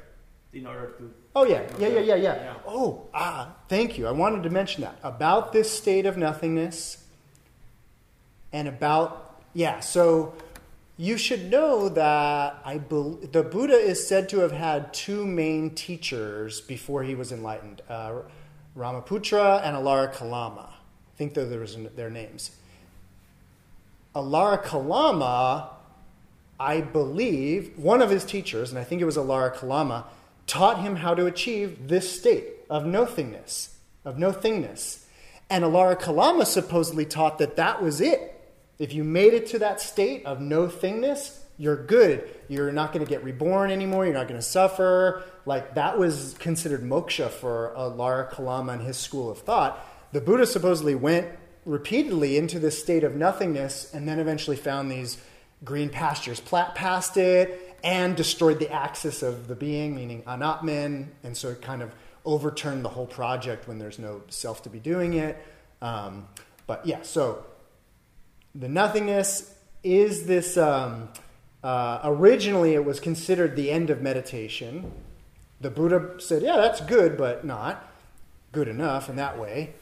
In 0.52 0.66
order 0.66 0.88
to. 0.98 1.14
Oh 1.36 1.46
yeah, 1.46 1.62
yeah, 1.78 1.88
yeah, 1.90 2.00
yeah, 2.00 2.16
yeah, 2.16 2.36
yeah. 2.36 2.54
Oh 2.66 3.08
ah, 3.14 3.56
thank 3.68 3.98
you. 3.98 4.08
I 4.08 4.12
wanted 4.12 4.44
to 4.44 4.50
mention 4.50 4.82
that 4.82 4.98
about 5.04 5.54
this 5.54 5.72
state 5.72 6.06
of 6.06 6.18
nothingness, 6.18 7.06
and 8.52 8.68
about 8.68 9.42
yeah. 9.54 9.80
So 9.80 10.34
you 10.98 11.18
should 11.18 11.52
know 11.52 11.88
that 11.90 12.60
I 12.66 12.80
bel 12.80 13.20
the 13.32 13.44
Buddha 13.44 13.76
is 13.76 14.06
said 14.08 14.28
to 14.30 14.40
have 14.40 14.52
had 14.52 14.92
two 14.94 15.26
main 15.26 15.76
teachers 15.76 16.62
before 16.62 17.04
he 17.04 17.14
was 17.14 17.32
enlightened 17.32 17.82
uh, 17.88 18.22
Ramaputra 18.76 19.62
and 19.64 19.76
Alara 19.76 20.12
Kalama. 20.12 20.74
I 20.74 21.18
think 21.18 21.36
those 21.36 21.76
are 21.76 21.90
their 21.90 22.10
names. 22.10 22.52
Alara 24.16 24.64
Kalama, 24.64 25.70
I 26.60 26.82
believe, 26.82 27.78
one 27.78 28.02
of 28.02 28.10
his 28.10 28.26
teachers, 28.26 28.72
and 28.72 28.80
I 28.80 28.84
think 28.84 29.02
it 29.02 29.06
was 29.06 29.18
Alara 29.18 29.54
Kalama, 29.56 30.06
taught 30.50 30.82
him 30.82 30.98
how 30.98 31.14
to 31.14 31.28
achieve 31.28 31.88
this 31.88 32.12
state 32.12 32.48
of 32.70 32.86
nothingness, 32.86 33.78
of 34.04 34.18
no 34.18 34.32
thingness. 34.32 35.06
And 35.50 35.64
Alara 35.64 35.98
Kalama 35.98 36.46
supposedly 36.46 37.06
taught 37.06 37.38
that 37.38 37.56
that 37.56 37.82
was 37.82 38.02
it. 38.02 38.36
If 38.80 38.94
you 38.94 39.04
made 39.04 39.34
it 39.34 39.48
to 39.48 39.60
that 39.60 39.80
state 39.80 40.26
of 40.26 40.42
no 40.42 40.68
thingness, 40.68 41.38
you're 41.58 41.86
good. 41.86 42.28
You're 42.48 42.72
not 42.72 42.94
going 42.94 43.06
to 43.06 43.10
get 43.10 43.24
reborn 43.24 43.70
anymore. 43.70 44.06
You're 44.06 44.14
not 44.14 44.28
going 44.28 44.40
to 44.40 44.46
suffer. 44.46 45.24
Like 45.46 45.76
that 45.76 46.00
was 46.00 46.36
considered 46.40 46.82
moksha 46.82 47.30
for 47.30 47.74
Alara 47.78 48.30
Kalama 48.32 48.74
and 48.74 48.82
his 48.82 48.98
school 48.98 49.30
of 49.30 49.40
thought. 49.40 49.86
The 50.12 50.22
Buddha 50.22 50.48
supposedly 50.48 50.96
went 50.96 51.28
repeatedly 51.66 52.38
into 52.38 52.58
this 52.58 52.82
state 52.82 53.04
of 53.04 53.16
nothingness 53.16 53.94
and 53.94 54.08
then 54.08 54.20
eventually 54.20 54.58
found 54.58 54.90
these 54.90 55.22
green 55.64 55.90
pastures 55.90 56.40
past 56.40 57.18
it 57.18 57.69
and 57.84 58.16
destroyed 58.16 58.60
the 58.60 58.72
axis 58.72 59.24
of 59.24 59.48
the 59.48 59.56
being, 59.56 59.96
meaning 59.96 60.24
anatman, 60.24 61.08
and 61.24 61.36
so 61.36 61.50
it 61.50 61.62
kind 61.62 61.82
of 61.82 61.94
overturned 62.26 62.84
the 62.84 62.90
whole 62.90 63.08
project 63.08 63.68
when 63.68 63.80
there's 63.80 64.00
no 64.00 64.22
self 64.30 64.64
to 64.64 64.70
be 64.70 64.80
doing 64.80 65.14
it. 65.14 65.38
Um, 65.82 66.28
but 66.68 66.86
yeah, 66.86 67.02
so 67.02 67.46
the 68.54 68.68
nothingness 68.68 69.56
is 69.84 70.26
this. 70.26 70.58
Um, 70.58 71.10
uh, 71.64 72.00
originally, 72.04 72.74
it 72.74 72.86
was 72.86 73.00
considered 73.00 73.56
the 73.56 73.70
end 73.70 73.90
of 73.90 74.02
meditation. 74.02 74.92
The 75.60 75.70
Buddha 75.70 76.20
said, 76.20 76.42
yeah, 76.42 76.56
that's 76.56 76.80
good, 76.82 77.18
but 77.18 77.44
not 77.44 77.92
good 78.52 78.68
enough 78.68 79.10
in 79.10 79.18
that 79.18 79.38
way. 79.38 79.74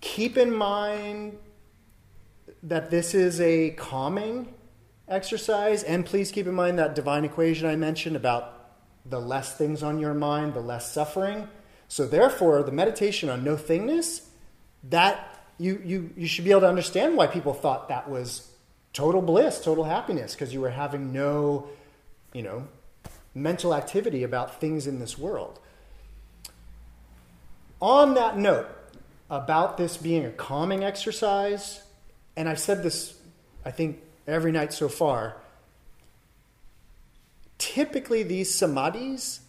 Keep 0.00 0.36
in 0.36 0.52
mind 0.52 1.38
that 2.62 2.90
this 2.90 3.14
is 3.14 3.40
a 3.40 3.70
calming 3.70 4.52
exercise, 5.08 5.82
and 5.82 6.04
please 6.04 6.30
keep 6.30 6.46
in 6.46 6.54
mind 6.54 6.78
that 6.78 6.94
divine 6.94 7.24
equation 7.24 7.66
I 7.66 7.76
mentioned 7.76 8.16
about 8.16 8.54
the 9.04 9.20
less 9.20 9.56
things 9.56 9.82
on 9.82 9.98
your 9.98 10.14
mind, 10.14 10.54
the 10.54 10.60
less 10.60 10.92
suffering. 10.92 11.48
So 11.88 12.06
therefore, 12.06 12.62
the 12.62 12.72
meditation 12.72 13.28
on 13.28 13.42
no 13.42 13.56
thingness, 13.56 14.26
that 14.84 15.42
you, 15.58 15.80
you, 15.84 16.10
you 16.16 16.26
should 16.26 16.44
be 16.44 16.50
able 16.50 16.60
to 16.62 16.68
understand 16.68 17.16
why 17.16 17.26
people 17.26 17.54
thought 17.54 17.88
that 17.88 18.08
was 18.08 18.50
total 18.92 19.22
bliss, 19.22 19.60
total 19.60 19.84
happiness, 19.84 20.34
because 20.34 20.52
you 20.52 20.60
were 20.60 20.70
having 20.70 21.12
no, 21.12 21.68
you 22.32 22.42
know, 22.42 22.68
mental 23.34 23.74
activity 23.74 24.22
about 24.22 24.60
things 24.60 24.86
in 24.86 24.98
this 24.98 25.16
world. 25.18 25.58
On 27.80 28.14
that 28.14 28.36
note, 28.36 28.68
about 29.30 29.76
this 29.76 29.96
being 29.96 30.24
a 30.24 30.30
calming 30.30 30.82
exercise, 30.82 31.82
and 32.36 32.48
I've 32.48 32.58
said 32.58 32.82
this, 32.82 33.18
I 33.64 33.70
think, 33.70 34.00
every 34.28 34.52
night 34.52 34.72
so 34.72 34.88
far 34.88 35.36
typically 37.58 38.22
these 38.22 38.50
samadhis, 38.50 39.40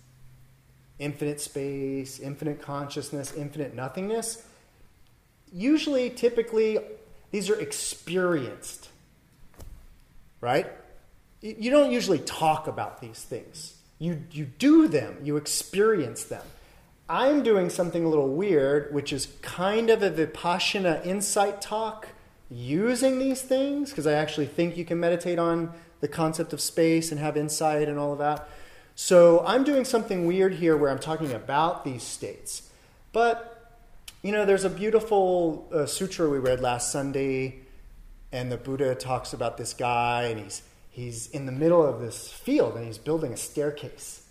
infinite 0.98 1.40
space, 1.40 2.20
infinite 2.20 2.62
consciousness, 2.62 3.34
infinite 3.34 3.76
nothingness, 3.76 4.44
usually, 5.54 6.10
typically, 6.10 6.80
these 7.32 7.50
are 7.50 7.60
experienced, 7.60 8.90
right? 10.42 10.68
You 11.42 11.72
don't 11.72 11.92
usually 11.92 12.20
talk 12.20 12.68
about 12.68 13.00
these 13.00 13.24
things. 13.24 13.76
You, 14.00 14.24
you 14.32 14.46
do 14.46 14.88
them, 14.88 15.18
you 15.24 15.38
experience 15.38 16.24
them. 16.24 16.44
I'm 17.08 17.44
doing 17.44 17.70
something 17.70 18.04
a 18.04 18.10
little 18.10 18.30
weird, 18.30 18.94
which 18.94 19.14
is 19.14 19.28
kind 19.42 19.90
of 19.90 20.04
a 20.04 20.12
Vipassana 20.12 21.06
insight 21.06 21.62
talk 21.62 22.10
using 22.52 23.20
these 23.20 23.42
things, 23.42 23.90
because 23.90 24.08
I 24.08 24.14
actually 24.14 24.48
think 24.48 24.78
you 24.78 24.86
can 24.86 25.00
meditate 25.00 25.40
on 25.40 25.72
the 26.02 26.08
concept 26.08 26.54
of 26.54 26.62
space 26.62 27.12
and 27.12 27.20
have 27.20 27.38
insight 27.38 27.88
and 27.88 28.00
all 28.00 28.14
of 28.14 28.20
that. 28.20 28.48
So 28.96 29.44
I'm 29.46 29.64
doing 29.64 29.86
something 29.86 30.26
weird 30.26 30.56
here 30.56 30.76
where 30.76 30.90
I'm 30.90 31.00
talking 31.00 31.32
about 31.32 31.86
these 31.86 32.04
states. 32.04 32.70
But, 33.12 33.72
you 34.22 34.32
know, 34.32 34.46
there's 34.46 34.66
a 34.66 34.70
beautiful 34.70 35.68
uh, 35.74 35.86
sutra 35.86 36.30
we 36.30 36.38
read 36.38 36.60
last 36.60 36.92
Sunday, 36.92 37.60
and 38.32 38.52
the 38.52 38.58
Buddha 38.58 38.96
talks 38.96 39.34
about 39.34 39.58
this 39.58 39.74
guy, 39.74 40.24
and 40.24 40.40
he's, 40.40 40.62
he's 40.90 41.28
in 41.28 41.46
the 41.46 41.52
middle 41.52 41.86
of 41.86 42.02
this 42.02 42.32
field, 42.32 42.76
and 42.76 42.86
he's 42.86 42.98
building 42.98 43.32
a 43.32 43.38
staircase. 43.38 44.24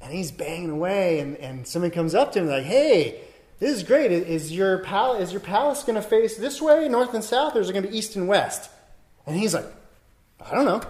And 0.00 0.12
he's 0.12 0.30
banging 0.30 0.70
away, 0.70 1.20
and, 1.20 1.36
and 1.36 1.66
somebody 1.66 1.94
comes 1.94 2.14
up 2.14 2.32
to 2.32 2.38
him 2.38 2.48
like, 2.48 2.64
hey, 2.64 3.20
this 3.58 3.76
is 3.76 3.82
great. 3.82 4.12
Is 4.12 4.52
your, 4.52 4.78
pal- 4.78 5.16
is 5.16 5.32
your 5.32 5.40
palace 5.40 5.82
going 5.82 5.96
to 5.96 6.02
face 6.02 6.36
this 6.36 6.62
way, 6.62 6.88
north 6.88 7.14
and 7.14 7.24
south, 7.24 7.56
or 7.56 7.60
is 7.60 7.68
it 7.68 7.72
going 7.72 7.84
to 7.84 7.90
be 7.90 7.96
east 7.96 8.16
and 8.16 8.28
west? 8.28 8.70
And 9.26 9.36
he's 9.36 9.54
like, 9.54 9.66
I 10.40 10.54
don't 10.54 10.64
know, 10.64 10.80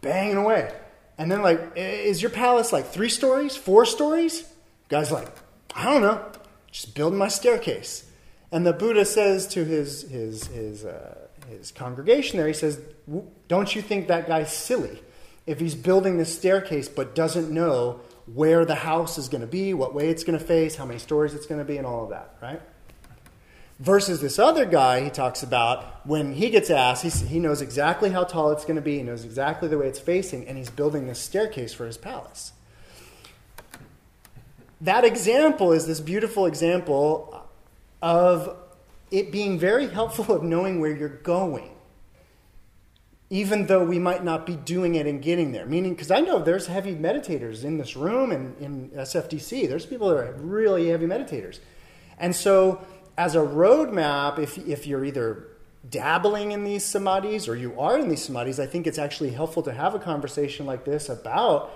banging 0.00 0.36
away. 0.36 0.72
And 1.18 1.30
then, 1.30 1.42
like, 1.42 1.72
is 1.76 2.22
your 2.22 2.30
palace 2.30 2.72
like 2.72 2.86
three 2.86 3.08
stories, 3.08 3.56
four 3.56 3.84
stories? 3.84 4.44
Guy's 4.88 5.10
like, 5.12 5.28
I 5.74 5.84
don't 5.84 6.02
know, 6.02 6.24
just 6.70 6.94
building 6.94 7.18
my 7.18 7.28
staircase. 7.28 8.08
And 8.50 8.66
the 8.66 8.72
Buddha 8.72 9.04
says 9.04 9.46
to 9.48 9.64
his, 9.64 10.02
his, 10.02 10.46
his, 10.46 10.84
uh, 10.84 11.16
his 11.48 11.72
congregation 11.72 12.38
there, 12.38 12.46
he 12.46 12.52
says, 12.52 12.80
Don't 13.48 13.74
you 13.74 13.82
think 13.82 14.08
that 14.08 14.28
guy's 14.28 14.52
silly 14.52 15.02
if 15.46 15.58
he's 15.58 15.74
building 15.74 16.18
this 16.18 16.36
staircase 16.36 16.88
but 16.88 17.14
doesn't 17.14 17.50
know 17.50 18.00
where 18.26 18.64
the 18.64 18.74
house 18.74 19.18
is 19.18 19.28
going 19.28 19.40
to 19.40 19.46
be, 19.46 19.74
what 19.74 19.94
way 19.94 20.08
it's 20.08 20.24
going 20.24 20.38
to 20.38 20.44
face, 20.44 20.76
how 20.76 20.84
many 20.84 20.98
stories 20.98 21.34
it's 21.34 21.46
going 21.46 21.58
to 21.58 21.64
be, 21.64 21.76
and 21.76 21.86
all 21.86 22.04
of 22.04 22.10
that, 22.10 22.36
right? 22.40 22.62
Versus 23.80 24.20
this 24.20 24.38
other 24.38 24.64
guy 24.64 25.02
he 25.02 25.10
talks 25.10 25.42
about, 25.42 26.06
when 26.06 26.34
he 26.34 26.50
gets 26.50 26.70
asked, 26.70 27.02
he, 27.02 27.10
he 27.26 27.38
knows 27.40 27.60
exactly 27.60 28.10
how 28.10 28.22
tall 28.22 28.52
it's 28.52 28.64
going 28.64 28.76
to 28.76 28.82
be, 28.82 28.98
he 28.98 29.02
knows 29.02 29.24
exactly 29.24 29.68
the 29.68 29.76
way 29.76 29.88
it's 29.88 29.98
facing, 29.98 30.46
and 30.46 30.56
he's 30.56 30.70
building 30.70 31.06
this 31.08 31.18
staircase 31.18 31.74
for 31.74 31.86
his 31.86 31.96
palace. 31.96 32.52
That 34.80 35.04
example 35.04 35.72
is 35.72 35.86
this 35.86 36.00
beautiful 36.00 36.46
example 36.46 37.44
of 38.00 38.56
it 39.10 39.30
being 39.30 39.58
very 39.58 39.88
helpful 39.88 40.34
of 40.34 40.42
knowing 40.42 40.80
where 40.80 40.94
you're 40.94 41.08
going, 41.08 41.70
even 43.32 43.64
though 43.64 43.82
we 43.82 43.98
might 43.98 44.22
not 44.22 44.44
be 44.44 44.56
doing 44.56 44.94
it 44.94 45.06
and 45.06 45.22
getting 45.22 45.52
there. 45.52 45.64
Meaning, 45.64 45.94
because 45.94 46.10
I 46.10 46.20
know 46.20 46.38
there's 46.38 46.66
heavy 46.66 46.94
meditators 46.94 47.64
in 47.64 47.78
this 47.78 47.96
room 47.96 48.30
and 48.30 48.54
in 48.58 48.90
SFDC, 48.90 49.70
there's 49.70 49.86
people 49.86 50.10
that 50.10 50.18
are 50.18 50.34
really 50.34 50.90
heavy 50.90 51.06
meditators. 51.06 51.58
And 52.18 52.36
so 52.36 52.84
as 53.16 53.34
a 53.34 53.38
roadmap, 53.38 54.38
if, 54.38 54.58
if 54.58 54.86
you're 54.86 55.02
either 55.02 55.46
dabbling 55.88 56.52
in 56.52 56.64
these 56.64 56.84
samadhis 56.84 57.48
or 57.48 57.56
you 57.56 57.80
are 57.80 57.98
in 57.98 58.10
these 58.10 58.28
samadhis, 58.28 58.58
I 58.62 58.66
think 58.66 58.86
it's 58.86 58.98
actually 58.98 59.30
helpful 59.30 59.62
to 59.62 59.72
have 59.72 59.94
a 59.94 59.98
conversation 59.98 60.66
like 60.66 60.84
this 60.84 61.08
about, 61.08 61.70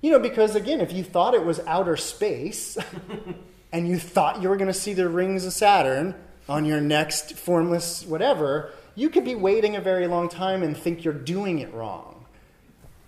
you 0.00 0.10
know, 0.10 0.18
because 0.18 0.56
again, 0.56 0.80
if 0.80 0.92
you 0.92 1.04
thought 1.04 1.32
it 1.32 1.44
was 1.44 1.60
outer 1.60 1.96
space 1.96 2.76
and 3.72 3.86
you 3.86 4.00
thought 4.00 4.42
you 4.42 4.48
were 4.48 4.56
going 4.56 4.66
to 4.66 4.74
see 4.74 4.94
the 4.94 5.08
rings 5.08 5.46
of 5.46 5.52
Saturn 5.52 6.16
on 6.48 6.64
your 6.64 6.80
next 6.80 7.36
formless 7.36 8.04
whatever, 8.04 8.72
you 8.98 9.08
could 9.08 9.24
be 9.24 9.36
waiting 9.36 9.76
a 9.76 9.80
very 9.80 10.08
long 10.08 10.28
time 10.28 10.64
and 10.64 10.76
think 10.76 11.04
you're 11.04 11.14
doing 11.14 11.60
it 11.60 11.72
wrong. 11.72 12.26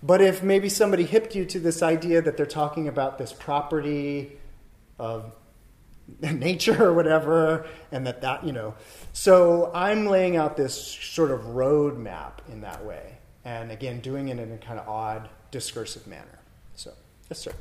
But 0.01 0.21
if 0.21 0.41
maybe 0.41 0.69
somebody 0.69 1.03
hipped 1.03 1.35
you 1.35 1.43
to 1.47 1.59
this 1.59 1.83
idea 1.83 2.21
that 2.21 2.37
they're 2.37 2.45
talking 2.45 2.87
about 2.87 3.17
this 3.17 3.33
property 3.33 4.39
of 4.97 5.33
nature 6.21 6.81
or 6.81 6.93
whatever, 6.93 7.67
and 7.91 8.07
that 8.07 8.21
that 8.21 8.45
you 8.45 8.53
know. 8.53 8.73
So 9.11 9.69
I'm 9.75 10.07
laying 10.07 10.37
out 10.37 10.55
this 10.55 10.81
sort 10.81 11.29
of 11.29 11.41
roadmap 11.41 12.35
in 12.49 12.61
that 12.61 12.85
way, 12.85 13.17
and 13.43 13.69
again, 13.69 13.99
doing 13.99 14.29
it 14.29 14.39
in 14.39 14.49
a 14.53 14.57
kind 14.57 14.79
of 14.79 14.87
odd 14.87 15.27
discursive 15.51 16.07
manner. 16.07 16.39
So 16.73 16.93
yes, 17.29 17.39
sir. 17.39 17.51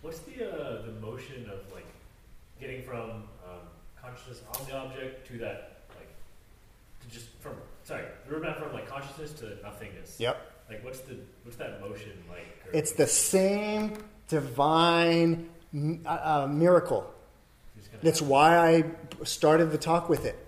What's 0.00 0.20
the 0.20 0.50
uh, 0.50 0.82
the 0.86 0.92
motion 0.92 1.50
of 1.50 1.60
like 1.74 1.86
getting 2.58 2.82
from 2.84 3.10
um, 3.46 3.60
consciousness 4.00 4.40
on 4.58 4.66
the 4.66 4.76
object 4.76 5.26
to 5.28 5.38
that 5.38 5.75
just 7.10 7.28
from 7.40 7.54
sorry 7.84 8.04
the 8.28 8.34
roadmap 8.34 8.58
from 8.58 8.72
like 8.72 8.88
consciousness 8.88 9.32
to 9.34 9.56
nothingness? 9.62 10.16
Yep. 10.18 10.52
Like 10.68 10.84
what's 10.84 11.00
the 11.00 11.16
what's 11.44 11.56
that 11.56 11.80
motion 11.80 12.12
like? 12.28 12.46
It's 12.72 12.92
the 12.92 13.06
same 13.06 13.96
divine 14.28 15.48
uh, 15.74 16.08
uh, 16.08 16.48
miracle 16.50 17.12
that's 18.02 18.22
why 18.22 18.58
I 18.58 18.84
started 19.24 19.70
the 19.70 19.78
talk 19.78 20.08
with 20.08 20.24
it. 20.24 20.38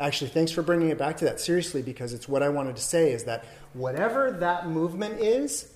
Actually, 0.00 0.30
thanks 0.30 0.50
for 0.50 0.62
bringing 0.62 0.88
it 0.88 0.98
back 0.98 1.18
to 1.18 1.24
that 1.26 1.40
seriously 1.40 1.82
because 1.82 2.12
it's 2.12 2.28
what 2.28 2.42
I 2.42 2.48
wanted 2.48 2.76
to 2.76 2.82
say 2.82 3.12
is 3.12 3.24
that 3.24 3.44
whatever 3.72 4.32
that 4.32 4.68
movement 4.68 5.20
is, 5.20 5.70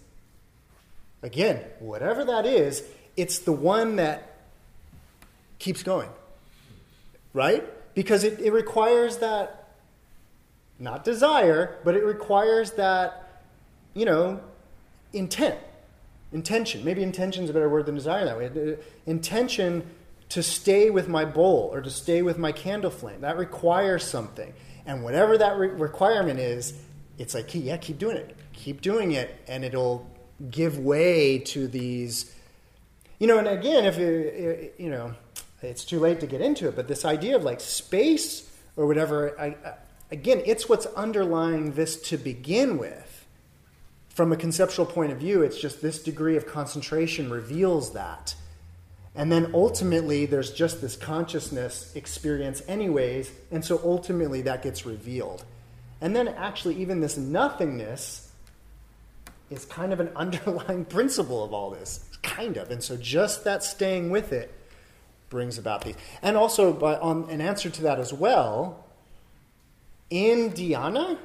again, 1.23 1.63
whatever 1.79 2.25
that 2.25 2.47
is, 2.47 2.83
it's 3.17 3.41
the 3.41 3.53
one 3.53 3.97
that 3.97 4.37
keeps 5.59 5.83
going. 5.83 6.09
Right? 7.33 7.65
Because 7.95 8.25
it, 8.25 8.41
it 8.41 8.53
requires 8.53 9.19
that 9.19 9.66
not 10.79 11.05
desire, 11.05 11.79
but 11.85 11.95
it 11.95 12.05
requires 12.05 12.73
that, 12.73 13.43
you 13.95 14.05
know, 14.05 14.41
intent, 15.13 15.59
intention. 16.33 16.85
Maybe 16.85 17.03
intention 17.03 17.45
is 17.45 17.51
a 17.51 17.53
better 17.53 17.69
word 17.69 17.87
than 17.87 17.95
desire 17.95 18.25
that 18.25 18.39
way. 18.39 18.77
Intention 19.07 19.89
to 20.29 20.43
stay 20.43 20.91
with 20.91 21.09
my 21.09 21.25
bowl 21.25 21.71
or 21.73 21.81
to 21.81 21.91
stay 21.91 22.23
with 22.23 22.39
my 22.39 22.53
candle 22.53 22.91
flame. 22.91 23.21
That 23.21 23.39
requires 23.39 24.05
something. 24.05 24.53
And 24.85 25.03
whatever 25.03 25.39
that 25.39 25.57
re- 25.57 25.69
requirement 25.69 26.39
is, 26.39 26.75
it's 27.19 27.35
like, 27.35 27.55
yeah, 27.55 27.77
keep 27.77 27.99
doing 27.99 28.17
it. 28.17 28.37
Keep 28.53 28.81
doing 28.81 29.13
it, 29.13 29.35
and 29.49 29.65
it'll 29.65 30.09
give 30.51 30.79
way 30.79 31.39
to 31.39 31.67
these. 31.67 32.35
You 33.19 33.27
know, 33.27 33.39
and 33.39 33.49
again, 33.49 33.85
if 33.85 33.99
you, 33.99 34.71
you 34.79 34.91
know, 34.91 35.15
it's 35.63 35.85
too 35.85 35.99
late 35.99 36.21
to 36.21 36.27
get 36.27 36.41
into 36.41 36.69
it, 36.69 36.77
but 36.77 36.89
this 36.89 37.05
idea 37.05 37.37
of 37.37 37.45
like 37.45 37.61
space 37.61 38.51
or 38.77 38.87
whatever, 38.87 39.39
I, 39.41 39.57
again, 40.11 40.43
it's 40.45 40.69
what's 40.69 40.87
underlying 40.87 41.73
this 41.73 42.01
to 42.03 42.17
begin 42.17 42.79
with. 42.79 43.27
From 44.09 44.33
a 44.33 44.37
conceptual 44.37 44.87
point 44.87 45.13
of 45.13 45.19
view, 45.19 45.43
it's 45.43 45.61
just 45.61 45.83
this 45.83 46.03
degree 46.03 46.37
of 46.37 46.47
concentration 46.47 47.31
reveals 47.31 47.93
that. 47.93 48.35
And 49.15 49.33
then 49.33 49.51
ultimately, 49.55 50.27
there's 50.27 50.53
just 50.53 50.81
this 50.81 50.97
consciousness 50.97 51.95
experience, 51.95 52.63
anyways, 52.69 53.31
and 53.51 53.65
so 53.65 53.81
ultimately 53.85 54.43
that 54.43 54.63
gets 54.63 54.85
revealed. 54.85 55.45
And 56.01 56.15
then 56.15 56.29
actually, 56.29 56.77
even 56.77 57.01
this 57.01 57.17
nothingness 57.17 58.31
is 59.51 59.65
kind 59.65 59.93
of 59.93 60.01
an 60.01 60.11
underlying 60.17 60.85
principle 60.85 61.45
of 61.45 61.53
all 61.53 61.71
this, 61.71 62.09
kind 62.23 62.57
of. 62.57 62.71
And 62.71 62.83
so 62.83 62.97
just 62.97 63.45
that 63.45 63.63
staying 63.63 64.11
with 64.11 64.33
it 64.33 64.53
brings 65.31 65.59
about 65.59 65.83
these. 65.83 65.97
And 66.23 66.37
also, 66.37 66.73
by, 66.73 66.97
on 66.97 67.29
an 67.31 67.41
answer 67.41 67.71
to 67.71 67.83
that 67.83 67.99
as 67.99 68.13
well, 68.13 68.86
in 70.11 70.51
dhyana, 70.51 71.19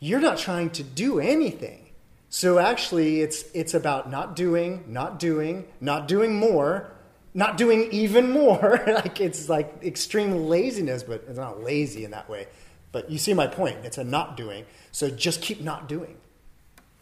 you're 0.00 0.20
not 0.20 0.38
trying 0.38 0.70
to 0.70 0.82
do 0.82 1.18
anything. 1.18 1.88
So 2.30 2.58
actually, 2.58 3.20
it's, 3.20 3.44
it's 3.54 3.74
about 3.74 4.10
not 4.10 4.36
doing, 4.36 4.84
not 4.86 5.18
doing, 5.18 5.66
not 5.80 6.08
doing 6.08 6.36
more, 6.36 6.92
not 7.34 7.56
doing 7.56 7.90
even 7.90 8.30
more. 8.30 8.82
like 8.86 9.20
it's 9.20 9.48
like 9.48 9.82
extreme 9.82 10.48
laziness, 10.48 11.02
but 11.02 11.24
it's 11.26 11.38
not 11.38 11.62
lazy 11.62 12.04
in 12.04 12.10
that 12.10 12.28
way. 12.28 12.46
But 12.92 13.10
you 13.10 13.18
see 13.18 13.34
my 13.34 13.46
point. 13.46 13.78
It's 13.84 13.98
a 13.98 14.04
not 14.04 14.36
doing. 14.36 14.64
So 14.92 15.10
just 15.10 15.42
keep 15.42 15.60
not 15.60 15.88
doing. 15.88 16.16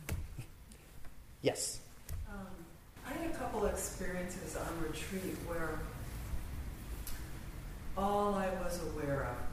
yes. 1.42 1.80
Um, 2.30 2.47
I 3.07 3.12
had 3.12 3.30
a 3.30 3.34
couple 3.34 3.66
experiences 3.66 4.57
on 4.57 4.82
retreat 4.82 5.36
where 5.47 5.80
all 7.97 8.34
I 8.34 8.49
was 8.62 8.80
aware 8.92 9.24
of. 9.30 9.45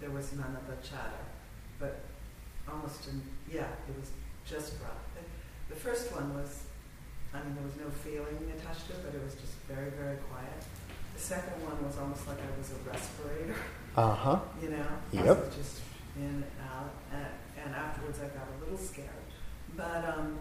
There 0.00 0.10
was 0.10 0.32
none 0.32 0.56
of 0.56 0.66
the 0.66 0.76
chatter, 0.86 1.24
but 1.78 2.00
almost, 2.70 3.06
in, 3.08 3.20
yeah, 3.52 3.68
it 3.88 3.94
was 3.98 4.10
just 4.48 4.78
breath. 4.80 4.92
The, 5.68 5.76
first 5.76 6.12
one 6.14 6.34
was, 6.34 6.62
I 7.34 7.38
mean, 7.42 7.54
there 7.54 7.64
was 7.64 7.76
no 7.76 7.88
feeling 8.02 8.50
attached 8.56 8.86
to 8.88 8.92
it, 8.94 9.02
but 9.04 9.14
it 9.14 9.22
was 9.24 9.34
just 9.34 9.54
very, 9.68 9.90
very 9.90 10.16
quiet. 10.30 10.64
The 11.14 11.20
second 11.20 11.62
one 11.64 11.84
was 11.84 11.98
almost 11.98 12.26
like 12.26 12.38
I 12.38 12.58
was 12.58 12.70
a 12.72 12.90
respirator, 12.90 13.56
Uh 13.96 14.14
huh. 14.14 14.38
you 14.62 14.70
know? 14.70 14.86
Yep. 15.12 15.54
Just 15.54 15.80
in 16.16 16.24
and 16.24 16.44
out, 16.72 16.90
and, 17.12 17.26
and 17.64 17.74
afterwards 17.74 18.18
I 18.20 18.28
got 18.28 18.48
a 18.58 18.64
little 18.64 18.78
scared. 18.78 19.08
But 19.76 20.04
um, 20.16 20.38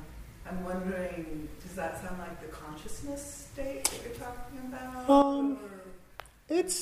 I'm 0.49 0.63
wondering, 0.63 1.47
does 1.61 1.73
that 1.75 2.01
sound 2.01 2.17
like 2.19 2.39
the 2.41 2.47
consciousness 2.47 3.49
state 3.53 3.83
that 3.85 3.99
you're 4.03 4.15
talking 4.15 4.59
about? 4.67 5.09
Um, 5.09 5.59
or- 5.63 5.81
It's 6.49 6.73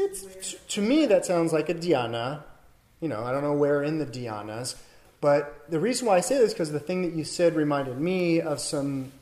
it's 0.00 0.54
to 0.68 0.80
me 0.80 1.06
that 1.06 1.26
sounds 1.26 1.52
like 1.52 1.68
a 1.68 1.74
dhyana. 1.74 2.42
You 3.00 3.08
know, 3.08 3.24
I 3.24 3.32
don't 3.32 3.42
know 3.42 3.54
where 3.54 3.82
in 3.82 3.98
the 3.98 4.06
dhyanas, 4.06 4.76
but 5.20 5.64
the 5.70 5.80
reason 5.80 6.06
why 6.06 6.16
I 6.16 6.20
say 6.20 6.38
this 6.38 6.52
because 6.52 6.72
the 6.72 6.80
thing 6.80 7.02
that 7.02 7.12
you 7.12 7.24
said 7.24 7.54
reminded 7.54 7.98
me 7.98 8.40
of 8.40 8.60
some, 8.60 9.12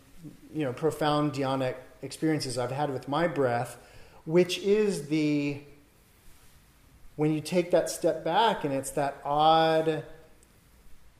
you 0.54 0.64
know, 0.64 0.72
profound 0.72 1.32
dhyanic 1.32 1.76
experiences 2.02 2.58
I've 2.58 2.70
had 2.70 2.90
with 2.92 3.08
my 3.08 3.28
breath, 3.28 3.76
which 4.24 4.58
is 4.58 5.08
the 5.08 5.60
when 7.16 7.32
you 7.32 7.40
take 7.40 7.72
that 7.72 7.90
step 7.90 8.24
back 8.24 8.64
and 8.64 8.72
it's 8.72 8.90
that 8.90 9.20
odd 9.24 10.04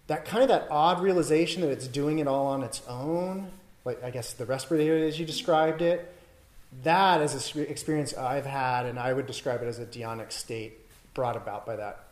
that 0.07 0.25
kind 0.25 0.43
of 0.43 0.49
that 0.49 0.69
odd 0.71 1.01
realization 1.01 1.61
that 1.61 1.71
it's 1.71 1.89
doing 1.89 2.21
it 2.21 2.29
all 2.29 2.47
on 2.47 2.63
its 2.63 2.83
own 2.89 3.51
like 3.85 4.03
i 4.05 4.11
guess 4.11 4.33
the 4.35 4.47
respirator 4.47 4.97
as 4.97 5.19
you 5.19 5.27
described 5.27 5.83
it 5.83 6.15
that 6.83 7.21
is 7.21 7.55
an 7.55 7.63
experience 7.67 8.15
i've 8.15 8.47
had 8.47 8.87
and 8.87 8.99
i 8.99 9.13
would 9.13 9.27
describe 9.27 9.63
it 9.63 9.67
as 9.67 9.79
a 9.79 9.87
dhyanic 9.87 10.31
state 10.31 10.79
brought 11.15 11.37
about 11.37 11.67
by 11.67 11.75
that 11.75 12.05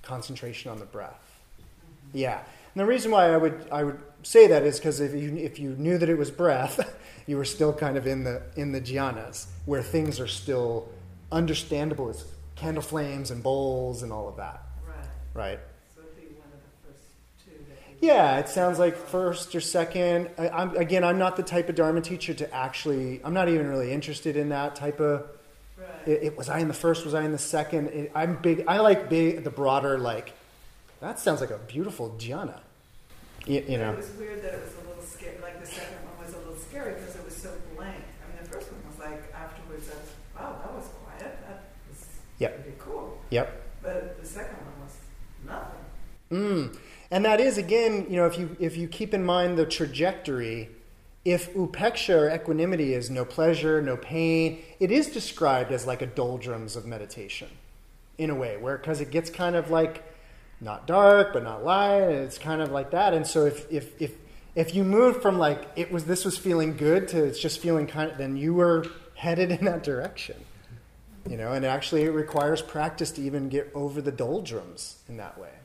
concentration 0.00 0.70
on 0.70 0.78
the 0.78 0.86
breath. 0.86 1.40
Mm-hmm. 1.60 2.18
Yeah. 2.18 2.38
And 2.38 2.80
the 2.80 2.86
reason 2.86 3.10
why 3.10 3.30
i 3.32 3.36
would 3.36 3.66
i 3.70 3.84
would 3.84 4.00
say 4.22 4.46
that 4.46 4.62
is 4.62 4.78
because 4.78 5.00
if 5.00 5.12
you 5.14 5.36
if 5.36 5.58
you 5.58 5.70
knew 5.76 5.98
that 5.98 6.08
it 6.08 6.16
was 6.16 6.30
breath 6.30 6.80
you 7.26 7.36
were 7.36 7.44
still 7.44 7.72
kind 7.72 7.96
of 7.96 8.06
in 8.06 8.24
the 8.24 8.42
in 8.56 8.72
the 8.72 8.80
dhyanas 8.80 9.46
where 9.66 9.82
things 9.82 10.18
are 10.18 10.26
still 10.26 10.88
understandable 11.30 12.08
as 12.08 12.24
candle 12.56 12.82
flames 12.82 13.30
and 13.30 13.42
bowls 13.42 14.02
and 14.02 14.12
all 14.12 14.28
of 14.28 14.36
that. 14.36 14.62
Right. 14.86 15.06
right 15.34 15.60
So 15.94 16.00
it'd 16.00 16.16
be 16.16 16.34
one 16.34 16.48
of 16.48 16.60
the 16.64 16.88
first 16.88 17.04
two 17.44 17.52
that 17.68 17.78
you 17.87 17.87
yeah, 18.00 18.38
it 18.38 18.48
sounds 18.48 18.78
like 18.78 18.96
first 18.96 19.54
or 19.54 19.60
second. 19.60 20.30
I, 20.38 20.48
I'm, 20.48 20.76
again, 20.76 21.04
I'm 21.04 21.18
not 21.18 21.36
the 21.36 21.42
type 21.42 21.68
of 21.68 21.74
Dharma 21.74 22.00
teacher 22.00 22.34
to 22.34 22.54
actually. 22.54 23.20
I'm 23.24 23.34
not 23.34 23.48
even 23.48 23.68
really 23.68 23.92
interested 23.92 24.36
in 24.36 24.50
that 24.50 24.76
type 24.76 25.00
of. 25.00 25.26
Right. 25.76 25.88
It, 26.08 26.22
it 26.24 26.36
was 26.36 26.48
I 26.48 26.58
in 26.58 26.68
the 26.68 26.74
first? 26.74 27.04
Was 27.04 27.14
I 27.14 27.22
in 27.24 27.32
the 27.32 27.38
second? 27.38 27.88
It, 27.88 28.12
I'm 28.14 28.36
big. 28.36 28.64
I 28.68 28.78
like 28.80 29.08
big, 29.08 29.44
the 29.44 29.50
broader. 29.50 29.98
Like 29.98 30.32
that 31.00 31.18
sounds 31.18 31.40
like 31.40 31.50
a 31.50 31.58
beautiful 31.58 32.10
jhana. 32.18 32.60
You, 33.46 33.64
you 33.68 33.78
know. 33.78 33.92
It 33.92 33.96
was 33.98 34.10
weird 34.18 34.42
that 34.42 34.54
it 34.54 34.62
was 34.62 34.74
a 34.74 34.88
little 34.88 35.02
scary. 35.02 35.36
Like 35.42 35.60
the 35.60 35.66
second 35.66 35.96
one 36.04 36.24
was 36.26 36.34
a 36.34 36.38
little 36.38 36.56
scary 36.56 36.94
because 36.94 37.16
it 37.16 37.24
was 37.24 37.36
so 37.36 37.52
blank. 37.76 37.94
I 37.96 38.34
mean, 38.36 38.44
the 38.44 38.50
first 38.50 38.70
one 38.70 38.80
was 38.90 38.98
like 38.98 39.32
afterwards. 39.34 39.88
I 39.88 39.94
was, 39.94 40.10
wow, 40.36 40.56
that 40.62 40.74
was 40.74 40.84
quiet. 41.04 41.38
That 41.48 41.64
was 41.88 42.04
Yep. 42.38 42.62
pretty 42.62 42.78
cool. 42.78 43.18
Yep. 43.30 43.62
But 43.82 44.20
the 44.20 44.26
second 44.26 44.56
one 44.56 44.86
was 44.86 44.96
nothing. 45.46 45.80
Mm. 46.30 46.78
And 47.10 47.24
that 47.24 47.40
is 47.40 47.56
again, 47.56 48.06
you 48.08 48.16
know, 48.16 48.26
if 48.26 48.38
you 48.38 48.56
if 48.60 48.76
you 48.76 48.86
keep 48.86 49.14
in 49.14 49.24
mind 49.24 49.56
the 49.56 49.64
trajectory, 49.64 50.68
if 51.24 51.52
upeksha 51.54 52.14
or 52.14 52.34
equanimity 52.34 52.92
is 52.94 53.10
no 53.10 53.24
pleasure, 53.24 53.80
no 53.80 53.96
pain, 53.96 54.62
it 54.78 54.90
is 54.90 55.08
described 55.08 55.72
as 55.72 55.86
like 55.86 56.02
a 56.02 56.06
doldrums 56.06 56.76
of 56.76 56.84
meditation, 56.84 57.48
in 58.18 58.30
a 58.30 58.34
way, 58.34 58.56
where 58.56 58.76
because 58.76 59.00
it 59.00 59.10
gets 59.10 59.30
kind 59.30 59.56
of 59.56 59.70
like 59.70 60.04
not 60.60 60.86
dark 60.86 61.32
but 61.32 61.42
not 61.42 61.64
light, 61.64 62.02
it's 62.02 62.38
kind 62.38 62.60
of 62.60 62.70
like 62.70 62.90
that. 62.90 63.14
And 63.14 63.26
so 63.26 63.46
if 63.46 63.70
if 63.72 64.00
if 64.00 64.12
if 64.54 64.74
you 64.74 64.84
move 64.84 65.22
from 65.22 65.38
like 65.38 65.66
it 65.76 65.90
was 65.90 66.04
this 66.04 66.24
was 66.24 66.36
feeling 66.36 66.76
good 66.76 67.08
to 67.08 67.24
it's 67.24 67.40
just 67.40 67.58
feeling 67.60 67.86
kind 67.86 68.10
of, 68.10 68.18
then 68.18 68.36
you 68.36 68.52
were 68.52 68.86
headed 69.14 69.50
in 69.50 69.64
that 69.64 69.82
direction. 69.82 70.36
You 71.28 71.36
know, 71.36 71.52
and 71.52 71.64
actually 71.64 72.04
it 72.04 72.10
requires 72.10 72.62
practice 72.62 73.10
to 73.12 73.22
even 73.22 73.48
get 73.48 73.70
over 73.74 74.00
the 74.00 74.12
doldrums 74.12 74.98
in 75.08 75.18
that 75.18 75.38
way. 75.38 75.57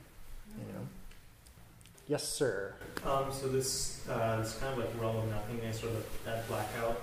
Yes, 2.08 2.28
sir. 2.28 2.76
Um, 3.06 3.32
so 3.32 3.48
this 3.48 4.06
uh, 4.10 4.38
this 4.38 4.58
kind 4.60 4.74
of 4.74 4.80
like 4.80 5.02
realm 5.02 5.18
of 5.18 5.30
nothingness, 5.30 5.80
sort 5.80 5.94
of 5.94 6.06
that 6.26 6.48
blackout 6.48 7.02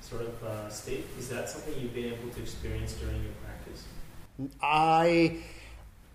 sort 0.00 0.22
of 0.22 0.44
uh, 0.44 0.68
state, 0.68 1.06
is 1.18 1.28
that 1.30 1.48
something 1.48 1.74
you've 1.80 1.94
been 1.94 2.12
able 2.12 2.28
to 2.30 2.40
experience 2.40 2.92
during 2.94 3.22
your 3.22 3.32
practice? 3.44 3.84
I 4.62 5.38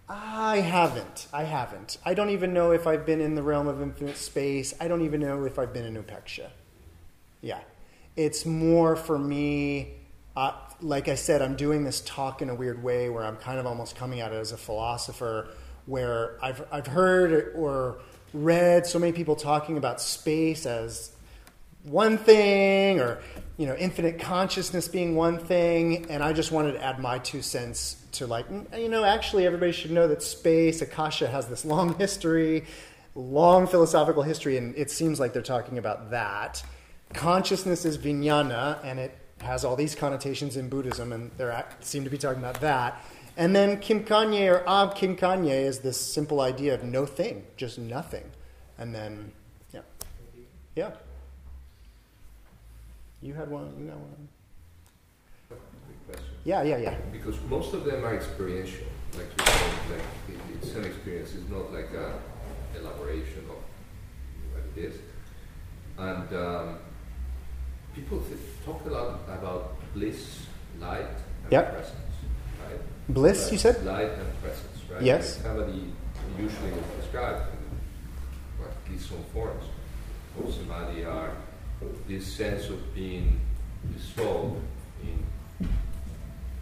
I 0.08 0.58
haven't. 0.58 1.28
I 1.34 1.44
haven't. 1.44 1.98
I 2.06 2.14
don't 2.14 2.30
even 2.30 2.54
know 2.54 2.72
if 2.72 2.86
I've 2.88 3.06
been 3.06 3.22
in 3.22 3.36
the 3.36 3.44
realm 3.44 3.68
of 3.68 3.82
infinite 3.82 4.18
space. 4.18 4.74
I 4.80 4.88
don't 4.88 5.02
even 5.02 5.20
know 5.20 5.44
if 5.46 5.58
I've 5.58 5.74
been 5.74 5.86
in 5.86 6.02
Upeksha. 6.02 6.50
Yeah. 7.42 7.60
It's 8.16 8.46
more 8.46 8.96
for 8.96 9.20
me 9.20 9.98
uh, 10.38 10.54
like 10.82 11.08
I 11.08 11.16
said, 11.16 11.42
I'm 11.42 11.56
doing 11.56 11.84
this 11.84 12.00
talk 12.02 12.44
in 12.44 12.50
a 12.52 12.54
weird 12.54 12.84
way 12.84 13.10
where 13.10 13.24
I'm 13.24 13.38
kind 13.38 13.58
of 13.58 13.66
almost 13.66 13.96
coming 13.96 14.20
at 14.20 14.32
it 14.32 14.36
as 14.36 14.52
a 14.52 14.58
philosopher, 14.58 15.50
where 15.88 16.38
I've, 16.44 16.64
I've 16.72 16.86
heard 16.86 17.54
or 17.56 17.98
read 18.44 18.86
so 18.86 19.00
many 19.00 19.12
people 19.12 19.36
talking 19.36 19.78
about 19.78 20.02
space 20.02 20.66
as 20.66 21.12
one 21.84 22.18
thing 22.18 23.00
or 23.00 23.22
you 23.58 23.66
know 23.66 23.76
infinite 23.76 24.20
consciousness 24.20 24.88
being 24.90 25.16
one 25.16 25.38
thing 25.38 26.06
and 26.10 26.22
i 26.22 26.34
just 26.34 26.52
wanted 26.52 26.74
to 26.74 26.84
add 26.84 27.00
my 27.00 27.18
two 27.20 27.42
cents 27.42 27.96
to 28.12 28.28
like 28.28 28.50
mm, 28.50 28.82
you 28.82 28.90
know 28.90 29.06
actually 29.06 29.46
everybody 29.46 29.72
should 29.72 29.92
know 29.92 30.06
that 30.06 30.22
space 30.22 30.82
akasha 30.82 31.28
has 31.28 31.48
this 31.48 31.64
long 31.64 31.94
history 31.98 32.66
long 33.18 33.66
philosophical 33.66 34.22
history 34.22 34.58
and 34.58 34.76
it 34.76 34.92
seems 34.92 35.20
like 35.20 35.34
they're 35.34 35.42
talking 35.42 35.78
about 35.78 36.12
that. 36.12 36.64
Consciousness 37.14 37.84
is 37.84 37.98
vijnana 37.98 38.80
and 38.84 39.00
it 39.00 39.18
has 39.42 39.66
all 39.66 39.76
these 39.76 39.96
connotations 39.96 40.56
in 40.56 40.70
buddhism 40.70 41.12
and 41.12 41.32
they 41.38 41.52
seem 41.80 42.04
to 42.04 42.10
be 42.10 42.18
talking 42.18 42.42
about 42.42 42.62
that 42.62 43.04
and 43.38 43.56
then 43.56 43.80
kim 43.80 44.04
kanye 44.04 44.52
or 44.52 44.68
ab 44.68 44.96
kim 44.96 45.16
kanye 45.16 45.62
is 45.72 45.80
this 45.80 46.00
simple 46.00 46.42
idea 46.42 46.74
of 46.74 46.84
no 46.84 47.06
thing 47.06 47.44
just 47.56 47.78
nothing 47.80 48.26
and 48.78 48.94
then 48.94 49.32
yeah 49.74 49.82
yeah 50.76 50.92
you 53.22 53.34
had 53.34 53.50
one. 53.50 53.74
You 53.80 53.86
got 53.88 53.98
one. 53.98 54.28
Yeah, 56.46 56.64
yeah, 56.64 56.78
yeah. 56.78 56.96
Because 57.12 57.36
most 57.50 57.74
of 57.74 57.84
them 57.84 58.06
are 58.06 58.16
experiential. 58.16 58.86
like 59.16 59.26
you 59.38 59.46
said, 59.46 59.72
like 59.92 60.06
it, 60.30 60.40
it's 60.56 60.76
an 60.76 60.86
experience. 60.86 61.34
It's 61.34 61.50
not 61.50 61.74
like 61.74 61.90
a 61.92 62.20
elaboration 62.80 63.44
of 63.50 63.58
what 64.54 64.64
it 64.76 64.80
is. 64.80 64.96
And 65.98 66.32
um, 66.34 66.78
people 67.96 68.20
th- 68.20 68.40
talk 68.64 68.86
a 68.86 68.90
lot 68.90 69.20
about 69.28 69.74
bliss, 69.94 70.46
light, 70.80 71.18
and 71.44 71.52
Yep. 71.52 71.74
presence, 71.74 71.96
right? 71.96 72.07
Bliss, 73.10 73.52
you 73.52 73.58
said? 73.58 73.84
Light 73.86 74.12
and 74.12 74.42
presence, 74.42 74.82
right? 74.92 75.02
Yes. 75.02 75.42
Samadhi 75.42 75.94
usually 76.38 76.72
is 76.72 76.86
described 77.02 77.54
in 77.54 78.60
what, 78.60 78.72
at 78.72 78.92
least 78.92 79.10
some 79.10 79.24
forms 79.34 79.64
of 80.40 80.54
samadhi 80.54 81.06
are 81.06 81.32
this 82.08 82.26
sense 82.26 82.70
of 82.70 82.94
being 82.94 83.40
dissolved 83.96 84.62
in 85.02 85.68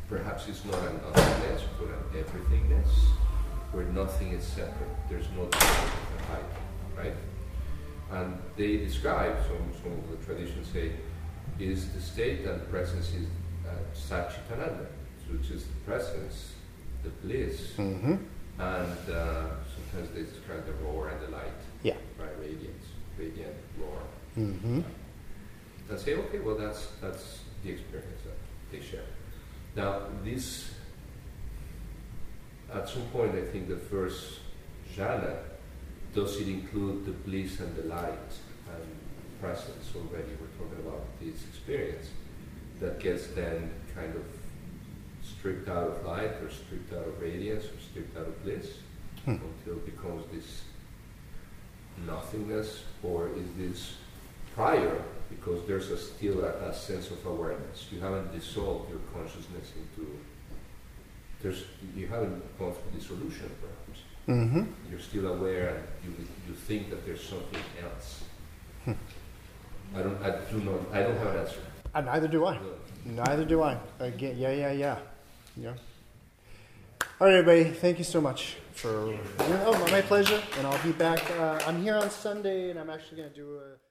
perhaps 0.07 0.47
it's 0.47 0.63
not 0.65 0.75
an 0.75 0.99
nothingness, 1.01 1.63
but 1.79 1.87
an 1.87 2.23
everythingness, 2.23 2.89
where 3.71 3.85
nothing 3.85 4.31
is 4.33 4.43
separate. 4.43 4.89
There's 5.09 5.29
no 5.31 5.49
height, 5.57 6.43
right? 6.95 7.13
And 8.11 8.37
they 8.55 8.77
describe, 8.77 9.35
some, 9.47 9.81
some 9.81 9.91
of 9.93 10.11
the 10.11 10.25
traditions 10.25 10.67
say, 10.71 10.91
is 11.59 11.91
the 11.91 12.01
state 12.01 12.45
and 12.45 12.69
presence 12.69 13.13
is 13.13 13.27
uh, 13.67 13.71
Satchitananda, 13.95 14.85
which 15.31 15.49
is 15.51 15.63
the 15.65 15.75
presence, 15.85 16.53
the 17.03 17.09
bliss, 17.09 17.73
Mm-hmm. 17.77 18.15
and 18.59 19.09
uh, 19.09 19.47
sometimes 19.73 20.09
they 20.13 20.23
describe 20.23 20.65
the 20.65 20.73
roar 20.85 21.09
and 21.09 21.21
the 21.21 21.27
light, 21.35 21.59
Yeah. 21.83 21.95
right? 22.19 22.37
Radiance, 22.39 22.85
radiant 23.17 23.55
roar. 23.79 23.99
Mm-hmm. 24.37 24.81
And 25.89 25.99
say, 25.99 26.15
okay, 26.15 26.39
well, 26.39 26.55
that's 26.55 26.87
that's 27.01 27.39
the 27.63 27.71
experience 27.71 28.21
that 28.25 28.37
they 28.71 28.83
share. 28.83 29.05
Now, 29.75 30.03
this, 30.23 30.71
at 32.73 32.87
some 32.89 33.03
point, 33.13 33.35
I 33.35 33.41
think 33.51 33.67
the 33.67 33.77
first 33.77 34.39
jhana, 34.95 35.37
does 36.13 36.37
it 36.41 36.47
include 36.47 37.05
the 37.05 37.11
bliss 37.11 37.59
and 37.59 37.75
the 37.75 37.83
light 37.83 38.31
and 38.73 38.85
presence 39.41 39.91
already? 39.95 40.31
We're 40.39 40.55
talking 40.65 40.85
about 40.87 41.03
this 41.19 41.43
experience 41.49 42.07
that 42.79 42.99
gets 42.99 43.27
then 43.27 43.71
kind 43.93 44.15
of 44.15 44.23
stripped 45.25 45.67
out 45.69 45.87
of 45.87 46.05
light 46.05 46.31
or 46.41 46.49
stripped 46.49 46.93
out 46.93 47.07
of 47.07 47.19
radiance 47.21 47.65
or 47.65 47.79
stripped 47.89 48.15
out 48.17 48.27
of 48.27 48.43
bliss 48.43 48.67
Hmm. 49.25 49.31
until 49.31 49.77
it 49.77 49.85
becomes 49.85 50.23
this 50.31 50.63
nothingness, 52.05 52.83
or 53.01 53.29
is 53.29 53.47
this 53.57 53.95
prior 54.53 55.01
because 55.29 55.65
there's 55.67 55.89
a 55.89 55.97
still 55.97 56.43
a, 56.43 56.49
a 56.69 56.73
sense 56.73 57.09
of 57.09 57.25
awareness. 57.25 57.87
You 57.91 57.99
haven't 58.01 58.31
dissolved 58.33 58.89
your 58.89 58.99
consciousness 59.13 59.71
into. 59.75 60.17
There's 61.41 61.63
you 61.95 62.07
haven't 62.07 62.43
gone 62.59 62.73
through 62.73 62.99
dissolution, 62.99 63.49
perhaps. 63.61 64.01
Mm-hmm. 64.27 64.63
You're 64.91 64.99
still 64.99 65.27
aware, 65.33 65.69
and 65.69 65.83
you 66.03 66.25
you 66.47 66.53
think 66.53 66.89
that 66.91 67.05
there's 67.05 67.23
something 67.23 67.61
else. 67.83 68.23
Hmm. 68.83 68.93
I 69.95 70.01
don't. 70.03 70.21
I 70.21 70.29
do 70.51 70.57
not. 70.61 70.79
I 70.93 71.03
don't 71.03 71.17
have 71.17 71.27
an 71.27 71.37
answer. 71.39 71.59
And 71.95 72.05
neither 72.05 72.27
do 72.27 72.45
I. 72.45 72.59
Neither 73.05 73.45
do 73.45 73.63
I. 73.63 73.77
Again, 73.99 74.37
yeah, 74.37 74.51
yeah, 74.51 74.71
yeah. 74.71 74.97
Yeah. 75.57 75.73
All 77.21 77.27
right, 77.27 77.35
everybody. 77.35 77.63
Thank 77.63 77.97
you 77.97 78.03
so 78.03 78.19
much 78.19 78.57
for. 78.73 79.17
Oh, 79.39 79.87
my 79.89 80.01
pleasure. 80.01 80.41
And 80.57 80.67
I'll 80.67 80.83
be 80.83 80.91
back. 80.91 81.31
Uh, 81.31 81.61
I'm 81.65 81.81
here 81.81 81.95
on 81.95 82.09
Sunday, 82.09 82.71
and 82.71 82.79
I'm 82.79 82.89
actually 82.89 83.17
going 83.17 83.29
to 83.29 83.35
do 83.35 83.57
a. 83.57 83.84